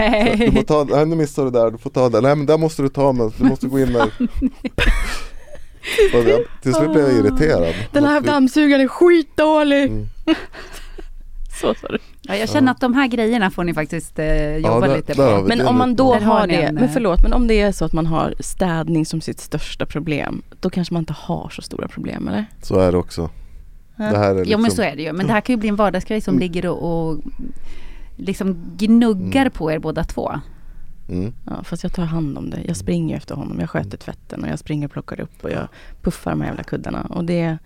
får 0.47 0.53
Nej. 0.53 0.64
ta, 0.66 0.85
nej 0.85 1.07
nu 1.07 1.16
missade 1.16 1.47
du 1.47 1.59
där, 1.59 1.70
du 1.70 1.78
får 1.78 1.91
ta 1.91 2.09
det. 2.09 2.20
Nej 2.20 2.37
men 2.37 2.47
där 2.47 2.59
måste 2.59 2.83
du 2.83 2.89
ta 2.89 3.12
men 3.12 3.33
du 3.37 3.45
måste 3.45 3.66
gå 3.66 3.78
in 3.81 3.93
där. 3.93 4.12
Jag, 6.12 6.45
till 6.62 6.74
slut 6.74 6.93
blev 6.93 7.05
jag 7.05 7.12
irriterad. 7.12 7.74
Den 7.93 8.05
här 8.05 8.20
dammsugaren 8.20 8.81
är 8.81 8.89
skitdålig! 8.89 9.83
Mm. 9.87 10.07
Så 11.61 11.74
sa 11.74 11.88
du. 11.88 11.98
Ja, 12.22 12.36
jag 12.36 12.48
känner 12.48 12.72
att 12.72 12.80
de 12.80 12.94
här 12.94 13.06
grejerna 13.06 13.50
får 13.50 13.64
ni 13.64 13.74
faktiskt 13.74 14.18
eh, 14.18 14.56
jobba 14.56 14.80
där- 14.88 14.96
lite 14.96 15.14
på. 15.14 15.44
Men 15.48 15.66
om 15.66 15.78
man 15.78 15.94
då 15.94 16.14
har 16.14 16.46
det, 16.46 16.54
en, 16.62 16.74
men 16.74 16.84
eh, 16.84 16.90
förlåt, 16.90 17.22
men 17.22 17.32
om 17.32 17.46
det 17.46 17.61
är 17.61 17.72
så 17.72 17.84
att 17.84 17.92
man 17.92 18.06
har 18.06 18.34
städning 18.40 19.06
som 19.06 19.20
sitt 19.20 19.40
största 19.40 19.86
problem, 19.86 20.42
då 20.61 20.70
kanske 20.70 20.94
man 20.94 21.02
inte 21.02 21.12
har 21.18 21.48
så 21.48 21.62
stora 21.62 21.88
problem 21.88 22.28
eller? 22.28 22.44
Så 22.62 22.78
är 22.80 22.92
det 22.92 22.98
också. 22.98 23.30
Ja. 23.96 24.04
Det 24.11 24.18
här 24.18 24.30
är 24.30 24.34
Ja 24.34 24.42
liksom, 24.44 24.62
men 24.62 24.70
så 24.70 24.82
är 24.82 24.96
det 24.96 25.02
ju. 25.02 25.12
Men 25.12 25.26
det 25.26 25.32
här 25.32 25.40
kan 25.40 25.52
ju 25.54 25.61
bli 25.61 25.68
en 25.68 25.76
vardagsgrej 25.76 26.20
som 26.20 26.34
Mm. 26.34 26.40
ligger 26.40 26.66
och, 26.66 27.08
och 27.11 27.18
liksom 28.16 28.56
gnuggar 28.76 29.40
Mm. 29.40 29.50
på 29.52 29.72
er 29.72 29.78
båda 29.78 30.04
två. 30.04 30.32
mm. 31.08 31.32
Ja, 31.46 31.52
fast 31.64 31.82
jag 31.82 31.92
tar 31.92 32.04
hand 32.04 32.38
om 32.38 32.50
det. 32.50 32.58
Jag 32.66 32.76
springer 32.76 33.16
efter 33.16 33.34
honom. 33.34 33.61
Jag 33.61 33.70
sköter 33.70 33.98
tvätten 33.98 34.42
och 34.44 34.48
jag 34.50 34.58
springer 34.58 34.86
och 34.86 34.92
plockar 34.92 35.20
upp 35.20 35.44
och 35.44 35.50
jag 35.50 35.68
puffar 36.02 36.30
de 36.30 36.40
här 36.40 36.48
jävla 36.48 36.62
kuddarna. 36.62 37.06
Och 37.11 37.24
det, 37.24 37.58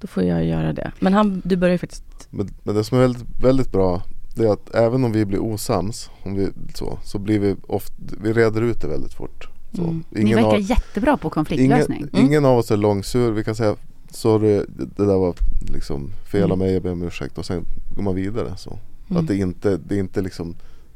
då 0.00 0.06
får 0.06 0.22
jag 0.22 0.44
göra 0.44 0.72
det. 0.72 0.92
Men 1.00 1.14
han, 1.14 1.42
du 1.44 1.56
börjar 1.56 1.72
ju 1.72 1.78
faktiskt, 1.78 2.04
men, 2.30 2.48
men 2.62 2.74
det 2.74 2.84
som 2.84 2.98
är 2.98 3.02
väldigt, 3.02 3.24
väldigt 3.42 3.72
bra 3.72 4.02
det 4.34 4.44
är 4.44 4.52
att 4.52 4.74
även 4.74 5.04
om 5.04 5.12
vi 5.12 5.24
blir 5.24 5.38
osams 5.42 6.10
om 6.22 6.34
vi, 6.34 6.48
så, 6.74 6.98
så 7.04 7.18
blir 7.18 7.38
vi 7.38 7.56
ofta, 7.66 7.94
vi 8.22 8.32
reder 8.32 8.62
ut 8.62 8.80
det 8.80 8.88
väldigt 8.88 9.14
fort. 9.14 9.48
Så, 9.72 9.82
Mm. 9.82 10.04
Ni 10.10 10.34
verkar 10.34 10.48
av, 10.54 10.60
jättebra 10.60 11.16
på 11.16 11.30
konfliktlösning. 11.30 11.98
ingen, 12.12 12.26
ingen 12.26 12.44
av 12.44 12.58
oss 12.58 12.70
är 12.70 12.76
långsur. 12.76 13.32
Vi 13.32 13.44
kan 13.44 13.54
säga 13.54 13.76
sorry, 14.10 14.64
det, 14.68 15.04
där 15.06 15.18
var 15.18 15.34
liksom 15.72 16.10
fel 16.32 16.42
av 16.42 16.48
Mm. 16.48 16.58
mig, 16.58 16.72
jag 16.72 16.82
ber 16.82 16.92
om 16.92 17.02
ursäkt 17.02 17.38
och 17.38 17.46
sen 17.46 17.64
går 17.96 18.02
man 18.02 18.14
vidare. 18.14 18.56
Så. 18.56 18.78
Mm. 19.10 19.22
Att 19.22 19.28
det 19.28 19.36
inte, 19.36 19.76
det 19.76 19.94
är 19.94 19.98
inte 19.98 20.20
liksom 20.20 20.54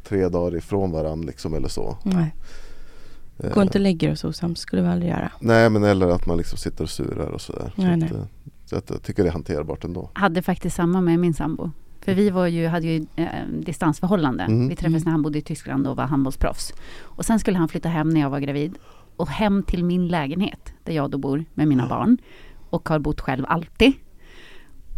tre 0.08 0.28
dagar 0.28 0.56
ifrån 0.56 0.90
varandra 0.92 1.26
liksom 1.26 1.54
eller 1.54 1.68
så. 1.68 1.96
nej, 2.02 2.34
Eh, 3.38 3.54
gå 3.54 3.62
inte 3.62 3.78
och 3.78 3.82
lägg 3.82 4.02
er 4.02 4.10
och 4.10 4.18
så 4.18 4.28
osams. 4.28 4.60
skulle 4.60 4.82
vi 4.82 4.88
aldrig 4.88 5.10
göra. 5.10 5.30
Nej 5.40 5.70
men 5.70 5.84
eller 5.84 6.08
att 6.08 6.26
man 6.26 6.36
liksom 6.38 6.58
sitter 6.58 6.84
och 6.84 6.90
surar 6.90 7.26
och 7.26 7.40
sådär. 7.40 7.72
Så 7.76 7.82
Nej, 7.82 7.92
att, 7.92 7.98
nej. 7.98 8.10
eh, 8.12 8.24
så 8.72 8.78
att 8.78 8.90
jag 8.90 9.02
tycker 9.02 9.22
det 9.22 9.28
är 9.28 9.32
hanterbart 9.32 9.84
ändå. 9.84 10.10
Hade 10.12 10.42
faktiskt 10.42 10.76
samma 10.76 11.00
med 11.00 11.18
min 11.18 11.34
sambo. 11.34 11.70
För 12.04 12.14
vi 12.14 12.30
var 12.30 12.46
ju, 12.46 12.66
hade 12.66 12.86
ju 12.86 13.06
eh, 13.16 13.26
distansförhållande. 13.60 14.44
Mm. 14.44 14.68
Vi 14.68 14.76
träffades 14.76 15.04
när 15.04 15.12
han 15.12 15.22
bodde 15.22 15.38
i 15.38 15.42
Tyskland 15.42 15.86
och 15.86 15.96
var 15.96 16.04
handbollsproffs. 16.04 16.72
Och 17.00 17.24
sen 17.24 17.38
skulle 17.38 17.58
han 17.58 17.68
flytta 17.68 17.88
hem 17.88 18.08
när 18.08 18.20
jag 18.20 18.30
var 18.30 18.40
gravid. 18.40 18.78
Och 19.16 19.28
hem 19.28 19.62
till 19.62 19.84
min 19.84 20.08
lägenhet, 20.08 20.72
där 20.84 20.92
jag 20.92 21.10
då 21.10 21.18
bor 21.18 21.44
med 21.54 21.68
mina 21.68 21.88
barn. 21.88 22.18
Och 22.70 22.88
har 22.88 22.98
bott 22.98 23.20
själv 23.20 23.44
alltid. 23.48 23.92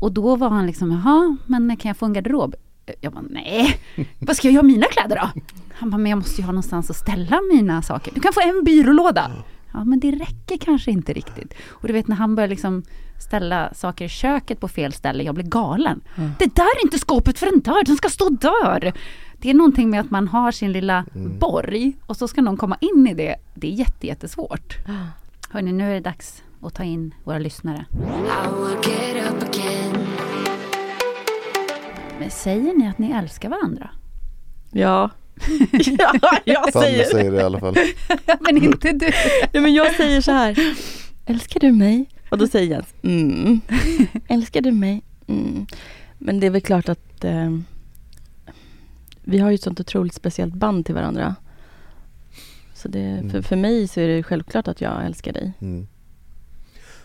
Och 0.00 0.12
då 0.12 0.36
var 0.36 0.48
han 0.48 0.66
liksom, 0.66 0.90
jaha, 0.90 1.36
men 1.46 1.76
kan 1.76 1.88
jag 1.88 1.96
få 1.96 2.06
en 2.06 2.12
garderob? 2.12 2.54
Jag 3.00 3.12
bara, 3.12 3.24
nej, 3.30 3.80
vad 4.18 4.36
ska 4.36 4.48
jag 4.48 4.54
göra 4.54 4.62
mina 4.62 4.86
kläder 4.86 5.16
då? 5.16 5.40
Han 5.72 5.90
bara, 5.90 5.98
men 5.98 6.10
jag 6.10 6.16
måste 6.16 6.40
ju 6.40 6.44
ha 6.44 6.52
någonstans 6.52 6.90
att 6.90 6.96
ställa 6.96 7.40
mina 7.52 7.82
saker. 7.82 8.12
Du 8.14 8.20
kan 8.20 8.32
få 8.32 8.40
en 8.40 8.64
byrålåda. 8.64 9.30
Ja, 9.74 9.84
men 9.84 10.00
det 10.00 10.10
räcker 10.10 10.56
kanske 10.56 10.90
inte 10.90 11.12
riktigt. 11.12 11.54
Och 11.68 11.88
du 11.88 11.92
vet 11.94 12.08
när 12.08 12.16
han 12.16 12.34
börjar 12.34 12.48
liksom 12.48 12.82
ställa 13.20 13.74
saker 13.74 14.04
i 14.04 14.08
köket 14.08 14.60
på 14.60 14.68
fel 14.68 14.92
ställe, 14.92 15.22
jag 15.22 15.34
blir 15.34 15.44
galen. 15.44 16.00
Det 16.38 16.54
där 16.56 16.62
är 16.80 16.84
inte 16.84 16.98
skåpet 16.98 17.38
för 17.38 17.46
en 17.46 17.60
dörr, 17.60 17.84
den 17.86 17.96
ska 17.96 18.08
stå 18.08 18.28
där. 18.30 18.92
Det 19.38 19.50
är 19.50 19.54
någonting 19.54 19.90
med 19.90 20.00
att 20.00 20.10
man 20.10 20.28
har 20.28 20.52
sin 20.52 20.72
lilla 20.72 21.04
borg 21.40 21.96
och 22.06 22.16
så 22.16 22.28
ska 22.28 22.42
någon 22.42 22.56
komma 22.56 22.76
in 22.80 23.06
i 23.06 23.14
det. 23.14 23.36
Det 23.54 23.66
är 23.66 23.72
jätte, 23.72 24.06
jättesvårt. 24.06 24.76
Hörni, 25.50 25.72
nu 25.72 25.90
är 25.90 25.94
det 25.94 26.00
dags 26.00 26.42
att 26.62 26.74
ta 26.74 26.82
in 26.82 27.14
våra 27.24 27.38
lyssnare. 27.38 27.86
Men 32.18 32.30
säger 32.30 32.74
ni 32.74 32.88
att 32.88 32.98
ni 32.98 33.10
älskar 33.10 33.48
varandra? 33.48 33.90
Ja. 34.70 35.10
ja, 35.98 36.38
jag 36.44 36.72
Fanny 36.72 36.86
säger 36.86 37.04
säger 37.04 37.30
det 37.30 37.36
i 37.36 37.42
alla 37.42 37.60
fall. 37.60 37.76
men 38.40 38.64
inte 38.64 38.92
du. 38.92 39.10
Nej, 39.52 39.62
men 39.62 39.74
jag 39.74 39.94
säger 39.94 40.20
så 40.20 40.32
här. 40.32 40.76
Älskar 41.26 41.60
du 41.60 41.72
mig? 41.72 42.06
Och 42.30 42.38
då 42.38 42.46
säger 42.46 42.70
Jens, 42.70 42.94
mm. 43.02 43.60
Älskar 44.28 44.60
du 44.60 44.72
mig? 44.72 45.02
Mm. 45.26 45.66
Men 46.18 46.40
det 46.40 46.46
är 46.46 46.50
väl 46.50 46.60
klart 46.60 46.88
att 46.88 47.24
eh, 47.24 47.58
vi 49.24 49.38
har 49.38 49.50
ju 49.50 49.54
ett 49.54 49.62
sånt 49.62 49.80
otroligt 49.80 50.14
speciellt 50.14 50.54
band 50.54 50.86
till 50.86 50.94
varandra. 50.94 51.36
Så 52.74 52.88
det, 52.88 53.22
för, 53.30 53.42
för 53.42 53.56
mig 53.56 53.88
så 53.88 54.00
är 54.00 54.08
det 54.08 54.22
självklart 54.22 54.68
att 54.68 54.80
jag 54.80 55.06
älskar 55.06 55.32
dig. 55.32 55.52
Mm. 55.60 55.86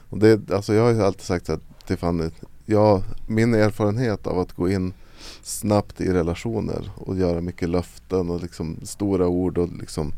Och 0.10 0.20
det, 0.20 0.52
alltså 0.52 0.74
jag 0.74 0.84
har 0.84 0.92
ju 0.92 1.04
alltid 1.04 1.22
sagt 1.22 1.50
att 1.50 1.88
till 1.88 1.98
Fanny, 1.98 2.30
jag, 2.66 3.04
min 3.28 3.54
erfarenhet 3.54 4.28
av 4.28 4.40
att 4.40 4.54
gå 4.54 4.70
in 4.70 4.94
snabbt 5.42 6.02
i 6.02 6.14
relationer 6.14 6.92
och 6.96 7.18
göra 7.18 7.42
mycket 7.42 7.70
löften 7.70 8.30
och 8.30 8.42
liksom 8.42 8.78
stora 8.84 9.28
ord 9.28 9.58
och 9.58 9.70
liksom 9.80 10.14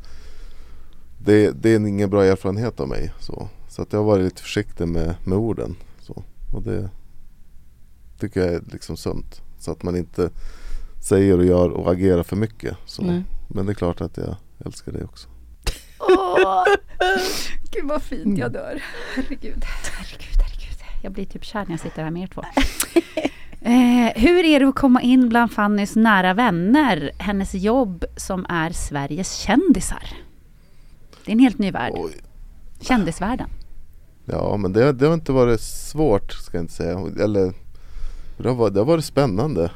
det, 1.25 1.51
det 1.51 1.69
är 1.69 1.87
ingen 1.87 2.09
bra 2.09 2.25
erfarenhet 2.25 2.79
av 2.79 2.87
mig. 2.87 3.11
Så, 3.19 3.49
så 3.69 3.81
att 3.81 3.93
jag 3.93 3.99
har 3.99 4.05
varit 4.05 4.23
lite 4.23 4.41
försiktig 4.41 4.87
med, 4.87 5.15
med 5.23 5.37
orden. 5.37 5.75
Så. 5.99 6.23
Och 6.53 6.63
det 6.63 6.89
tycker 8.19 8.39
jag 8.39 8.53
är 8.53 8.61
liksom 8.71 8.97
sunt. 8.97 9.41
Så 9.59 9.71
att 9.71 9.83
man 9.83 9.95
inte 9.95 10.29
säger 11.01 11.37
och 11.37 11.45
gör 11.45 11.69
och 11.69 11.91
agerar 11.91 12.23
för 12.23 12.35
mycket. 12.35 12.77
Så. 12.85 13.01
Nej. 13.03 13.23
Men 13.47 13.65
det 13.65 13.71
är 13.71 13.73
klart 13.73 14.01
att 14.01 14.17
jag 14.17 14.35
älskar 14.65 14.91
dig 14.91 15.03
också. 15.03 15.27
Åh, 15.99 16.65
gud 17.71 17.85
vad 17.85 18.01
fint, 18.01 18.39
jag 18.39 18.51
dör. 18.51 18.83
Herregud, 19.15 19.63
herregud, 19.63 20.37
herregud. 20.37 20.77
Jag 21.03 21.11
blir 21.11 21.25
typ 21.25 21.43
kär 21.43 21.63
när 21.65 21.71
jag 21.71 21.79
sitter 21.79 22.03
här 22.03 22.11
med 22.11 22.23
er 22.23 22.27
två. 22.27 22.43
Eh, 23.61 24.21
hur 24.21 24.45
är 24.45 24.59
det 24.59 24.67
att 24.67 24.75
komma 24.75 25.01
in 25.01 25.29
bland 25.29 25.51
Fannys 25.51 25.95
nära 25.95 26.33
vänner? 26.33 27.11
Hennes 27.17 27.53
jobb 27.53 28.05
som 28.15 28.45
är 28.49 28.69
Sveriges 28.69 29.35
kändisar. 29.35 30.03
Det 31.25 31.31
är 31.31 31.33
en 31.33 31.39
helt 31.39 31.57
ny 31.57 31.71
värld. 31.71 31.93
Oj. 31.95 32.11
Kändisvärlden. 32.79 33.49
Ja 34.25 34.57
men 34.57 34.73
det, 34.73 34.91
det 34.91 35.07
har 35.07 35.13
inte 35.13 35.31
varit 35.31 35.61
svårt 35.61 36.31
ska 36.31 36.57
jag 36.57 36.63
inte 36.63 36.73
säga. 36.73 36.99
Eller 37.19 37.53
det 38.37 38.47
har 38.49 38.55
varit, 38.55 38.73
det 38.73 38.79
har 38.79 38.85
varit 38.85 39.05
spännande 39.05 39.71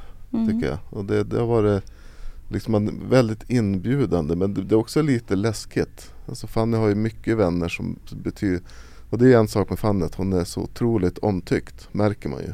tycker 0.47 0.67
jag. 0.67 0.77
Och 0.89 1.05
det, 1.05 1.23
det 1.23 1.39
har 1.39 1.47
varit 1.47 1.83
liksom 2.49 2.99
väldigt 3.09 3.49
inbjudande 3.49 4.35
men 4.35 4.53
det, 4.53 4.63
det 4.63 4.75
är 4.75 4.79
också 4.79 5.01
lite 5.01 5.35
läskigt. 5.35 6.13
Alltså 6.27 6.47
Fanny 6.47 6.77
har 6.77 6.87
ju 6.87 6.95
mycket 6.95 7.37
vänner 7.37 7.67
som 7.67 7.99
betyder 8.11 8.61
och 9.09 9.17
det 9.17 9.33
är 9.33 9.37
en 9.37 9.47
sak 9.47 9.69
med 9.69 9.79
Fanny 9.79 10.05
att 10.05 10.15
hon 10.15 10.33
är 10.33 10.43
så 10.43 10.61
otroligt 10.61 11.17
omtyckt 11.17 11.89
märker 11.91 12.29
man 12.29 12.39
ju. 12.39 12.53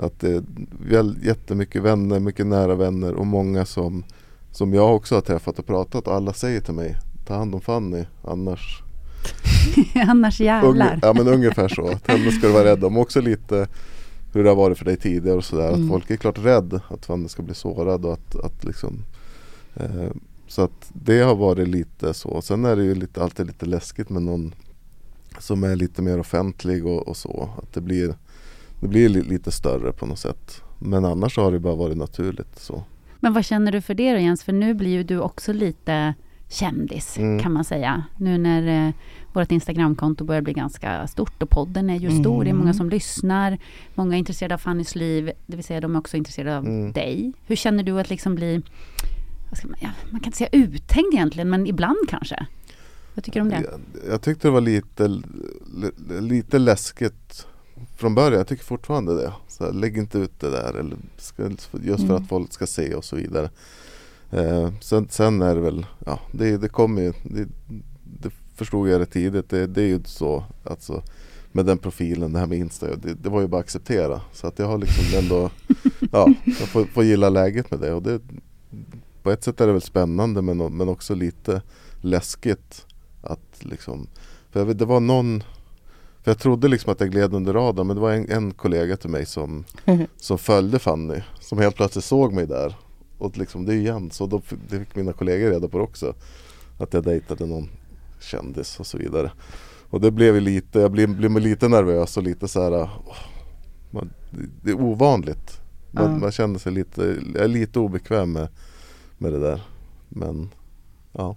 Att 0.00 0.20
det 0.20 0.30
är 0.32 0.42
väl 0.90 1.18
jättemycket 1.22 1.82
vänner, 1.82 2.20
mycket 2.20 2.46
nära 2.46 2.74
vänner 2.74 3.14
och 3.14 3.26
många 3.26 3.64
som 3.64 4.04
som 4.52 4.74
jag 4.74 4.94
också 4.94 5.14
har 5.14 5.22
träffat 5.22 5.58
och 5.58 5.66
pratat 5.66 6.08
och 6.08 6.14
alla 6.14 6.32
säger 6.32 6.60
till 6.60 6.74
mig 6.74 6.96
Ta 7.26 7.34
hand 7.34 7.54
om 7.54 7.60
Fanny 7.60 8.04
annars 8.24 8.82
Annars 10.08 10.40
jävlar. 10.40 10.98
Ja 11.02 11.12
men 11.12 11.28
ungefär 11.28 11.68
så. 11.68 11.88
Att 11.88 12.06
henne 12.06 12.30
ska 12.30 12.46
du 12.46 12.52
vara 12.52 12.64
rädd 12.64 12.84
om. 12.84 12.98
Också 12.98 13.20
lite 13.20 13.68
hur 14.32 14.44
det 14.44 14.50
har 14.50 14.56
varit 14.56 14.78
för 14.78 14.84
dig 14.84 14.96
tidigare 14.96 15.36
och 15.36 15.44
sådär. 15.44 15.68
Mm. 15.68 15.82
Att 15.82 15.88
folk 15.88 16.10
är 16.10 16.16
klart 16.16 16.38
rädd 16.38 16.80
att 16.88 17.06
Fanny 17.06 17.28
ska 17.28 17.42
bli 17.42 17.54
sårad 17.54 18.04
och 18.04 18.12
att, 18.12 18.36
att 18.36 18.64
liksom 18.64 19.04
eh, 19.74 20.10
Så 20.48 20.62
att 20.62 20.90
det 20.92 21.20
har 21.20 21.34
varit 21.34 21.68
lite 21.68 22.14
så. 22.14 22.42
Sen 22.42 22.64
är 22.64 22.76
det 22.76 22.84
ju 22.84 22.94
lite, 22.94 23.22
alltid 23.22 23.46
lite 23.46 23.66
läskigt 23.66 24.10
med 24.10 24.22
någon 24.22 24.54
som 25.38 25.64
är 25.64 25.76
lite 25.76 26.02
mer 26.02 26.20
offentlig 26.20 26.86
och, 26.86 27.08
och 27.08 27.16
så. 27.16 27.50
Att 27.62 27.72
det 27.72 27.80
blir, 27.80 28.14
det 28.80 28.88
blir 28.88 29.08
li, 29.08 29.22
lite 29.22 29.50
större 29.50 29.92
på 29.92 30.06
något 30.06 30.18
sätt. 30.18 30.62
Men 30.78 31.04
annars 31.04 31.36
har 31.36 31.52
det 31.52 31.58
bara 31.58 31.74
varit 31.74 31.96
naturligt 31.96 32.58
så. 32.58 32.84
Men 33.20 33.32
vad 33.32 33.44
känner 33.44 33.72
du 33.72 33.80
för 33.80 33.94
det 33.94 34.12
då 34.12 34.18
Jens? 34.18 34.42
För 34.44 34.52
nu 34.52 34.74
blir 34.74 34.90
ju 34.90 35.02
du 35.02 35.18
också 35.20 35.52
lite 35.52 36.14
kändis 36.48 37.18
Mm. 37.18 37.42
kan 37.42 37.52
man 37.52 37.64
säga. 37.64 38.02
Nu 38.16 38.38
när 38.38 38.86
eh, 38.88 38.94
vårt 39.32 39.52
Instagramkonto 39.52 40.24
börjar 40.24 40.42
bli 40.42 40.52
ganska 40.52 41.06
stort 41.06 41.42
och 41.42 41.50
podden 41.50 41.90
är 41.90 41.96
ju 41.96 42.08
Mm. 42.08 42.22
stor. 42.22 42.44
Det 42.44 42.50
är 42.50 42.54
många 42.54 42.74
som 42.74 42.90
lyssnar. 42.90 43.58
Många 43.94 44.14
är 44.14 44.18
intresserade 44.18 44.54
av 44.54 44.58
Fannys 44.58 44.94
liv. 44.94 45.30
Det 45.46 45.56
vill 45.56 45.64
säga 45.64 45.80
de 45.80 45.94
är 45.94 45.98
också 45.98 46.16
intresserade 46.16 46.56
av 46.58 46.66
Mm. 46.66 46.92
dig. 46.92 47.32
Hur 47.46 47.56
känner 47.56 47.82
du 47.82 48.00
att 48.00 48.10
liksom 48.10 48.34
bli, 48.34 48.62
man, 49.64 49.74
ja, 49.80 49.88
man 50.10 50.20
kan 50.20 50.28
inte 50.28 50.38
säga 50.38 50.50
uthängd 50.52 51.12
egentligen, 51.14 51.50
men 51.50 51.66
ibland 51.66 51.98
kanske. 52.08 52.46
Vad 53.14 53.24
tycker 53.24 53.40
du 53.40 53.44
om 53.44 53.48
det? 53.50 53.64
Jag, 53.70 53.80
jag 54.12 54.22
tyckte 54.22 54.48
det 54.48 54.52
var 54.52 54.60
lite, 54.60 55.08
li- 55.08 56.20
lite 56.20 56.58
läskigt 56.58 57.46
från 58.00 58.14
början. 58.14 58.38
Jag 58.38 58.46
tycker 58.46 58.64
fortfarande 58.64 59.14
det. 59.14 59.32
Så 59.48 59.64
här, 59.64 59.72
lägg 59.72 59.98
inte 59.98 60.18
ut 60.18 60.40
det 60.40 60.50
där. 60.50 60.74
Eller 60.74 60.96
ska, 61.16 61.42
just 61.42 61.70
för 62.00 62.10
Mm. 62.10 62.22
att 62.22 62.28
folk 62.28 62.52
ska 62.52 62.66
se 62.66 62.94
och 62.94 63.04
så 63.04 63.16
vidare. 63.16 63.50
Eh, 64.30 64.70
sen, 64.80 65.08
sen 65.10 65.42
är 65.42 65.54
det 65.54 65.60
väl, 65.60 65.86
ja 66.06 66.20
det, 66.32 66.56
det 66.56 66.68
kommer 66.68 67.02
ju, 67.02 67.12
det, 67.22 67.48
det 68.04 68.30
förstod 68.54 68.88
jag 68.88 69.00
rätt 69.00 69.12
tidigt. 69.12 69.48
Det, 69.50 69.66
det 69.66 69.82
är 69.82 69.86
ju 69.86 70.00
så 70.04 70.44
alltså 70.64 71.02
med 71.52 71.66
den 71.66 71.78
profilen, 71.78 72.32
det 72.32 72.38
här 72.38 72.46
med 72.46 72.58
Insta, 72.58 72.96
det, 72.96 73.14
det 73.14 73.28
var 73.28 73.40
ju 73.40 73.46
bara 73.46 73.58
att 73.58 73.64
acceptera. 73.64 74.20
Så 74.32 74.46
att 74.46 74.58
jag 74.58 74.66
har 74.66 74.78
liksom 74.78 75.18
ändå, 75.18 75.50
ja, 76.12 76.34
jag 76.44 76.68
får, 76.68 76.84
får 76.84 77.04
gilla 77.04 77.28
läget 77.28 77.70
med 77.70 77.80
det. 77.80 77.92
Och 77.92 78.02
det. 78.02 78.20
På 79.22 79.30
ett 79.30 79.44
sätt 79.44 79.60
är 79.60 79.66
det 79.66 79.72
väl 79.72 79.82
spännande 79.82 80.42
men, 80.42 80.76
men 80.76 80.88
också 80.88 81.14
lite 81.14 81.62
läskigt. 82.00 82.86
Att 83.22 83.58
liksom, 83.58 84.06
för 84.50 84.60
jag 84.60 84.66
vet, 84.66 84.78
det 84.78 84.84
var 84.84 85.00
någon 85.00 85.42
för 86.22 86.30
jag 86.30 86.38
trodde 86.38 86.68
liksom 86.68 86.92
att 86.92 87.00
jag 87.00 87.10
gled 87.10 87.34
under 87.34 87.52
radarn 87.52 87.86
men 87.86 87.96
det 87.96 88.02
var 88.02 88.12
en, 88.12 88.30
en 88.30 88.54
kollega 88.54 88.96
till 88.96 89.10
mig 89.10 89.26
som, 89.26 89.64
som 90.16 90.38
följde 90.38 90.78
Fanny. 90.78 91.20
Som 91.40 91.58
helt 91.58 91.76
plötsligt 91.76 92.04
såg 92.04 92.32
mig 92.32 92.46
där. 92.46 92.76
Och 93.18 93.38
liksom, 93.38 93.66
det 93.66 93.72
är 93.72 93.76
ju 93.76 93.82
Jens 93.82 94.20
och 94.20 94.28
då 94.28 94.40
fick, 94.40 94.58
det 94.68 94.78
fick 94.78 94.96
mina 94.96 95.12
kollegor 95.12 95.50
reda 95.50 95.68
på 95.68 95.78
det 95.78 95.84
också. 95.84 96.14
Att 96.78 96.92
jag 96.94 97.04
dejtade 97.04 97.46
någon 97.46 97.68
kändis 98.20 98.80
och 98.80 98.86
så 98.86 98.98
vidare. 98.98 99.32
Och 99.90 100.00
det 100.00 100.10
blev 100.10 100.40
lite, 100.40 100.78
jag 100.80 100.90
blev, 100.90 101.16
blev 101.16 101.38
lite 101.38 101.68
nervös 101.68 102.16
och 102.16 102.22
lite 102.22 102.48
så 102.48 102.62
här. 102.62 102.72
åh, 103.06 103.16
Man, 103.90 104.10
det, 104.62 104.70
är 104.70 104.80
ovanligt. 104.80 105.60
Man, 105.90 106.04
Ja. 106.12 106.18
man 106.18 106.32
känner 106.32 106.58
sig 106.58 106.72
lite, 106.72 107.16
jag 107.34 107.44
är 107.44 107.48
lite 107.48 107.78
obekväm 107.78 108.32
med, 108.32 108.48
med 109.18 109.32
det 109.32 109.38
där. 109.40 109.62
Men 110.08 110.50
ja. 111.12 111.36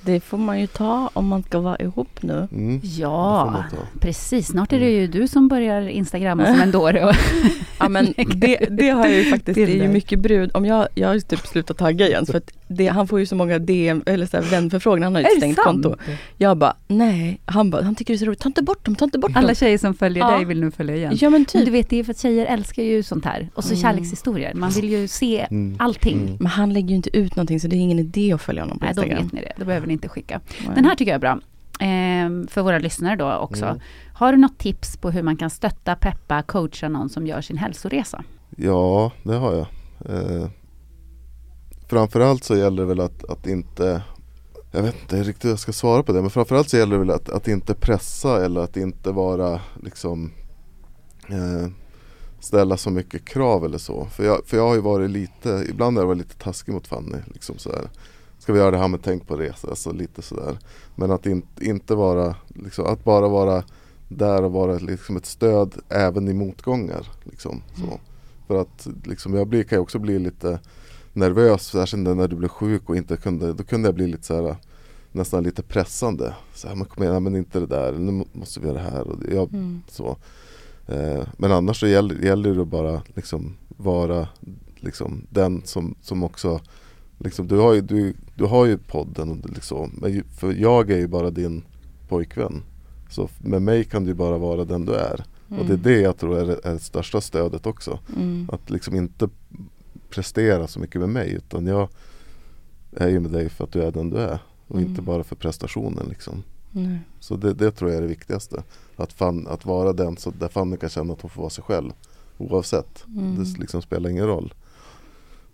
Det 0.00 0.20
får 0.20 0.38
man 0.38 0.60
ju 0.60 0.66
ta 0.66 1.10
om 1.12 1.26
man 1.28 1.42
ska 1.42 1.60
vara 1.60 1.76
ihop 1.76 2.22
nu. 2.22 2.48
Mm, 2.52 2.80
Ja, 2.84 3.64
precis. 4.00 4.46
Snart 4.46 4.72
är 4.72 4.80
det 4.80 4.90
ju 4.90 5.06
du 5.06 5.28
som 5.28 5.48
börjar 5.48 5.88
instagramma 5.88 6.46
som 6.46 6.60
en 6.60 6.70
dåre. 6.70 7.04
Och 7.06 7.14
Ja 7.80 7.88
men 7.88 8.14
det, 8.36 8.56
det 8.70 8.88
har 8.88 9.06
jag 9.06 9.14
ju 9.16 9.24
faktiskt, 9.24 9.54
det 9.54 9.62
är 9.62 9.82
ju 9.82 9.88
mycket 9.88 10.18
brud. 10.20 10.50
Om 10.54 10.64
jag, 10.66 10.88
jag 10.94 11.08
har 11.08 11.14
ju 11.14 11.20
typ 11.20 11.46
slutat 11.46 11.76
tagga 11.78 12.08
Jens 12.08 12.30
för 12.30 12.38
att 12.38 12.50
det, 12.68 12.86
han 12.86 13.08
får 13.08 13.20
ju 13.20 13.26
så 13.26 13.34
många 13.36 13.58
DM 13.58 14.02
eller 14.06 14.26
så 14.26 14.36
här 14.36 14.44
vänförfrågningar, 14.44 15.04
han 15.06 15.14
har 15.14 15.20
ju 15.22 15.26
ett 15.26 15.36
stängt 15.36 15.56
sant? 15.56 15.82
konto. 15.84 15.96
Jag 16.36 16.56
bara 16.56 16.76
nej, 16.88 17.40
han 17.44 17.70
bara, 17.70 17.82
han 17.82 17.94
tycker 17.94 18.12
det 18.14 18.16
är 18.16 18.18
så 18.18 18.24
roligt, 18.26 18.40
ta 18.40 18.48
inte 18.48 18.62
bort 18.62 18.84
dem, 18.84 18.94
ta 18.96 19.04
inte 19.04 19.18
bort 19.18 19.30
Alla 19.34 19.46
dem. 19.46 19.54
tjejer 19.54 19.78
som 19.78 19.94
följer 19.94 20.24
Ja. 20.24 20.36
dig 20.36 20.44
vill 20.44 20.60
nu 20.60 20.70
följa 20.70 20.96
igen. 20.96 21.12
Ja 21.20 21.30
men 21.30 21.38
Men 21.40 21.44
typ. 21.44 21.64
du 21.64 21.70
vet, 21.70 21.90
det 21.90 21.96
är 21.98 22.04
för 22.04 22.10
att 22.12 22.18
tjejer 22.20 22.46
älskar 22.46 22.82
ju 22.82 23.02
sånt 23.02 23.24
här. 23.24 23.48
Och 23.54 23.64
så 23.64 23.70
Mm. 23.74 23.82
kärlekshistorier. 23.82 24.54
Man 24.54 24.70
vill 24.70 24.88
ju 24.90 25.08
se 25.08 25.46
Mm. 25.50 25.76
allting. 25.78 26.18
Mm. 26.22 26.36
Men 26.38 26.46
han 26.46 26.72
lägger 26.72 26.88
ju 26.88 26.94
inte 26.96 27.16
ut 27.18 27.36
någonting 27.36 27.60
så 27.60 27.68
det 27.68 27.76
är 27.76 27.78
ingen 27.80 27.98
idé 27.98 28.32
att 28.32 28.42
följa 28.42 28.62
honom 28.62 28.78
på 28.78 28.84
Nej, 28.84 28.94
då 28.94 29.02
Instagram. 29.02 29.24
vet 29.24 29.32
ni 29.32 29.40
det. 29.40 29.52
Då 29.58 29.64
behöver 29.64 29.86
ni 29.88 29.92
inte 29.92 30.08
skicka. 30.08 30.40
Nej. 30.66 30.74
Den 30.74 30.84
här 30.84 30.94
tycker 30.94 31.12
jag 31.12 31.16
är 31.16 31.20
bra. 31.20 31.40
Ehm, 31.80 32.46
för 32.46 32.62
våra 32.62 32.78
lyssnare 32.78 33.16
då 33.16 33.32
också. 33.32 33.64
Mm. 33.64 33.80
Har 34.14 34.32
du 34.32 34.38
något 34.38 34.58
tips 34.58 34.96
på 34.96 35.10
hur 35.10 35.22
man 35.22 35.36
kan 35.36 35.50
stötta, 35.50 35.96
peppa, 35.96 36.42
coacha 36.42 36.88
någon 36.88 37.08
som 37.08 37.26
gör 37.26 37.40
sin 37.40 37.56
hälsoresa? 37.56 38.24
Ja, 38.56 39.12
det 39.22 39.34
har 39.34 39.52
jag. 39.52 39.66
Eh, 40.14 40.48
framförallt 41.88 42.44
så 42.44 42.56
gäller 42.56 42.82
det 42.82 42.88
väl 42.88 43.00
att, 43.00 43.24
att 43.30 43.46
inte 43.46 44.02
Jag 44.70 44.82
vet 44.82 45.00
inte 45.00 45.22
riktigt 45.22 45.44
hur 45.44 45.50
jag 45.50 45.58
ska 45.58 45.72
svara 45.72 46.02
på 46.02 46.12
det 46.12 46.20
men 46.20 46.30
framförallt 46.30 46.68
så 46.68 46.76
gäller 46.76 46.92
det 46.92 46.98
väl 46.98 47.10
att, 47.10 47.28
att 47.28 47.48
inte 47.48 47.74
pressa 47.74 48.44
eller 48.44 48.60
att 48.60 48.76
inte 48.76 49.12
vara 49.12 49.60
liksom 49.82 50.32
eh, 51.28 51.68
Ställa 52.40 52.76
så 52.76 52.90
mycket 52.90 53.24
krav 53.24 53.64
eller 53.64 53.78
så. 53.78 54.04
För 54.04 54.24
jag, 54.24 54.46
för 54.46 54.56
jag 54.56 54.68
har 54.68 54.74
ju 54.74 54.80
varit 54.80 55.10
lite, 55.10 55.64
ibland 55.68 55.96
har 55.96 56.02
jag 56.02 56.08
varit 56.08 56.18
lite 56.18 56.36
taskig 56.36 56.74
mot 56.74 56.86
Fanny. 56.86 57.18
Liksom 57.26 57.58
så 57.58 57.70
här. 57.72 57.88
Ska 58.48 58.52
vi 58.52 58.58
göra 58.58 58.70
det 58.70 58.78
här 58.78 58.88
med 58.88 59.00
tänk 59.02 59.26
på 59.26 59.36
resa, 59.36 59.68
alltså 59.68 59.92
lite 59.92 60.22
sådär. 60.22 60.58
Men 60.94 61.10
att 61.10 61.26
in, 61.26 61.42
inte 61.60 61.94
vara, 61.94 62.36
liksom, 62.48 62.86
att 62.86 63.04
bara 63.04 63.28
vara 63.28 63.64
där 64.08 64.42
och 64.42 64.52
vara 64.52 64.78
liksom 64.78 65.16
ett 65.16 65.26
stöd 65.26 65.74
även 65.88 66.28
i 66.28 66.34
motgångar. 66.34 67.08
Liksom, 67.24 67.62
så. 67.76 68.00
För 68.46 68.60
att 68.60 68.88
liksom, 69.04 69.34
jag 69.34 69.46
blir, 69.46 69.62
kan 69.64 69.76
ju 69.76 69.82
också 69.82 69.98
bli 69.98 70.18
lite 70.18 70.60
nervös, 71.12 71.62
särskilt 71.66 72.02
när 72.02 72.28
du 72.28 72.36
blev 72.36 72.48
sjuk 72.48 72.88
och 72.88 72.96
inte 72.96 73.16
kunde, 73.16 73.52
då 73.52 73.64
kunde 73.64 73.88
jag 73.88 73.94
bli 73.94 74.06
lite 74.06 74.26
så 74.26 74.34
här 74.34 74.56
nästan 75.12 75.42
lite 75.42 75.62
pressande. 75.62 76.34
Så 76.54 76.68
här, 76.68 76.74
men 76.74 76.86
kom 76.86 77.02
igen, 77.02 77.22
men 77.22 77.36
inte 77.36 77.60
det 77.60 77.66
där, 77.66 77.92
nu 77.92 78.24
måste 78.32 78.60
vi 78.60 78.66
göra 78.66 78.78
det 78.78 78.90
här. 78.90 79.08
Och 79.08 79.18
jag, 79.32 79.48
Mm. 79.48 79.82
så. 79.88 80.16
Eh, 80.86 81.22
men 81.36 81.52
annars 81.52 81.80
så 81.80 81.86
gäller, 81.86 82.14
gäller 82.14 82.54
det 82.54 82.64
bara 82.64 83.02
liksom 83.14 83.56
vara 83.68 84.28
liksom 84.76 85.26
den 85.30 85.62
som, 85.64 85.94
som 86.02 86.22
också 86.22 86.60
liksom, 87.18 87.48
du, 87.48 87.56
har 87.58 87.72
ju, 87.74 87.80
du, 87.80 88.14
du 88.34 88.44
har 88.44 88.66
ju 88.66 88.78
podden 88.78 89.30
och 89.30 89.50
liksom, 89.50 89.90
men 90.00 90.24
för 90.24 90.52
jag 90.52 90.90
är 90.90 90.96
ju 90.98 91.06
bara 91.06 91.30
din 91.30 91.62
pojkvän. 92.08 92.62
Så 93.10 93.28
med 93.38 93.62
mig 93.62 93.84
kan 93.84 94.04
du 94.04 94.14
bara 94.14 94.38
vara 94.38 94.64
den 94.64 94.84
du 94.84 94.94
är. 94.94 95.24
Och 95.58 95.64
det 95.66 95.72
är 95.72 95.76
det 95.76 96.00
jag 96.00 96.16
tror 96.18 96.38
är, 96.38 96.46
det- 96.46 96.60
är 96.64 96.72
det 96.72 96.78
största 96.78 97.20
stödet 97.20 97.66
också. 97.66 97.98
Mm. 98.16 98.48
Att 98.52 98.70
liksom 98.70 98.94
inte 98.96 99.28
prestera 100.10 100.66
så 100.66 100.80
mycket 100.80 101.00
med 101.00 101.08
mig 101.08 101.32
utan 101.32 101.66
jag 101.66 101.88
är 102.96 103.08
ju 103.08 103.20
med 103.20 103.30
dig 103.30 103.48
för 103.48 103.64
att 103.64 103.72
du 103.72 103.82
är 103.82 103.90
den 103.92 104.10
du 104.10 104.16
är. 104.16 104.38
Och 104.68 104.76
Mm. 104.76 104.90
inte 104.90 105.02
bara 105.02 105.24
för 105.24 105.36
prestationen 105.36 106.06
liksom. 106.08 106.42
Nej. 106.72 106.98
Så 107.20 107.36
det, 107.36 107.54
det 107.54 107.70
tror 107.70 107.90
jag 107.90 107.98
är 107.98 108.02
det 108.02 108.08
viktigaste. 108.08 108.62
Att, 108.96 109.12
fan, 109.12 109.46
att 109.46 109.64
vara 109.66 109.92
den 109.92 110.16
så 110.16 110.30
där 110.30 110.48
Fanny 110.48 110.76
kan 110.76 110.88
känna 110.90 111.12
att 111.12 111.20
hon 111.20 111.30
får 111.30 111.42
vara 111.42 111.50
sig 111.50 111.64
själv. 111.64 111.90
Oavsett. 112.38 113.04
Mm. 113.06 113.44
Det 113.44 113.60
liksom 113.60 113.82
spelar 113.82 114.10
ingen 114.10 114.26
roll. 114.26 114.54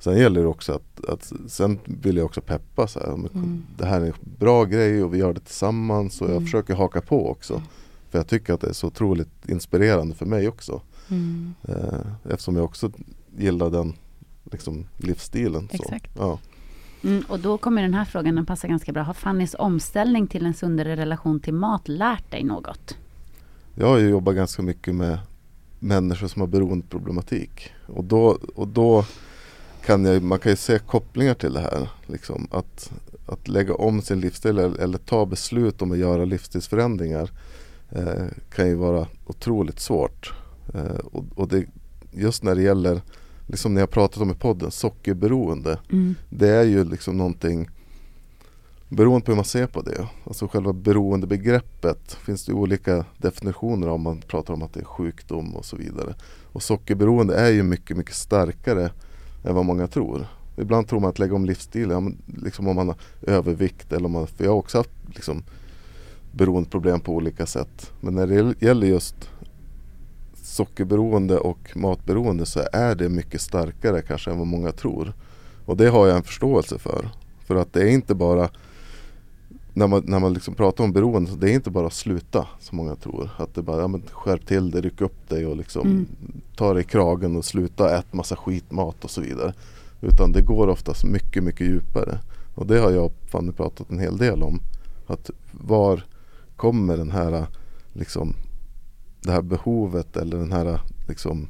Sen 0.04 0.18
gäller 0.18 0.40
det 0.40 0.46
också 0.46 0.72
att, 0.72 1.04
att 1.08 1.32
sen 1.46 1.78
vill 1.84 2.16
jag 2.16 2.26
också 2.26 2.40
peppa 2.40 2.86
så 2.86 3.00
här. 3.00 3.12
Mm. 3.14 3.62
Det 3.78 3.86
här 3.86 4.00
är 4.00 4.06
en 4.06 4.12
bra 4.38 4.64
grej 4.64 5.04
och 5.04 5.14
vi 5.14 5.18
gör 5.18 5.32
det 5.32 5.40
tillsammans 5.40 6.20
och 6.20 6.26
jag 6.26 6.32
Mm. 6.36 6.44
försöker 6.44 6.74
haka 6.74 7.00
på 7.00 7.30
också. 7.30 7.62
För 8.10 8.18
jag 8.18 8.26
tycker 8.26 8.54
att 8.54 8.60
det 8.60 8.68
är 8.68 8.72
så 8.72 8.86
otroligt 8.86 9.48
inspirerande 9.48 10.14
för 10.14 10.26
mig 10.26 10.48
också. 10.48 10.82
Mm. 11.10 11.54
Eh, 11.68 12.00
eftersom 12.30 12.56
jag 12.56 12.64
också 12.64 12.90
gillar 13.36 13.70
den 13.70 13.92
liksom, 14.52 14.86
livsstilen. 14.96 15.68
Så. 15.70 15.76
Exakt. 15.82 16.10
Ja. 16.18 16.38
Mm, 17.04 17.24
och 17.28 17.40
då 17.40 17.58
kommer 17.58 17.82
den 17.82 17.94
här 17.94 18.04
frågan, 18.04 18.34
den 18.34 18.46
passar 18.46 18.68
ganska 18.68 18.92
bra. 18.92 19.02
Har 19.02 19.14
Fannys 19.14 19.54
omställning 19.58 20.26
till 20.26 20.46
en 20.46 20.54
sundare 20.54 20.96
relation 20.96 21.40
till 21.40 21.54
mat 21.54 21.88
lärt 21.88 22.30
dig 22.30 22.44
något? 22.44 22.96
Jag 23.74 23.86
har 23.86 23.98
ju 23.98 24.08
jobbat 24.08 24.34
ganska 24.34 24.62
mycket 24.62 24.94
med 24.94 25.18
människor 25.78 26.26
som 26.28 26.40
har 26.40 26.46
beroendeproblematik. 26.46 27.70
Och 27.86 28.04
då, 28.04 28.38
och 28.54 28.68
då 28.68 29.04
kan 29.86 30.04
jag, 30.04 30.22
man 30.22 30.38
kan 30.38 30.52
ju 30.52 30.56
se 30.56 30.78
kopplingar 30.78 31.34
till 31.34 31.52
det 31.52 31.60
här. 31.60 31.88
Liksom, 32.06 32.48
att, 32.50 32.92
att 33.26 33.48
lägga 33.48 33.74
om 33.74 34.02
sin 34.02 34.20
livsstil 34.20 34.58
eller, 34.58 34.78
eller 34.78 34.98
ta 34.98 35.26
beslut 35.26 35.82
om 35.82 35.92
att 35.92 35.98
göra 35.98 36.24
livsstilsförändringar 36.24 37.30
eh, 37.90 38.26
kan 38.54 38.68
ju 38.68 38.74
vara 38.74 39.06
otroligt 39.26 39.80
svårt. 39.80 40.32
Eh, 40.74 40.98
och, 41.12 41.24
och 41.34 41.48
det, 41.48 41.66
just 42.12 42.42
när 42.42 42.54
det 42.54 42.62
gäller, 42.62 43.02
liksom 43.46 43.74
när 43.74 43.80
jag 43.80 43.90
pratat 43.90 44.22
om 44.22 44.30
i 44.30 44.34
podden, 44.34 44.70
sockerberoende. 44.70 45.78
Mm. 45.92 46.14
Det 46.28 46.48
är 46.48 46.64
ju 46.64 46.84
liksom 46.84 47.16
någonting 47.16 47.68
Beroende 48.88 49.24
på 49.24 49.32
hur 49.32 49.36
man 49.36 49.44
ser 49.44 49.66
på 49.66 49.82
det, 49.82 50.08
alltså 50.24 50.48
själva 50.48 50.72
beroendebegreppet 50.72 52.12
finns 52.12 52.44
det 52.44 52.52
olika 52.52 53.04
definitioner 53.18 53.88
om 53.88 54.02
man 54.02 54.20
pratar 54.20 54.54
om 54.54 54.62
att 54.62 54.72
det 54.72 54.80
är 54.80 54.84
sjukdom 54.84 55.56
och 55.56 55.64
så 55.64 55.76
vidare. 55.76 56.14
Och 56.52 56.62
sockerberoende 56.62 57.36
är 57.36 57.50
ju 57.50 57.62
mycket, 57.62 57.96
mycket 57.96 58.14
starkare 58.14 58.90
än 59.44 59.54
vad 59.54 59.64
många 59.64 59.86
tror. 59.86 60.26
Ibland 60.56 60.88
tror 60.88 61.00
man 61.00 61.10
att 61.10 61.18
lägga 61.18 61.34
om 61.34 61.44
livsstil, 61.44 61.90
ja, 61.90 62.10
liksom 62.26 62.68
om 62.68 62.76
man 62.76 62.88
har 62.88 62.96
övervikt 63.22 63.92
eller 63.92 64.06
om 64.06 64.12
man, 64.12 64.26
för 64.26 64.44
jag 64.44 64.50
har 64.50 64.58
också 64.58 64.78
haft 64.78 64.90
liksom 65.06 65.42
beroendeproblem 66.32 67.00
på 67.00 67.12
olika 67.12 67.46
sätt. 67.46 67.92
Men 68.00 68.14
när 68.14 68.26
det 68.26 68.66
gäller 68.66 68.86
just 68.86 69.30
sockerberoende 70.34 71.38
och 71.38 71.70
matberoende 71.74 72.46
så 72.46 72.60
är 72.72 72.94
det 72.94 73.08
mycket 73.08 73.40
starkare 73.40 74.02
kanske 74.02 74.30
än 74.30 74.38
vad 74.38 74.46
många 74.46 74.72
tror. 74.72 75.12
Och 75.64 75.76
det 75.76 75.88
har 75.88 76.06
jag 76.06 76.16
en 76.16 76.22
förståelse 76.22 76.78
för. 76.78 77.08
För 77.46 77.56
att 77.56 77.72
det 77.72 77.82
är 77.82 77.88
inte 77.88 78.14
bara 78.14 78.48
när 79.74 79.86
man, 79.86 80.02
när 80.06 80.18
man 80.18 80.32
liksom 80.32 80.54
pratar 80.54 80.84
om 80.84 80.92
beroende, 80.92 81.30
så 81.30 81.36
det 81.36 81.50
är 81.50 81.54
inte 81.54 81.70
bara 81.70 81.86
att 81.86 81.92
sluta 81.92 82.46
som 82.60 82.76
många 82.76 82.96
tror. 82.96 83.30
Att 83.36 83.54
det 83.54 83.62
bara, 83.62 83.80
ja 83.80 83.88
men 83.88 84.02
skärp 84.12 84.46
till 84.46 84.70
dig, 84.70 84.82
ryck 84.82 85.00
upp 85.00 85.28
dig 85.28 85.46
och 85.46 85.56
liksom 85.56 85.86
Mm. 85.86 86.06
ta 86.56 86.72
dig 86.74 86.82
i 86.82 86.86
kragen 86.86 87.36
och 87.36 87.44
sluta 87.44 87.98
äta 87.98 88.16
massa 88.16 88.36
skitmat 88.36 89.04
och 89.04 89.10
så 89.10 89.20
vidare. 89.20 89.54
Utan 90.00 90.32
det 90.32 90.42
går 90.42 90.68
oftast 90.68 91.04
mycket, 91.04 91.44
mycket 91.44 91.66
djupare. 91.66 92.18
Och 92.54 92.66
det 92.66 92.78
har 92.78 92.90
jag 92.90 93.10
Fanny 93.26 93.52
pratat 93.52 93.90
en 93.90 93.98
hel 93.98 94.16
del 94.16 94.42
om. 94.42 94.60
Att 95.06 95.30
var 95.50 96.04
kommer 96.56 96.96
den 96.96 97.10
här 97.10 97.46
liksom 97.92 98.34
det 99.22 99.32
här 99.32 99.42
behovet 99.42 100.16
eller 100.16 100.36
den 100.36 100.52
här 100.52 100.80
liksom 101.08 101.48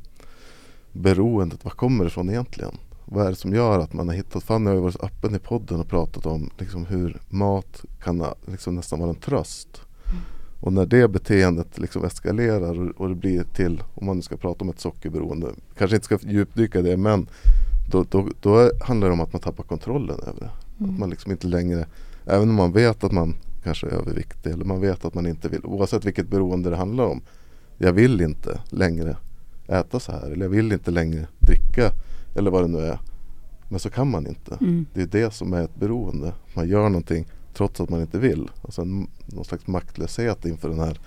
beroendet, 0.92 1.64
var 1.64 1.70
kommer 1.70 2.04
det 2.04 2.08
ifrån 2.08 2.30
egentligen? 2.30 2.78
Vad 3.04 3.26
är 3.26 3.30
det 3.30 3.36
som 3.36 3.54
gör 3.54 3.78
att 3.78 3.92
man 3.92 4.08
har 4.08 4.14
hittat, 4.14 4.42
Fanny 4.42 4.66
har 4.66 4.74
ju 4.74 4.80
varit 4.80 5.04
öppen 5.04 5.34
i 5.34 5.38
podden 5.38 5.80
och 5.80 5.88
pratat 5.88 6.26
om 6.26 6.50
liksom 6.58 6.86
hur 6.86 7.20
mat 7.28 7.84
kan 8.02 8.24
liksom 8.46 8.74
nästan 8.74 8.98
vara 8.98 9.10
en 9.10 9.16
tröst. 9.16 9.80
Och 10.60 10.72
när 10.72 10.86
det 10.86 11.08
beteendet 11.08 11.78
liksom 11.78 12.04
eskalerar 12.04 12.80
och, 12.80 13.00
och 13.00 13.08
det 13.08 13.14
blir 13.14 13.44
till, 13.44 13.82
om 13.94 14.06
man 14.06 14.16
nu 14.16 14.22
ska 14.22 14.36
prata 14.36 14.64
om 14.64 14.68
ett 14.68 14.80
sockerberoende, 14.80 15.48
kanske 15.78 15.96
inte 15.96 16.04
ska 16.04 16.18
djupdyka 16.22 16.82
det 16.82 16.96
men 16.96 17.26
då, 17.90 18.04
då, 18.10 18.28
då 18.40 18.70
handlar 18.80 19.08
det 19.08 19.12
om 19.12 19.20
att 19.20 19.32
man 19.32 19.42
tappar 19.42 19.64
kontrollen 19.64 20.20
över 20.26 20.40
det. 20.40 20.50
Att 20.84 20.98
man 20.98 21.10
liksom 21.10 21.32
inte 21.32 21.46
längre, 21.46 21.86
även 22.26 22.48
om 22.48 22.54
man 22.54 22.72
vet 22.72 23.04
att 23.04 23.12
man 23.12 23.34
kanske 23.64 23.86
är 23.86 23.90
överviktig 23.90 24.52
eller 24.52 24.64
man 24.64 24.80
vet 24.80 25.04
att 25.04 25.14
man 25.14 25.26
inte 25.26 25.48
vill, 25.48 25.64
oavsett 25.64 26.04
vilket 26.04 26.28
beroende 26.28 26.70
det 26.70 26.76
handlar 26.76 27.04
om. 27.04 27.22
Jag 27.78 27.92
vill 27.92 28.20
inte 28.20 28.60
längre 28.70 29.16
äta 29.66 30.00
så 30.00 30.12
här 30.12 30.30
eller 30.30 30.44
jag 30.44 30.50
vill 30.50 30.72
inte 30.72 30.90
längre 30.90 31.26
dricka 31.38 31.90
eller 32.34 32.50
vad 32.50 32.64
det 32.64 32.68
nu 32.68 32.78
är. 32.78 32.98
Men 33.68 33.80
så 33.80 33.90
kan 33.90 34.10
man 34.10 34.26
inte. 34.26 34.58
Mm. 34.60 34.86
Det 34.94 35.02
är 35.02 35.06
det 35.06 35.34
som 35.34 35.52
är 35.52 35.62
ett 35.64 35.76
beroende. 35.76 36.32
Man 36.54 36.68
gör 36.68 36.88
någonting 36.88 37.26
trots 37.54 37.80
att 37.80 37.90
man 37.90 38.00
inte 38.00 38.18
vill. 38.18 38.50
Alltså 38.62 38.82
en, 38.82 39.06
någon 39.26 39.44
slags 39.44 39.66
maktlöshet 39.66 40.44
inför 40.44 40.68
den 40.68 40.80
här, 40.80 41.00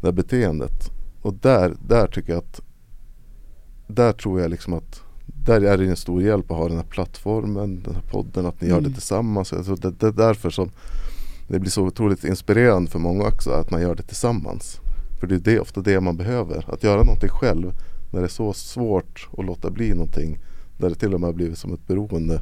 det 0.00 0.06
här 0.06 0.12
beteendet. 0.12 0.90
Och 1.22 1.34
där, 1.34 1.74
där 1.88 2.06
tycker 2.06 2.32
jag 2.32 2.38
att 2.38 2.60
där 3.86 4.12
tror 4.12 4.40
jag 4.40 4.50
liksom 4.50 4.74
att 4.74 5.02
där 5.26 5.60
är 5.60 5.78
det 5.78 5.86
en 5.86 5.96
stor 5.96 6.22
hjälp 6.22 6.50
att 6.50 6.56
ha 6.56 6.68
den 6.68 6.76
här 6.76 6.84
plattformen, 6.84 7.82
den 7.82 7.94
här 7.94 8.02
podden, 8.10 8.46
att 8.46 8.60
ni 8.60 8.68
gör 8.68 8.74
det 8.76 8.86
Mm. 8.86 8.92
tillsammans. 8.92 9.52
Alltså 9.52 9.74
det, 9.74 9.90
det 9.90 10.06
är 10.06 10.12
därför 10.12 10.50
som 10.50 10.70
det 11.48 11.58
blir 11.58 11.70
så 11.70 11.82
otroligt 11.82 12.24
inspirerande 12.24 12.90
för 12.90 12.98
många 12.98 13.24
också 13.24 13.50
att 13.50 13.70
man 13.70 13.82
gör 13.82 13.94
det 13.94 14.02
tillsammans. 14.02 14.80
För 15.20 15.26
det 15.26 15.34
är 15.34 15.38
det, 15.38 15.60
ofta 15.60 15.80
det 15.80 16.00
man 16.00 16.16
behöver. 16.16 16.74
Att 16.74 16.84
göra 16.84 17.02
någonting 17.02 17.28
själv 17.28 17.72
när 18.12 18.20
det 18.20 18.26
är 18.26 18.28
så 18.28 18.52
svårt 18.52 19.28
att 19.38 19.44
låta 19.44 19.70
bli 19.70 19.90
någonting. 19.94 20.38
Där 20.78 20.88
det 20.88 20.94
till 20.94 21.14
och 21.14 21.20
med 21.20 21.28
har 21.28 21.34
blivit 21.34 21.58
som 21.58 21.74
ett 21.74 21.86
beroende. 21.86 22.40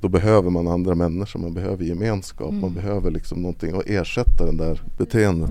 Då 0.00 0.08
behöver 0.08 0.50
man 0.50 0.68
andra 0.68 0.94
människor, 0.94 1.40
man 1.40 1.54
behöver 1.54 1.84
gemenskap, 1.84 2.52
man 2.52 2.74
behöver 2.74 3.10
liksom 3.10 3.38
någonting 3.42 3.76
att 3.76 3.86
ersätta 3.86 4.46
den 4.46 4.56
där 4.56 4.80
beteendet. 4.98 5.50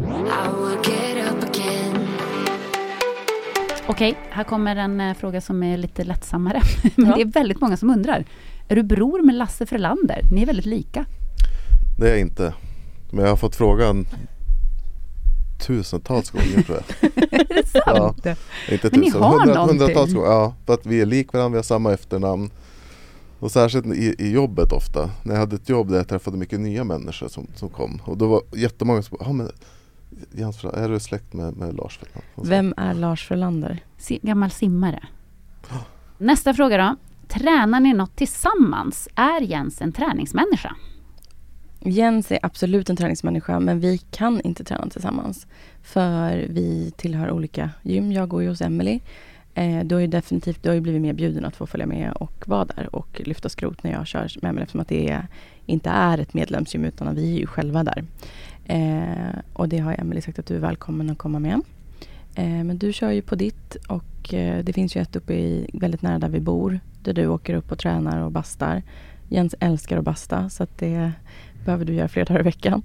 Okej, 3.87 4.17
här 4.29 4.43
kommer 4.43 4.75
en 4.75 5.01
eh, 5.01 5.13
fråga 5.13 5.41
som 5.41 5.63
är 5.63 5.77
lite 5.77 6.03
lättsammare. 6.03 6.61
Men 6.95 7.05
Ja. 7.09 7.15
det 7.15 7.21
är 7.21 7.25
väldigt 7.25 7.61
många 7.61 7.77
som 7.77 7.89
undrar. 7.89 8.25
Är 8.67 8.75
du 8.75 8.83
bror 8.83 9.21
med 9.21 9.35
Lasse 9.35 9.65
Frölander? 9.65 10.21
Ni 10.31 10.41
är 10.41 10.45
väldigt 10.45 10.65
lika. 10.65 11.05
Det 11.99 12.05
är 12.05 12.09
jag 12.09 12.19
inte. 12.19 12.53
Men 13.11 13.23
jag 13.23 13.31
har 13.31 13.37
fått 13.37 13.55
frågan 13.55 14.05
tusentals 15.67 16.29
gånger 16.31 16.61
tror 16.63 16.77
jag. 17.01 17.11
är 17.33 17.47
det 17.55 17.67
sant? 17.67 18.25
Inte 18.71 18.89
Men 18.91 18.99
ni 18.99 19.05
tusen, 19.05 19.21
har 19.21 19.39
hundra, 19.39 19.53
någonting. 19.53 19.79
hundratals 19.79 20.13
gånger. 20.13 20.27
Ja, 20.27 20.53
för 20.65 20.73
att 20.73 20.85
vi 20.85 21.01
är 21.01 21.05
lik 21.05 21.33
varandra, 21.33 21.49
vi 21.49 21.57
har 21.57 21.63
samma 21.63 21.93
efternamn. 21.93 22.51
Och 23.39 23.51
särskilt 23.51 23.85
i, 23.85 24.15
i 24.19 24.31
jobbet 24.31 24.71
ofta. 24.71 25.09
När 25.23 25.33
jag 25.33 25.39
hade 25.39 25.55
ett 25.55 25.69
jobb 25.69 25.89
där 25.89 25.97
jag 25.97 26.07
träffade 26.07 26.37
mycket 26.37 26.59
nya 26.59 26.83
människor 26.83 27.27
som, 27.27 27.47
som 27.55 27.69
kom. 27.69 28.01
Och 28.05 28.17
då 28.17 28.27
var 28.27 28.41
jättemånga 28.55 29.01
som 29.01 29.17
ja 29.21 29.31
men 29.33 29.49
Jens, 30.31 30.57
Frö- 30.59 30.75
är 30.75 30.89
du 30.89 30.99
släkt 30.99 31.33
med, 31.33 31.57
med 31.57 31.73
Lars 31.77 31.97
Frölander? 31.99 32.23
Vem 32.35 32.73
är 32.77 32.93
Lars 32.93 33.27
Frölander? 33.27 33.83
Si- 33.97 34.19
Gammal 34.23 34.51
simmare. 34.51 35.03
Nästa 36.17 36.53
fråga 36.53 36.77
då. 36.77 36.95
Tränar 37.27 37.79
ni 37.79 37.93
något 37.93 38.15
tillsammans? 38.15 39.07
Är 39.15 39.41
Jens 39.41 39.81
en 39.81 39.91
träningsmänniska? 39.91 40.75
Jens 41.85 42.31
är 42.31 42.39
absolut 42.41 42.89
en 42.89 42.95
träningsmänniska 42.95 43.59
men 43.59 43.79
vi 43.79 43.97
kan 43.97 44.41
inte 44.41 44.63
träna 44.63 44.89
tillsammans. 44.89 45.47
För 45.81 46.45
vi 46.49 46.93
tillhör 46.97 47.31
olika 47.31 47.69
gym. 47.81 48.11
Jag 48.11 48.29
går 48.29 48.41
ju 48.41 48.49
hos 48.49 48.61
Emily. 48.61 48.99
Eh, 49.55 49.83
du 49.83 49.95
har 49.95 49.99
ju 49.99 50.07
definitivt 50.07 50.63
du 50.63 50.69
har 50.69 50.73
ju 50.73 50.81
blivit 50.81 51.01
medbjuden 51.01 51.45
att 51.45 51.55
få 51.55 51.67
följa 51.67 51.85
med 51.85 52.11
och 52.11 52.47
vara 52.47 52.65
där 52.65 52.95
och 52.95 53.21
lyfta 53.25 53.49
skrot 53.49 53.83
när 53.83 53.91
jag 53.91 54.07
kör 54.07 54.31
med 54.41 54.49
Emily 54.49 54.63
eftersom 54.63 54.81
att 54.81 54.87
det 54.87 55.09
är, 55.09 55.27
inte 55.65 55.89
är 55.89 56.17
ett 56.17 56.33
medlemsgym 56.33 56.85
utan 56.85 57.15
vi 57.15 57.35
är 57.35 57.39
ju 57.39 57.47
själva 57.47 57.83
där. 57.83 58.05
Eh, 58.65 59.39
och 59.53 59.69
det 59.69 59.77
har 59.77 59.95
Emily 59.99 60.21
sagt 60.21 60.39
att 60.39 60.45
du 60.45 60.55
är 60.55 60.59
välkommen 60.59 61.09
att 61.09 61.17
komma 61.17 61.39
med. 61.39 61.61
Eh, 62.35 62.63
men 62.63 62.77
du 62.77 62.93
kör 62.93 63.11
ju 63.11 63.21
på 63.21 63.35
ditt 63.35 63.75
och 63.87 64.33
eh, 64.33 64.63
det 64.63 64.73
finns 64.73 64.95
ju 64.95 65.01
ett 65.01 65.15
uppe 65.15 65.33
i 65.33 65.69
väldigt 65.73 66.01
nära 66.01 66.19
där 66.19 66.29
vi 66.29 66.39
bor 66.39 66.79
där 67.03 67.13
du 67.13 67.27
åker 67.27 67.53
upp 67.53 67.71
och 67.71 67.79
tränar 67.79 68.21
och 68.21 68.31
bastar. 68.31 68.81
Jens 69.29 69.55
älskar 69.59 69.97
att 69.97 70.03
basta 70.03 70.49
så 70.49 70.63
att 70.63 70.77
det 70.77 71.11
behöver 71.65 71.85
du 71.85 71.93
göra 71.93 72.07
flera 72.07 72.25
dagar 72.25 72.39
i 72.39 72.43
veckan. 72.43 72.83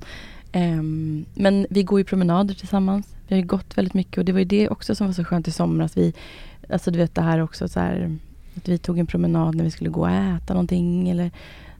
Um, 0.54 1.24
men 1.34 1.66
vi 1.70 1.82
går 1.82 2.00
ju 2.00 2.04
promenader 2.04 2.54
tillsammans. 2.54 3.14
Vi 3.28 3.34
har 3.34 3.40
ju 3.40 3.46
gått 3.46 3.78
väldigt 3.78 3.94
mycket 3.94 4.18
och 4.18 4.24
det 4.24 4.32
var 4.32 4.38
ju 4.38 4.44
det 4.44 4.68
också 4.68 4.94
som 4.94 5.06
var 5.06 5.14
så 5.14 5.24
skönt 5.24 5.48
i 5.48 5.50
somras. 5.50 5.96
Vi 5.96 6.14
alltså 6.68 6.90
du 6.90 6.98
vet 6.98 7.14
det 7.14 7.22
här 7.22 7.42
också 7.42 7.68
så 7.68 7.80
här, 7.80 8.16
att 8.56 8.68
vi 8.68 8.78
tog 8.78 8.98
en 8.98 9.06
promenad 9.06 9.54
när 9.54 9.64
vi 9.64 9.70
skulle 9.70 9.90
gå 9.90 10.00
och 10.00 10.10
äta 10.10 10.54
någonting 10.54 11.08
eller 11.08 11.30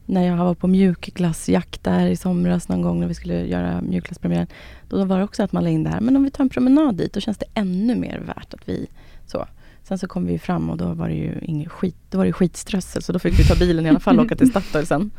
när 0.05 0.27
jag 0.27 0.37
var 0.37 0.53
på 0.53 0.67
mjukglassjakt 0.67 1.83
där 1.83 2.07
i 2.07 2.15
somras 2.15 2.69
någon 2.69 2.81
gång 2.81 2.99
när 2.99 3.07
vi 3.07 3.13
skulle 3.13 3.45
göra 3.45 3.81
mjukglasspremiären. 3.81 4.47
Då 4.89 5.05
var 5.05 5.17
det 5.17 5.23
också 5.23 5.43
att 5.43 5.51
man 5.51 5.63
la 5.63 5.69
in 5.69 5.83
det 5.83 5.89
här, 5.89 6.01
men 6.01 6.15
om 6.15 6.23
vi 6.23 6.31
tar 6.31 6.43
en 6.43 6.49
promenad 6.49 6.95
dit 6.95 7.13
då 7.13 7.19
känns 7.19 7.37
det 7.37 7.45
ännu 7.53 7.95
mer 7.95 8.19
värt 8.19 8.53
att 8.53 8.69
vi 8.69 8.87
så. 9.27 9.45
Sen 9.89 9.97
så 9.97 10.07
kom 10.07 10.25
vi 10.25 10.39
fram 10.39 10.69
och 10.69 10.77
då 10.77 10.93
var 10.93 11.07
det 11.09 11.15
ju 11.15 11.39
ingen 11.41 11.69
skit, 11.69 11.95
då 12.09 12.17
var 12.17 12.25
det 12.25 12.33
skitströssel 12.33 13.01
så 13.03 13.11
då 13.13 13.19
fick 13.19 13.39
vi 13.39 13.43
ta 13.43 13.55
bilen 13.55 13.85
i 13.85 13.89
alla 13.89 13.99
fall 13.99 14.19
och 14.19 14.25
åka 14.25 14.35
till 14.35 14.49
Statoil 14.49 14.85
sen. 14.85 15.11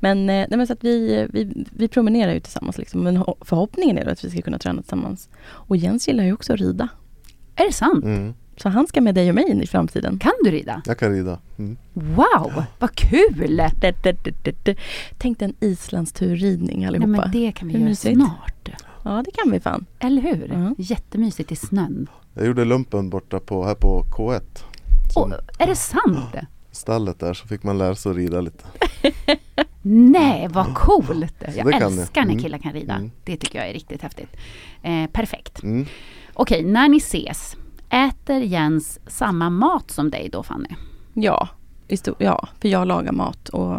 Men, 0.00 0.18
eh, 0.18 0.24
nej, 0.24 0.48
men 0.56 0.66
så 0.66 0.72
att 0.72 0.84
vi, 0.84 1.26
vi, 1.30 1.64
vi 1.70 1.88
promenerar 1.88 2.34
ju 2.34 2.40
tillsammans 2.40 2.78
liksom. 2.78 3.00
Men 3.00 3.16
ho- 3.18 3.36
förhoppningen 3.40 3.98
är 3.98 4.04
då 4.04 4.10
att 4.10 4.24
vi 4.24 4.30
ska 4.30 4.42
kunna 4.42 4.58
träna 4.58 4.82
tillsammans. 4.82 5.28
Och 5.44 5.76
Jens 5.76 6.08
gillar 6.08 6.24
ju 6.24 6.32
också 6.32 6.52
att 6.52 6.60
rida. 6.60 6.88
Är 7.56 7.66
det 7.66 7.72
sant? 7.72 8.04
Mm. 8.04 8.34
Så 8.56 8.68
han 8.68 8.86
ska 8.86 9.00
med 9.00 9.14
dig 9.14 9.28
och 9.28 9.34
mig 9.34 9.50
in 9.50 9.62
i 9.62 9.66
framtiden. 9.66 10.18
Kan 10.18 10.32
du 10.44 10.50
rida? 10.50 10.82
Jag 10.86 10.98
kan 10.98 11.12
rida. 11.12 11.38
Mm. 11.58 11.76
Wow, 11.92 12.62
vad 12.78 12.94
kul! 12.94 13.60
Tänk 15.18 15.38
dig 15.38 15.48
en 15.48 15.54
islandsturridning 15.68 16.78
Nej, 16.78 16.86
allihopa. 16.88 17.08
men 17.08 17.30
det 17.32 17.52
kan 17.52 17.68
vi 17.68 17.74
Hur 17.74 17.80
göra 17.80 17.88
mysigt? 17.88 18.16
snart. 18.16 18.68
Ja, 19.04 19.22
det 19.24 19.30
kan 19.30 19.52
vi 19.52 19.60
fan. 19.60 19.86
Eller 19.98 20.22
hur? 20.22 20.48
Ja. 20.52 20.74
Jättemysigt 20.78 21.52
i 21.52 21.56
snön. 21.56 22.06
Jag 22.38 22.46
gjorde 22.46 22.64
lumpen 22.64 23.10
borta 23.10 23.40
på, 23.40 23.64
här 23.64 23.74
på 23.74 24.04
K1. 24.16 24.40
Som 25.12 25.22
Och, 25.22 25.38
är 25.58 25.66
det 25.66 25.76
sant? 25.76 26.34
stallet 26.70 27.20
där 27.20 27.34
så 27.34 27.46
fick 27.48 27.62
man 27.62 27.78
lära 27.78 27.94
sig 27.94 28.10
att 28.10 28.16
rida 28.16 28.40
lite. 28.40 28.64
Nej, 29.82 30.48
vad 30.50 30.74
coolt! 30.74 31.34
Jag 31.56 31.74
älskar 31.82 32.20
när 32.20 32.30
Mm. 32.32 32.42
killar 32.42 32.58
kan 32.58 32.72
rida. 32.72 32.94
Mm. 32.94 33.10
Det 33.24 33.36
tycker 33.36 33.58
jag 33.58 33.68
är 33.68 33.72
riktigt 33.72 34.02
häftigt. 34.02 34.36
Eh, 34.82 35.06
perfekt. 35.12 35.62
Mm. 35.62 35.86
Okej, 36.34 36.62
när 36.64 36.88
ni 36.88 36.96
ses, 36.96 37.56
äter 37.90 38.38
Jens 38.42 38.98
samma 39.06 39.50
mat 39.50 39.90
som 39.90 40.10
dig 40.10 40.28
då 40.32 40.42
Fanny? 40.42 40.68
Ja, 41.14 41.48
ja, 42.18 42.48
för 42.60 42.68
jag 42.68 42.86
lagar 42.88 43.12
mat 43.12 43.48
och 43.48 43.74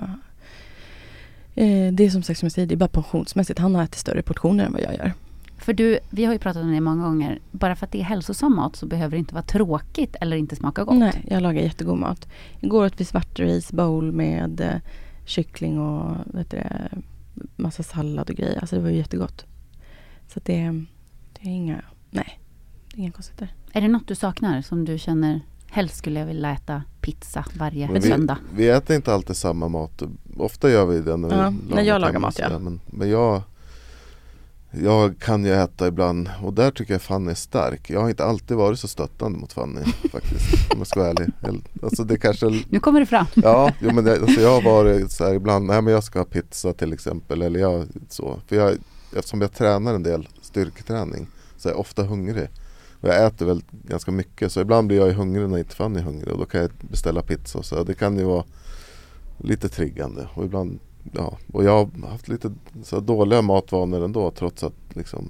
eh, 1.56 1.92
det 1.94 2.06
är 2.06 2.10
som 2.10 2.24
sagt 2.24 2.40
som 2.40 2.46
jag 2.46 2.52
säger, 2.52 2.68
det 2.68 2.76
är 2.76 2.78
bara 2.78 2.90
portionsmässigt. 2.90 3.60
Han 3.60 3.76
har 3.76 3.84
ätit 3.84 3.96
större 4.00 4.22
portioner 4.22 4.66
än 4.66 4.74
vad 4.74 4.82
jag 4.82 4.94
gör. 4.94 5.14
För 5.60 5.74
du, 5.74 6.00
vi 6.10 6.26
har 6.26 6.34
ju 6.34 6.40
pratat 6.40 6.64
om 6.64 6.72
det 6.72 6.82
många 6.82 7.04
gånger. 7.04 7.40
Bara 7.52 7.76
för 7.76 7.86
att 7.86 7.92
det 7.92 8.00
är 8.00 8.04
hälsosam 8.04 8.56
mat 8.56 8.76
så 8.76 8.86
behöver 8.86 9.12
det 9.12 9.18
inte 9.20 9.34
vara 9.34 9.44
tråkigt 9.44 10.16
eller 10.22 10.38
inte 10.38 10.56
smaka 10.56 10.84
gott. 10.84 10.98
Nej, 10.98 11.26
jag 11.28 11.44
lagar 11.44 11.62
jättegod 11.62 11.98
mat. 11.98 12.28
Igår 12.60 12.86
åt 12.86 13.02
vi 13.02 13.06
svartris 13.06 13.72
bowl 13.72 14.12
med 14.12 14.62
eh, 14.62 14.76
kyckling 15.26 15.80
och 15.80 16.16
vet 16.26 16.52
du, 16.52 16.58
det, 16.58 16.90
massa 17.56 17.84
sallad 17.84 18.30
och 18.30 18.36
grejer. 18.36 18.60
Alltså 18.60 18.76
det 18.76 18.82
var 18.82 18.90
ju 18.90 18.98
jättegott. 18.98 19.46
Så 20.28 20.40
att 20.40 20.46
det, 20.46 20.86
det 21.34 21.50
är 21.50 21.52
inga, 21.52 21.82
nej, 22.10 22.40
det 22.90 22.98
är 22.98 23.02
inga 23.02 23.12
konstigheter. 23.12 23.54
Är 23.74 23.82
det 23.82 23.88
något 23.88 24.08
du 24.08 24.16
saknar 24.16 24.62
som 24.62 24.86
du 24.86 24.98
känner 24.98 25.42
helst 25.72 25.96
skulle 25.96 26.20
jag 26.20 26.28
vilja 26.28 26.52
äta 26.52 26.84
pizza 27.02 27.46
varje 27.58 27.88
Men 27.88 28.02
vi, 28.02 28.10
söndag? 28.10 28.38
vi 28.56 28.70
äter 28.70 28.96
inte 28.96 29.14
alltid 29.14 29.36
samma 29.36 29.68
mat. 29.68 30.04
Ofta 30.38 30.70
gör 30.70 30.86
vi 30.86 31.00
det 31.00 31.18
när, 31.18 31.44
Ja, 31.44 31.54
vi 31.70 31.76
när 31.76 31.84
jag 31.84 32.02
lagar 32.02 32.20
mat, 32.20 32.40
ja. 32.40 32.60
Men, 32.60 32.80
men 32.86 33.10
jag, 33.10 33.42
jag 34.72 35.20
kan 35.20 35.46
ju 35.46 35.54
äta 35.54 35.88
ibland 35.88 36.30
och 36.44 36.54
där 36.54 36.72
tycker 36.72 36.94
jag 36.94 37.02
Fanny 37.02 37.32
är 37.32 37.36
stark. 37.36 37.90
Jag 37.90 38.02
har 38.02 38.10
inte 38.10 38.26
alltid 38.26 38.58
varit 38.58 38.80
så 38.80 38.88
stöttande 38.88 39.40
mot 39.40 39.54
Fanny 39.54 39.82
faktiskt. 40.12 40.72
Om 40.72 40.78
jag 40.78 40.88
ska 40.88 41.00
vara 41.00 41.10
ärlig. 41.10 41.30
Alltså 41.84 42.04
det 42.04 42.18
kanske 42.18 42.64
Nu 42.70 42.80
kommer 42.80 43.00
det 43.00 43.06
fram. 43.06 43.26
Ja, 43.36 43.72
jo, 43.80 43.92
men 43.94 44.04
det, 44.04 44.22
alltså 44.22 44.42
jag 44.42 44.62
har 44.62 44.62
varit 44.62 45.12
så 45.12 45.26
här 45.26 45.34
ibland, 45.34 45.66
nej 45.66 45.82
men 45.82 45.94
jag 45.94 46.04
ska 46.04 46.20
ha 46.20 46.26
pizza 46.26 46.74
till 46.74 46.94
exempel 46.94 47.42
eller 47.42 47.60
jag 47.60 47.88
så. 48.10 48.40
För 48.48 48.56
jag, 48.56 48.78
eftersom 49.16 49.42
jag 49.42 49.54
tränar 49.54 49.94
en 49.94 50.04
del 50.04 50.28
styrketräning 50.42 51.28
så 51.58 51.70
är 51.70 51.74
jag 51.74 51.80
ofta 51.80 52.04
hungrig. 52.04 52.48
Och 53.02 53.10
jag 53.10 53.26
äter 53.26 53.46
väl 53.46 53.64
ganska 53.72 54.12
mycket 54.12 54.52
så 54.52 54.62
ibland 54.62 54.88
blir 54.88 54.98
jag 54.98 55.14
hungrig 55.14 55.50
när 55.50 55.58
inte 55.58 55.76
Fanny 55.76 56.00
är 56.00 56.04
hungrig 56.04 56.34
och 56.34 56.40
då 56.40 56.46
kan 56.46 56.62
jag 56.62 56.72
beställa 56.80 57.22
pizza. 57.22 57.64
Så 57.64 57.84
det 57.84 57.94
kan 57.94 58.18
ju 58.18 58.24
vara 58.24 58.44
lite 59.38 59.70
triggande 59.70 60.28
och 60.34 60.46
ibland 60.46 60.80
Ja, 61.12 61.38
och 61.54 61.64
jag 61.64 61.72
har 61.72 62.08
haft 62.10 62.28
lite 62.28 62.52
så 62.84 63.00
dåliga 63.00 63.42
matvanor 63.42 64.06
ändå 64.06 64.32
trots 64.32 64.64
att 64.64 64.74
liksom 64.90 65.30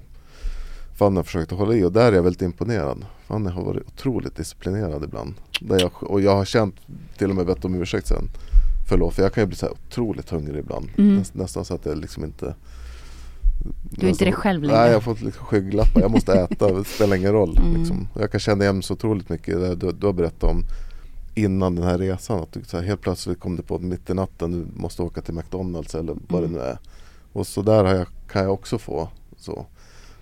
Fanny 0.98 1.16
har 1.16 1.22
försökt 1.22 1.50
hålla 1.50 1.74
i 1.74 1.84
och 1.84 1.92
där 1.92 2.12
är 2.12 2.16
jag 2.16 2.22
väldigt 2.22 2.42
imponerad. 2.42 3.04
Fanny 3.26 3.50
har 3.50 3.64
varit 3.64 3.86
otroligt 3.86 4.36
disciplinerad 4.36 5.04
ibland. 5.04 5.34
Där 5.60 5.80
jag, 5.80 5.90
och 6.00 6.20
jag 6.20 6.36
har 6.36 6.44
känt, 6.44 6.74
till 7.18 7.30
och 7.30 7.36
med 7.36 7.46
bett 7.46 7.64
om 7.64 7.74
ursäkt 7.74 8.06
sen. 8.06 8.28
Förlåt, 8.88 9.14
för 9.14 9.22
jag 9.22 9.32
kan 9.32 9.42
ju 9.42 9.46
bli 9.46 9.56
så 9.56 9.66
här 9.66 9.72
otroligt 9.72 10.30
hungrig 10.30 10.58
ibland. 10.58 10.90
Mm. 10.98 11.16
Näst, 11.16 11.34
nästan 11.34 11.64
så 11.64 11.74
att 11.74 11.86
jag 11.86 11.98
liksom 11.98 12.24
inte 12.24 12.54
Du 13.90 14.06
är 14.06 14.10
inte 14.10 14.24
dig 14.24 14.32
själv 14.32 14.62
längre. 14.62 14.78
Nej, 14.78 14.88
jag 14.88 14.96
har 14.96 15.00
fått 15.00 15.20
liksom 15.20 15.44
skygglappar. 15.44 16.00
Jag 16.00 16.10
måste 16.10 16.32
äta, 16.32 16.72
det 16.72 16.84
spelar 16.84 17.16
ingen 17.16 17.32
roll. 17.32 17.58
Mm. 17.58 17.80
Liksom. 17.80 18.08
Jag 18.14 18.30
kan 18.30 18.40
känna 18.40 18.64
igen 18.64 18.82
så 18.82 18.94
otroligt 18.94 19.28
mycket 19.28 19.60
det 19.60 19.74
du, 19.74 19.92
du 19.92 20.06
har 20.06 20.12
berättat 20.12 20.50
om 20.50 20.64
innan 21.34 21.74
den 21.76 21.84
här 21.84 21.98
resan. 21.98 22.40
Att 22.40 22.52
du, 22.52 22.64
så 22.64 22.76
här, 22.76 22.84
helt 22.84 23.00
plötsligt 23.00 23.40
kom 23.40 23.56
det 23.56 23.62
på 23.62 23.78
mitt 23.78 24.10
i 24.10 24.14
natten, 24.14 24.50
du 24.52 24.80
måste 24.80 25.02
åka 25.02 25.20
till 25.20 25.34
McDonalds 25.34 25.94
eller 25.94 26.16
vad 26.28 26.40
Mm. 26.44 26.52
det 26.52 26.58
nu 26.58 26.64
är. 26.64 26.78
Och 27.32 27.46
så 27.46 27.62
där 27.62 27.94
jag, 27.94 28.06
kan 28.28 28.42
jag 28.42 28.52
också 28.52 28.78
få. 28.78 29.08
Så. 29.36 29.66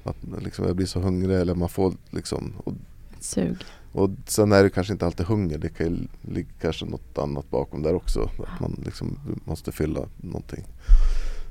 Att 0.05 0.17
liksom, 0.43 0.67
jag 0.67 0.77
blir 0.77 0.87
så 0.87 1.01
hungrig 1.01 1.37
eller 1.41 1.55
man 1.55 1.69
får 1.69 1.95
liksom 2.11 2.53
och, 2.65 2.73
Sug. 3.21 3.57
och 3.93 4.11
sen 4.27 4.53
är 4.53 4.63
det 4.63 4.71
kanske 4.71 4.93
inte 4.93 5.07
alltid 5.07 5.27
hunger. 5.27 5.59
Det 5.59 5.69
kan 5.69 5.87
ju 5.87 5.99
ligga 6.33 6.49
kanske 6.61 6.85
något 6.87 7.19
annat 7.19 7.51
bakom 7.51 7.83
där 7.83 7.95
också. 7.95 8.21
Att 8.39 8.61
man 8.61 8.83
liksom 8.85 9.19
måste 9.45 9.73
fylla 9.73 10.01
någonting. 10.17 10.65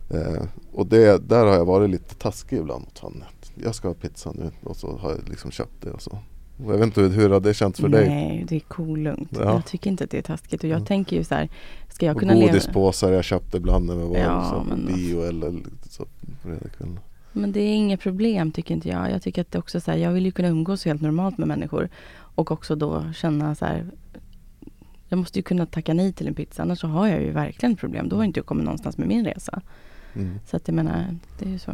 Eh, 0.10 0.44
och 0.74 0.88
det, 0.88 1.30
där 1.30 1.46
har 1.46 1.54
jag 1.54 1.66
varit 1.66 1.90
lite 1.90 2.16
taskig 2.16 2.58
ibland 2.58 2.84
mot 2.84 2.98
honom. 2.98 3.24
Jag 3.56 3.76
ska 3.76 3.88
ha 3.88 3.96
pizza 3.96 4.32
nu 4.32 4.52
och 4.64 4.76
så 4.78 4.98
har 4.98 5.10
jag 5.12 5.30
liksom 5.30 5.52
köpt 5.52 5.82
det 5.82 5.92
och 5.92 6.02
så. 6.02 6.20
Jag 6.58 6.78
vet 6.78 6.84
inte 6.84 7.02
hur, 7.02 7.40
det 7.40 7.54
känts 7.54 7.80
för 7.80 7.90
dig? 7.90 8.10
Nej, 8.10 8.46
det 8.50 8.56
är 8.56 8.60
kolugnt. 8.60 9.30
Ja. 9.32 9.44
Jag 9.54 9.66
tycker 9.66 9.90
inte 9.90 10.04
att 10.04 10.10
det 10.10 10.18
är 10.18 10.22
taskigt. 10.22 10.64
Och 10.64 10.70
jag 10.70 10.76
Mm. 10.76 10.86
tänker 10.86 11.16
ju 11.16 11.24
så 11.24 11.36
här, 11.36 11.50
ska 11.90 12.06
jag 12.06 12.16
Och 12.16 12.20
kunna 12.20 12.34
leva... 12.34 12.48
godispåsar 12.48 13.12
jag 13.12 13.24
köpte 13.24 13.58
ibland 13.58 13.86
när 13.86 13.96
vi 13.96 14.08
var 14.08 14.18
Ja, 14.18 14.66
men- 14.70 14.86
bio 14.96 15.22
eller 15.24 15.52
lite 15.52 15.90
så. 15.90 16.06
Men 17.32 17.52
det 17.52 17.60
är 17.62 17.76
inga 17.76 17.98
problem 17.98 18.52
tycker 18.52 18.74
inte 18.76 18.90
jag. 18.90 19.12
Jag 19.12 19.22
tycker 19.22 19.42
att 19.42 19.52
det 19.52 19.60
också 19.60 19.82
så 19.82 19.92
här, 19.92 19.98
jag 19.98 20.12
vill 20.12 20.26
ju 20.26 20.32
kunna 20.32 20.48
umgås 20.48 20.86
helt 20.86 21.02
normalt 21.02 21.38
med 21.38 21.48
människor. 21.48 21.90
Och 22.14 22.52
också 22.52 22.76
då 22.76 23.04
känna 23.16 23.56
så 23.56 23.66
här, 23.66 23.86
jag 25.10 25.18
måste 25.20 25.40
ju 25.40 25.44
kunna 25.44 25.66
tacka 25.66 25.94
nej 25.94 26.14
till 26.14 26.28
en 26.28 26.34
pizza. 26.34 26.62
Annars 26.62 26.80
så 26.80 26.88
har 26.88 27.08
jag 27.08 27.22
ju 27.22 27.32
verkligen 27.32 27.76
problem. 27.76 28.10
Då 28.10 28.16
har 28.16 28.24
inte 28.24 28.40
jag 28.40 28.46
kommit 28.46 28.66
någonstans 28.66 28.98
med 28.98 29.08
min 29.08 29.26
resa. 29.26 29.62
Mm. 30.16 30.40
Så 30.46 30.58
att 30.58 30.68
jag 30.68 30.76
menar, 30.76 31.06
det 31.40 31.46
är 31.46 31.50
ju 31.50 31.60
så. 31.60 31.72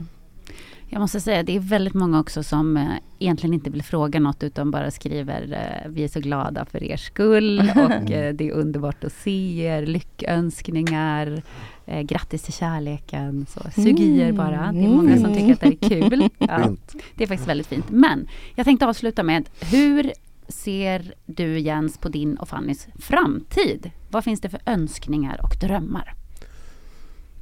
Jag 0.93 0.99
måste 0.99 1.21
säga, 1.21 1.43
det 1.43 1.55
är 1.55 1.59
väldigt 1.59 1.93
många 1.93 2.19
också 2.19 2.43
som 2.43 2.77
eh, 2.77 2.87
egentligen 3.19 3.53
inte 3.53 3.69
vill 3.69 3.83
fråga 3.83 4.19
något 4.19 4.43
utan 4.43 4.71
bara 4.71 4.91
skriver 4.91 5.41
eh, 5.51 5.91
Vi 5.91 6.03
är 6.03 6.07
så 6.07 6.19
glada 6.19 6.65
för 6.65 6.83
er 6.83 6.97
skull 6.97 7.59
och 7.75 8.11
eh, 8.11 8.33
det 8.33 8.49
är 8.49 8.51
underbart 8.51 9.03
att 9.03 9.13
se 9.13 9.61
er, 9.61 9.85
lyckönskningar, 9.85 11.43
eh, 11.85 12.01
grattis 12.01 12.41
till 12.41 12.53
kärleken. 12.53 13.45
Så, 13.49 13.81
sug 13.81 13.99
i 13.99 14.19
er 14.19 14.31
bara. 14.31 14.71
Det 14.71 14.83
är 14.83 14.89
många 14.89 15.17
som 15.17 15.33
tycker 15.33 15.53
att 15.53 15.59
det 15.59 15.85
är 15.85 15.89
kul. 15.89 16.29
Ja, 16.37 16.63
Fint. 16.63 16.95
det 17.15 17.23
är 17.23 17.27
faktiskt 17.27 17.49
väldigt 17.49 17.67
fint. 17.67 17.89
Men 17.89 18.27
jag 18.55 18.65
tänkte 18.65 18.87
avsluta 18.87 19.23
med, 19.23 19.49
hur 19.61 20.13
ser 20.47 21.13
du 21.25 21.59
Jens 21.59 21.97
på 21.97 22.09
din 22.09 22.37
och 22.37 22.49
Fannys 22.49 22.87
framtid? 22.95 23.91
Vad 24.11 24.23
finns 24.23 24.41
det 24.41 24.49
för 24.49 24.61
önskningar 24.65 25.39
och 25.43 25.57
drömmar? 25.61 26.13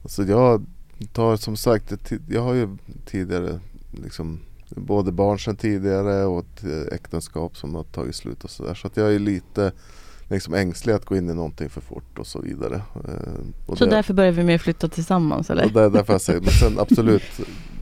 Alltså 0.04 0.24
jag 0.24 0.66
tar 1.08 1.38
som 1.38 1.58
sagt, 1.58 1.94
jag 2.30 2.42
har 2.42 2.54
ju 2.54 2.78
tidigare 3.06 3.60
liksom 4.04 4.40
både 4.70 5.12
barn 5.12 5.40
sedan 5.40 5.56
tidigare 5.56 6.26
och 6.26 6.40
ett 6.40 6.64
eh, 6.64 6.96
äktenskap 6.96 7.58
som 7.58 7.76
har 7.76 7.84
tagit 7.84 8.16
slut 8.16 8.44
och 8.44 8.50
sådär. 8.50 8.74
Så 8.74 8.88
att 8.88 8.98
jag 8.98 9.14
är 9.14 9.20
lite 9.20 9.72
liksom 10.30 10.54
ängslig 10.54 10.94
att 10.94 11.06
gå 11.06 11.18
in 11.18 11.30
i 11.30 11.34
någonting 11.34 11.70
för 11.70 11.82
fort 11.82 12.20
och 12.20 12.28
så 12.28 12.42
vidare. 12.42 12.76
Eh, 12.76 13.12
och 13.66 13.78
Så 13.78 13.86
det- 13.86 13.92
därför 13.92 14.14
börjar 14.14 14.32
vi 14.32 14.44
med 14.44 14.56
att 14.56 14.62
flytta 14.62 14.88
tillsammans 14.88 15.50
eller? 15.50 15.70
Det 15.70 15.82
är 15.82 15.90
därför 15.90 16.14
jag 16.14 16.22
säger, 16.22 16.40
men 16.42 16.50
sen 16.50 16.80
absolut 16.80 17.24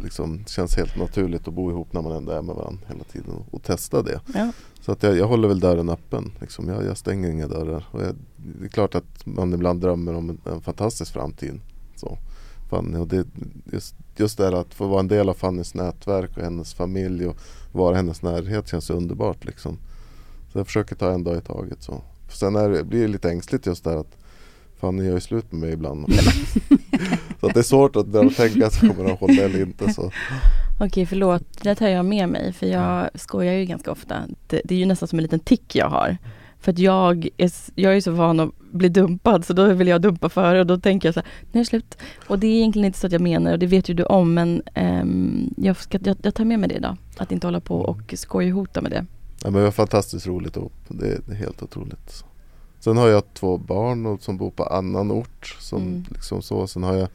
liksom, 0.03 0.45
känns 0.47 0.75
helt 0.75 0.97
naturligt 0.97 1.47
att 1.47 1.53
bo 1.53 1.71
ihop 1.71 1.93
när 1.93 2.01
man 2.01 2.11
ändå 2.11 2.31
är 2.31 2.41
med 2.41 2.55
varandra 2.55 2.81
hela 2.87 3.03
tiden 3.03 3.31
och, 3.33 3.53
och 3.53 3.63
testa 3.63 4.01
det. 4.01 4.19
Ja. 4.33 4.51
Så 4.81 4.91
att 4.91 5.03
jag, 5.03 5.17
jag 5.17 5.27
håller 5.27 5.47
väl 5.47 5.59
dörren 5.59 5.89
öppen. 5.89 6.31
Liksom. 6.41 6.67
Jag, 6.67 6.85
jag 6.85 6.97
stänger 6.97 7.29
inga 7.29 7.47
dörrar. 7.47 7.85
Jag, 7.93 8.15
det 8.59 8.65
är 8.65 8.69
klart 8.69 8.95
att 8.95 9.25
man 9.25 9.53
ibland 9.53 9.81
drömmer 9.81 10.13
om 10.13 10.29
en, 10.29 10.41
en 10.53 10.61
fantastisk 10.61 11.13
framtid. 11.13 11.59
Så, 11.95 12.17
Fanny, 12.69 12.97
och 12.97 13.07
det, 13.07 13.27
just, 13.71 13.95
just 14.15 14.37
det 14.37 14.43
här 14.43 14.51
att 14.51 14.73
få 14.73 14.87
vara 14.87 14.99
en 14.99 15.07
del 15.07 15.29
av 15.29 15.33
Fannys 15.33 15.73
nätverk 15.73 16.37
och 16.37 16.43
hennes 16.43 16.73
familj 16.73 17.25
och 17.25 17.37
vara 17.71 17.93
i 17.93 17.95
hennes 17.95 18.21
närhet 18.21 18.67
känns 18.67 18.89
underbart. 18.89 19.45
Liksom. 19.45 19.77
Så 20.51 20.59
jag 20.59 20.65
försöker 20.65 20.95
ta 20.95 21.11
en 21.11 21.23
dag 21.23 21.37
i 21.37 21.41
taget. 21.41 21.83
Så. 21.83 22.01
För 22.27 22.37
sen 22.37 22.55
är 22.55 22.69
det, 22.69 22.83
blir 22.83 23.01
det 23.01 23.07
lite 23.07 23.29
ängsligt 23.29 23.65
just 23.65 23.83
där 23.83 23.97
att 23.97 24.17
Fanny 24.79 25.05
gör 25.05 25.13
ju 25.13 25.19
slut 25.19 25.51
med 25.51 25.61
mig 25.61 25.71
ibland. 25.71 26.13
så 27.39 27.47
att 27.47 27.53
det 27.53 27.59
är 27.59 27.63
svårt 27.63 27.95
att 27.95 28.07
börja 28.07 28.29
tänka 28.29 28.69
så 28.69 28.79
kommer 28.79 29.03
de 29.03 29.17
hålla 29.17 29.43
eller 29.43 29.61
inte. 29.61 29.93
Så. 29.93 30.11
Okej, 30.79 31.05
förlåt. 31.05 31.43
Det 31.61 31.75
tar 31.75 31.87
jag 31.87 32.05
med 32.05 32.29
mig 32.29 32.53
för 32.53 32.67
jag 32.67 33.09
skojar 33.15 33.53
ju 33.53 33.65
ganska 33.65 33.91
ofta. 33.91 34.23
Det, 34.47 34.61
det 34.65 34.75
är 34.75 34.79
ju 34.79 34.85
nästan 34.85 35.07
som 35.07 35.19
en 35.19 35.23
liten 35.23 35.39
tick 35.39 35.75
jag 35.75 35.89
har. 35.89 36.17
För 36.59 36.71
att 36.71 36.79
jag 36.79 37.27
är, 37.37 37.51
jag 37.75 37.95
är 37.95 38.01
så 38.01 38.11
van 38.11 38.39
att 38.39 38.49
bli 38.71 38.89
dumpad 38.89 39.45
så 39.45 39.53
då 39.53 39.73
vill 39.73 39.87
jag 39.87 40.01
dumpa 40.01 40.29
före 40.29 40.59
och 40.59 40.65
då 40.67 40.77
tänker 40.77 41.07
jag 41.07 41.13
så 41.13 41.19
här, 41.19 41.29
nu 41.51 41.59
är 41.59 41.63
det 41.63 41.69
slut. 41.69 41.97
Och 42.27 42.39
det 42.39 42.47
är 42.47 42.51
egentligen 42.55 42.85
inte 42.85 42.99
så 42.99 43.07
att 43.07 43.13
jag 43.13 43.21
menar 43.21 43.51
och 43.51 43.59
det 43.59 43.65
vet 43.67 43.89
ju 43.89 43.93
du 43.93 44.03
om 44.03 44.33
men 44.33 44.61
ehm, 44.73 45.53
jag, 45.57 45.77
ska, 45.77 45.99
jag, 46.03 46.17
jag 46.21 46.35
tar 46.35 46.45
med 46.45 46.59
mig 46.59 46.69
det 46.69 46.75
idag. 46.75 46.97
Att 47.17 47.31
inte 47.31 47.47
hålla 47.47 47.59
på 47.59 47.75
och 47.75 48.13
skojhota 48.17 48.81
med 48.81 48.91
det. 48.91 49.05
Ja, 49.43 49.49
men 49.49 49.53
vi 49.61 49.65
har 49.65 49.71
fantastiskt 49.71 50.27
roligt 50.27 50.55
ihop. 50.55 50.73
Det 50.87 51.07
är, 51.07 51.19
det 51.25 51.31
är 51.31 51.35
helt 51.37 51.63
otroligt. 51.63 52.23
Sen 52.79 52.97
har 52.97 53.07
jag 53.07 53.33
två 53.33 53.57
barn 53.57 54.05
och, 54.05 54.21
som 54.21 54.37
bor 54.37 54.49
på 54.51 54.63
annan 54.63 55.11
ort. 55.11 55.55
Som 55.59 55.81
Mm. 55.81 56.05
liksom 56.09 56.41
så. 56.41 56.67
Sen 56.67 56.83
har 56.83 56.95
jag 56.95 57.07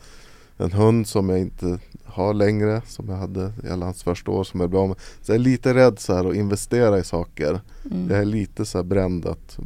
en 0.56 0.72
hund 0.72 1.06
som 1.06 1.28
jag 1.28 1.38
inte 1.38 1.78
har 2.04 2.34
längre. 2.34 2.82
Som 2.86 3.08
jag 3.08 3.16
hade 3.16 3.52
i 3.64 3.68
alla 3.68 3.84
hans 3.84 4.02
första 4.02 4.30
år 4.30 4.44
som 4.44 4.60
jag 4.60 4.70
blev 4.70 4.80
av 4.82 4.88
med. 4.88 4.96
Så 5.22 5.32
jag 5.32 5.36
är 5.36 5.38
lite 5.40 5.74
rädd 5.74 5.98
så 5.98 6.14
här 6.14 6.24
att 6.30 6.36
investera 6.36 6.98
i 6.98 7.04
saker. 7.04 7.60
Mm. 7.90 8.10
Jag 8.10 8.18
är 8.20 8.24
lite 8.24 8.66
så 8.66 8.78
här 8.78 8.82
bränd 8.84 9.26
att 9.26 9.58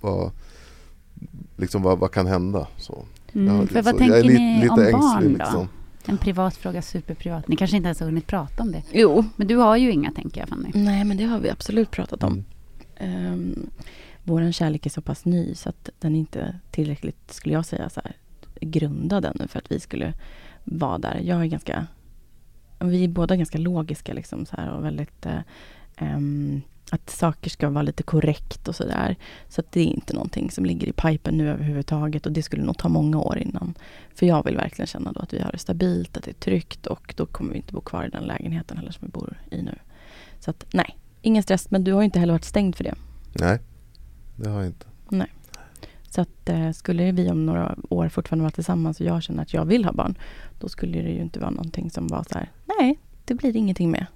vad, 0.00 0.30
liksom 1.56 1.82
vad, 1.82 1.98
vad 1.98 2.10
kan 2.12 2.26
hända? 2.26 2.66
Så. 2.76 3.04
Mm, 3.32 3.56
Jag- 3.56 3.68
för 3.70 3.82
vad 3.82 3.94
så 3.94 3.98
tänker 3.98 4.16
jag 4.16 4.24
är 4.24 4.28
li- 4.28 4.38
ni 4.38 4.60
lite 4.60 4.72
om 4.72 4.78
ängslig, 4.80 5.00
barn 5.00 5.22
då? 5.22 5.28
liksom. 5.44 5.68
En 6.06 6.18
privat 6.18 6.56
fråga, 6.56 6.82
superprivat. 6.82 7.48
Ni 7.48 7.56
kanske 7.56 7.76
inte 7.76 7.86
ens 7.86 8.00
har 8.00 8.06
hunnit 8.06 8.26
prata 8.26 8.62
om 8.62 8.72
det. 8.72 8.82
Jo, 8.92 9.24
Men 9.36 9.46
du 9.46 9.56
har 9.56 9.76
ju 9.76 9.92
inga 9.92 10.12
tänker 10.12 10.40
jag 10.40 10.48
Fanny. 10.48 10.70
nej 10.74 11.04
men 11.04 11.16
det 11.16 11.24
har 11.24 11.38
vi 11.40 11.50
absolut 11.50 11.90
pratat 11.90 12.22
om. 12.24 12.44
Mm. 12.96 13.32
Um, 13.32 13.70
Vår 14.24 14.52
kärlek 14.52 14.86
är 14.86 14.90
så 14.90 15.00
pass 15.00 15.24
ny 15.24 15.54
så 15.54 15.68
att 15.68 15.90
den 15.98 16.14
är 16.14 16.18
inte 16.18 16.58
tillräckligt, 16.70 17.32
skulle 17.32 17.54
jag 17.54 17.66
säga, 17.66 17.90
så 17.90 18.00
här, 18.04 18.16
grundad 18.60 19.24
ännu 19.24 19.48
för 19.48 19.58
att 19.58 19.72
vi 19.72 19.80
skulle 19.80 20.14
vara 20.64 20.98
där. 20.98 21.20
Jag 21.24 21.42
är 21.42 21.46
ganska, 21.46 21.86
vi 22.78 23.04
är 23.04 23.08
båda 23.08 23.36
ganska 23.36 23.58
logiska 23.58 24.12
liksom 24.12 24.46
så 24.46 24.56
här 24.56 24.70
och 24.70 24.84
väldigt 24.84 25.26
eh, 25.26 25.40
ehm, 25.96 26.62
att 26.90 27.10
saker 27.10 27.50
ska 27.50 27.70
vara 27.70 27.82
lite 27.82 28.02
korrekt 28.02 28.68
och 28.68 28.76
sådär. 28.76 29.16
Så 29.48 29.60
att 29.60 29.72
det 29.72 29.80
är 29.80 29.84
inte 29.84 30.14
någonting 30.14 30.50
som 30.50 30.64
ligger 30.64 30.86
i 30.86 30.92
pipen 30.92 31.38
nu 31.38 31.48
överhuvudtaget 31.50 32.26
och 32.26 32.32
det 32.32 32.42
skulle 32.42 32.62
nog 32.62 32.78
ta 32.78 32.88
många 32.88 33.18
år 33.18 33.38
innan. 33.38 33.74
För 34.14 34.26
jag 34.26 34.44
vill 34.44 34.56
verkligen 34.56 34.86
känna 34.86 35.12
då 35.12 35.20
att 35.20 35.32
vi 35.32 35.40
har 35.40 35.52
det 35.52 35.58
stabilt, 35.58 36.16
att 36.16 36.22
det 36.22 36.30
är 36.30 36.34
tryggt 36.34 36.86
och 36.86 37.14
då 37.16 37.26
kommer 37.26 37.52
vi 37.52 37.56
inte 37.56 37.72
bo 37.72 37.80
kvar 37.80 38.04
i 38.04 38.08
den 38.08 38.24
lägenheten 38.24 38.76
heller 38.76 38.92
som 38.92 39.06
vi 39.06 39.12
bor 39.12 39.40
i 39.50 39.62
nu. 39.62 39.78
Så 40.40 40.50
att 40.50 40.66
nej, 40.72 40.98
ingen 41.22 41.42
stress. 41.42 41.70
Men 41.70 41.84
du 41.84 41.92
har 41.92 42.00
ju 42.00 42.04
inte 42.04 42.18
heller 42.18 42.32
varit 42.32 42.44
stängd 42.44 42.76
för 42.76 42.84
det. 42.84 42.94
Nej, 43.32 43.58
det 44.36 44.48
har 44.48 44.58
jag 44.58 44.66
inte. 44.66 44.86
Så 46.10 46.20
att 46.20 46.48
eh, 46.48 46.70
skulle 46.72 47.12
vi 47.12 47.30
om 47.30 47.46
några 47.46 47.76
år 47.88 48.08
fortfarande 48.08 48.42
vara 48.42 48.50
tillsammans 48.50 49.00
och 49.00 49.06
jag 49.06 49.22
känner 49.22 49.42
att 49.42 49.54
jag 49.54 49.64
vill 49.64 49.84
ha 49.84 49.92
barn, 49.92 50.14
då 50.60 50.68
skulle 50.68 51.02
det 51.02 51.10
ju 51.10 51.20
inte 51.20 51.40
vara 51.40 51.50
någonting 51.50 51.90
som 51.90 52.06
var 52.06 52.24
så 52.32 52.38
här, 52.38 52.50
nej, 52.78 52.98
det 53.24 53.34
blir 53.34 53.56
ingenting 53.56 53.90
med. 53.90 54.06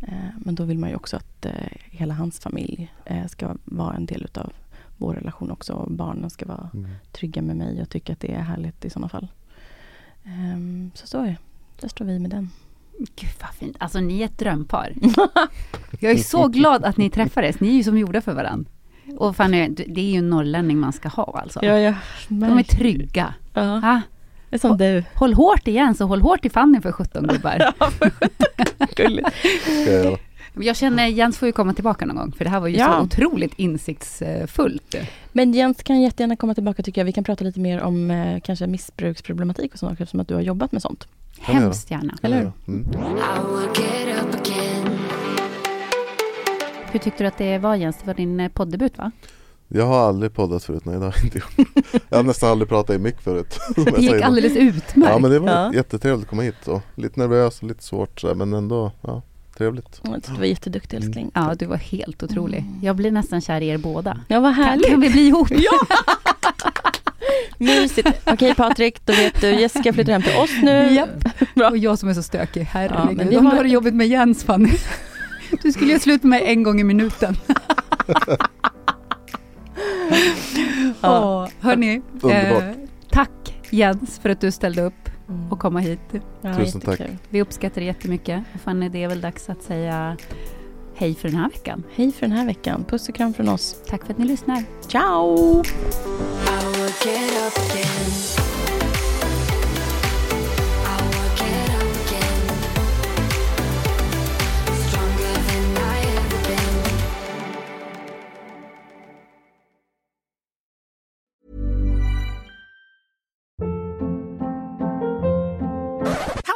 Eh, 0.00 0.30
men 0.36 0.54
då 0.54 0.64
vill 0.64 0.78
man 0.78 0.90
ju 0.90 0.96
också 0.96 1.16
att 1.16 1.46
eh, 1.46 1.52
hela 1.90 2.14
hans 2.14 2.40
familj 2.40 2.92
ska 3.28 3.56
vara 3.64 3.96
en 3.96 4.06
del 4.06 4.24
utav 4.24 4.52
vår 4.96 5.14
relation 5.14 5.50
också 5.50 5.72
och 5.72 5.90
barnen 5.90 6.30
ska 6.30 6.46
vara 6.46 6.70
Mm. 6.74 6.90
trygga 7.12 7.42
med 7.42 7.56
mig 7.56 7.82
och 7.82 7.90
tycka 7.90 8.12
att 8.12 8.20
det 8.20 8.34
är 8.34 8.40
härligt 8.42 8.84
i 8.84 8.90
sådana 8.90 9.08
fall. 9.08 9.28
Ehm, 10.24 10.90
så 10.94 11.06
så 11.06 11.18
är 11.22 11.26
det. 11.26 11.36
Där 11.80 11.88
står 11.88 12.04
vi 12.04 12.18
med 12.18 12.30
den. 12.30 12.50
Gud 12.98 13.30
vad 13.40 13.50
fint. 13.50 13.76
Alltså 13.80 14.00
ni 14.00 14.20
är 14.20 14.24
ett 14.24 14.38
drömpar. 14.38 14.92
Jag 16.00 16.12
är 16.12 16.16
så 16.16 16.48
glad 16.48 16.84
att 16.84 16.96
ni 16.96 17.10
träffades. 17.10 17.60
Ni 17.60 17.68
är 17.68 17.72
ju 17.72 17.82
som 17.84 17.98
gjorda 17.98 18.20
för 18.20 18.34
varandra. 18.34 18.70
Och 19.16 19.36
Fanny, 19.36 19.68
det 19.68 20.00
är 20.00 20.10
ju 20.10 20.18
en 20.18 20.30
norrlänning 20.30 20.78
man 20.78 20.92
ska 20.92 21.08
ha 21.08 21.40
alltså. 21.42 21.64
jag 21.64 21.94
De 22.28 22.58
är 22.58 22.62
trygga. 22.62 23.34
Ja, 23.54 24.00
det 24.50 24.56
är 24.56 24.58
som 24.58 24.78
du. 24.78 25.04
håll 25.14 25.34
hårt 25.34 25.68
igen, 25.68 25.94
så 25.94 26.04
håll 26.06 26.20
hårt 26.20 26.44
i 26.44 26.50
Fanny 26.50 26.80
för 26.80 26.92
17 26.92 27.26
gubbar. 27.26 27.72
Jag 30.60 30.76
känner 30.76 31.06
Jens 31.06 31.38
får 31.38 31.46
ju 31.46 31.52
komma 31.52 31.74
tillbaka 31.74 32.06
någon 32.06 32.16
gång, 32.16 32.32
för 32.32 32.44
det 32.44 32.50
här 32.50 32.60
var 32.60 32.68
ju 32.68 32.76
Ja. 32.76 32.96
så 32.98 33.04
otroligt 33.04 33.54
insiktsfullt. 33.56 34.94
Men 35.32 35.52
Jens 35.52 35.82
kan 35.82 36.00
jättegärna 36.00 36.36
komma 36.36 36.54
tillbaka 36.54 36.82
tycker 36.82 37.00
jag. 37.00 37.06
Vi 37.06 37.12
kan 37.12 37.24
prata 37.24 37.44
lite 37.44 37.60
mer 37.60 37.80
om 37.82 38.10
eh, 38.10 38.40
kanske 38.40 38.66
missbruksproblematik 38.66 39.72
och 39.72 39.78
sånt 39.78 39.92
eftersom 40.00 40.20
att 40.20 40.28
du 40.28 40.34
har 40.34 40.40
jobbat 40.40 40.72
med 40.72 40.82
sånt. 40.82 41.08
Hemskt 41.40 41.90
gärna. 41.90 42.14
Eller 42.22 42.36
göra. 42.42 42.52
Mm. 42.68 42.86
Hur 46.92 46.98
tyckte 46.98 47.24
du 47.24 47.28
att 47.28 47.38
det 47.38 47.58
var 47.58 47.74
Jens? 47.76 47.96
Det 48.00 48.06
var 48.06 48.14
din 48.14 48.40
eh, 48.40 48.48
poddebut 48.48 48.98
va? 48.98 49.10
Jag 49.68 49.86
har 49.86 50.08
aldrig 50.08 50.34
poddat 50.34 50.64
förut, 50.64 50.84
nej 50.84 50.94
det 50.98 51.04
har 51.04 51.14
jag 51.16 51.24
inte 51.24 51.38
gjort. 51.38 51.68
Jag 52.08 52.16
har 52.18 52.22
nästan 52.22 52.50
aldrig 52.50 52.68
pratat 52.68 52.96
i 52.96 52.98
mick 52.98 53.20
förut. 53.20 53.58
Det 53.76 54.00
gick 54.00 54.22
alldeles 54.22 54.56
utmärkt. 54.56 55.12
Ja 55.12 55.18
men 55.18 55.30
det 55.30 55.38
var 55.38 55.48
Ja. 55.50 55.72
jättetrevligt 55.74 56.24
att 56.24 56.30
komma 56.30 56.42
hit 56.42 56.68
och 56.68 56.80
lite 56.94 57.20
nervös 57.20 57.60
och 57.62 57.68
lite 57.68 57.82
svårt 57.84 58.20
så 58.20 58.34
men 58.34 58.52
ändå 58.52 58.92
ja, 59.02 59.22
trevligt. 59.58 60.00
Jag 60.02 60.14
tyckte 60.14 60.32
du 60.32 60.38
var 60.38 60.44
jätteduktig 60.44 60.96
älskling. 60.96 61.30
Ja, 61.34 61.54
du 61.58 61.66
var 61.66 61.76
helt 61.76 62.22
otrolig. 62.22 62.64
Jag 62.82 62.96
blir 62.96 63.10
nästan 63.10 63.40
kär 63.40 63.60
i 63.60 63.68
er 63.68 63.78
båda. 63.78 64.20
Ja, 64.28 64.40
vad 64.40 64.54
Kan, 64.54 64.64
härligt. 64.64 64.88
kan 64.90 65.00
vi 65.00 65.10
bli 65.10 65.26
ihop? 65.26 65.48
Ja! 65.50 65.78
Mysigt. 67.58 68.08
Okej 68.26 68.54
Patrik, 68.54 69.06
då 69.06 69.12
vet 69.12 69.40
du. 69.40 69.60
Jessica 69.60 69.92
flyttar 69.92 70.12
hem 70.12 70.22
till 70.22 70.36
oss 70.36 70.50
nu. 70.62 70.92
Japp. 70.94 71.08
Bra. 71.54 71.68
Och 71.70 71.78
jag 71.78 71.98
som 71.98 72.08
är 72.08 72.14
så 72.14 72.22
stökig. 72.22 72.60
Ja, 72.62 72.66
Herregud. 72.72 73.16
men 73.16 73.28
vi 73.28 73.36
Om 73.36 73.44
har- 73.44 73.52
du 73.52 73.56
har 73.56 73.64
det 73.64 73.70
jobbigt 73.70 73.94
med 73.94 74.08
Jens 74.08 74.44
Fanny. 74.44 74.70
Du 75.62 75.72
skulle 75.72 75.90
göra 75.90 76.00
slut 76.00 76.22
med 76.22 76.30
mig 76.30 76.42
en 76.52 76.62
gång 76.62 76.80
i 76.80 76.84
minuten. 76.84 77.36
Ja. 81.00 81.42
Åh, 81.44 81.48
hörni, 81.60 82.02
Underbart. 82.22 82.62
eh, 82.62 82.70
tack 83.10 83.60
Jens 83.70 84.18
för 84.18 84.30
att 84.30 84.40
du 84.40 84.50
ställde 84.50 84.82
upp 84.82 84.94
Mm. 85.28 85.52
och 85.52 85.58
komma 85.58 85.80
hit. 85.80 86.00
Ja, 86.40 86.54
Tusen 86.56 86.80
tack. 86.80 87.00
Vi 87.28 87.42
uppskattar 87.42 87.80
det 87.80 87.86
jättemycket. 87.86 88.42
Och 88.54 88.60
Fanny, 88.60 88.88
det 88.88 89.04
är 89.04 89.08
väl 89.08 89.20
dags 89.20 89.48
att 89.48 89.62
säga 89.62 90.16
hej 90.94 91.14
för 91.14 91.28
den 91.28 91.36
här 91.36 91.50
veckan. 91.50 91.82
Hej 91.94 92.12
för 92.12 92.20
den 92.20 92.32
här 92.32 92.46
veckan. 92.46 92.84
Puss 92.88 93.08
och 93.08 93.14
kram 93.14 93.34
från 93.34 93.48
oss. 93.48 93.76
Tack 93.88 94.04
för 94.04 94.12
att 94.12 94.18
ni 94.18 94.24
lyssnar. 94.24 94.62
Ciao! 94.88 95.62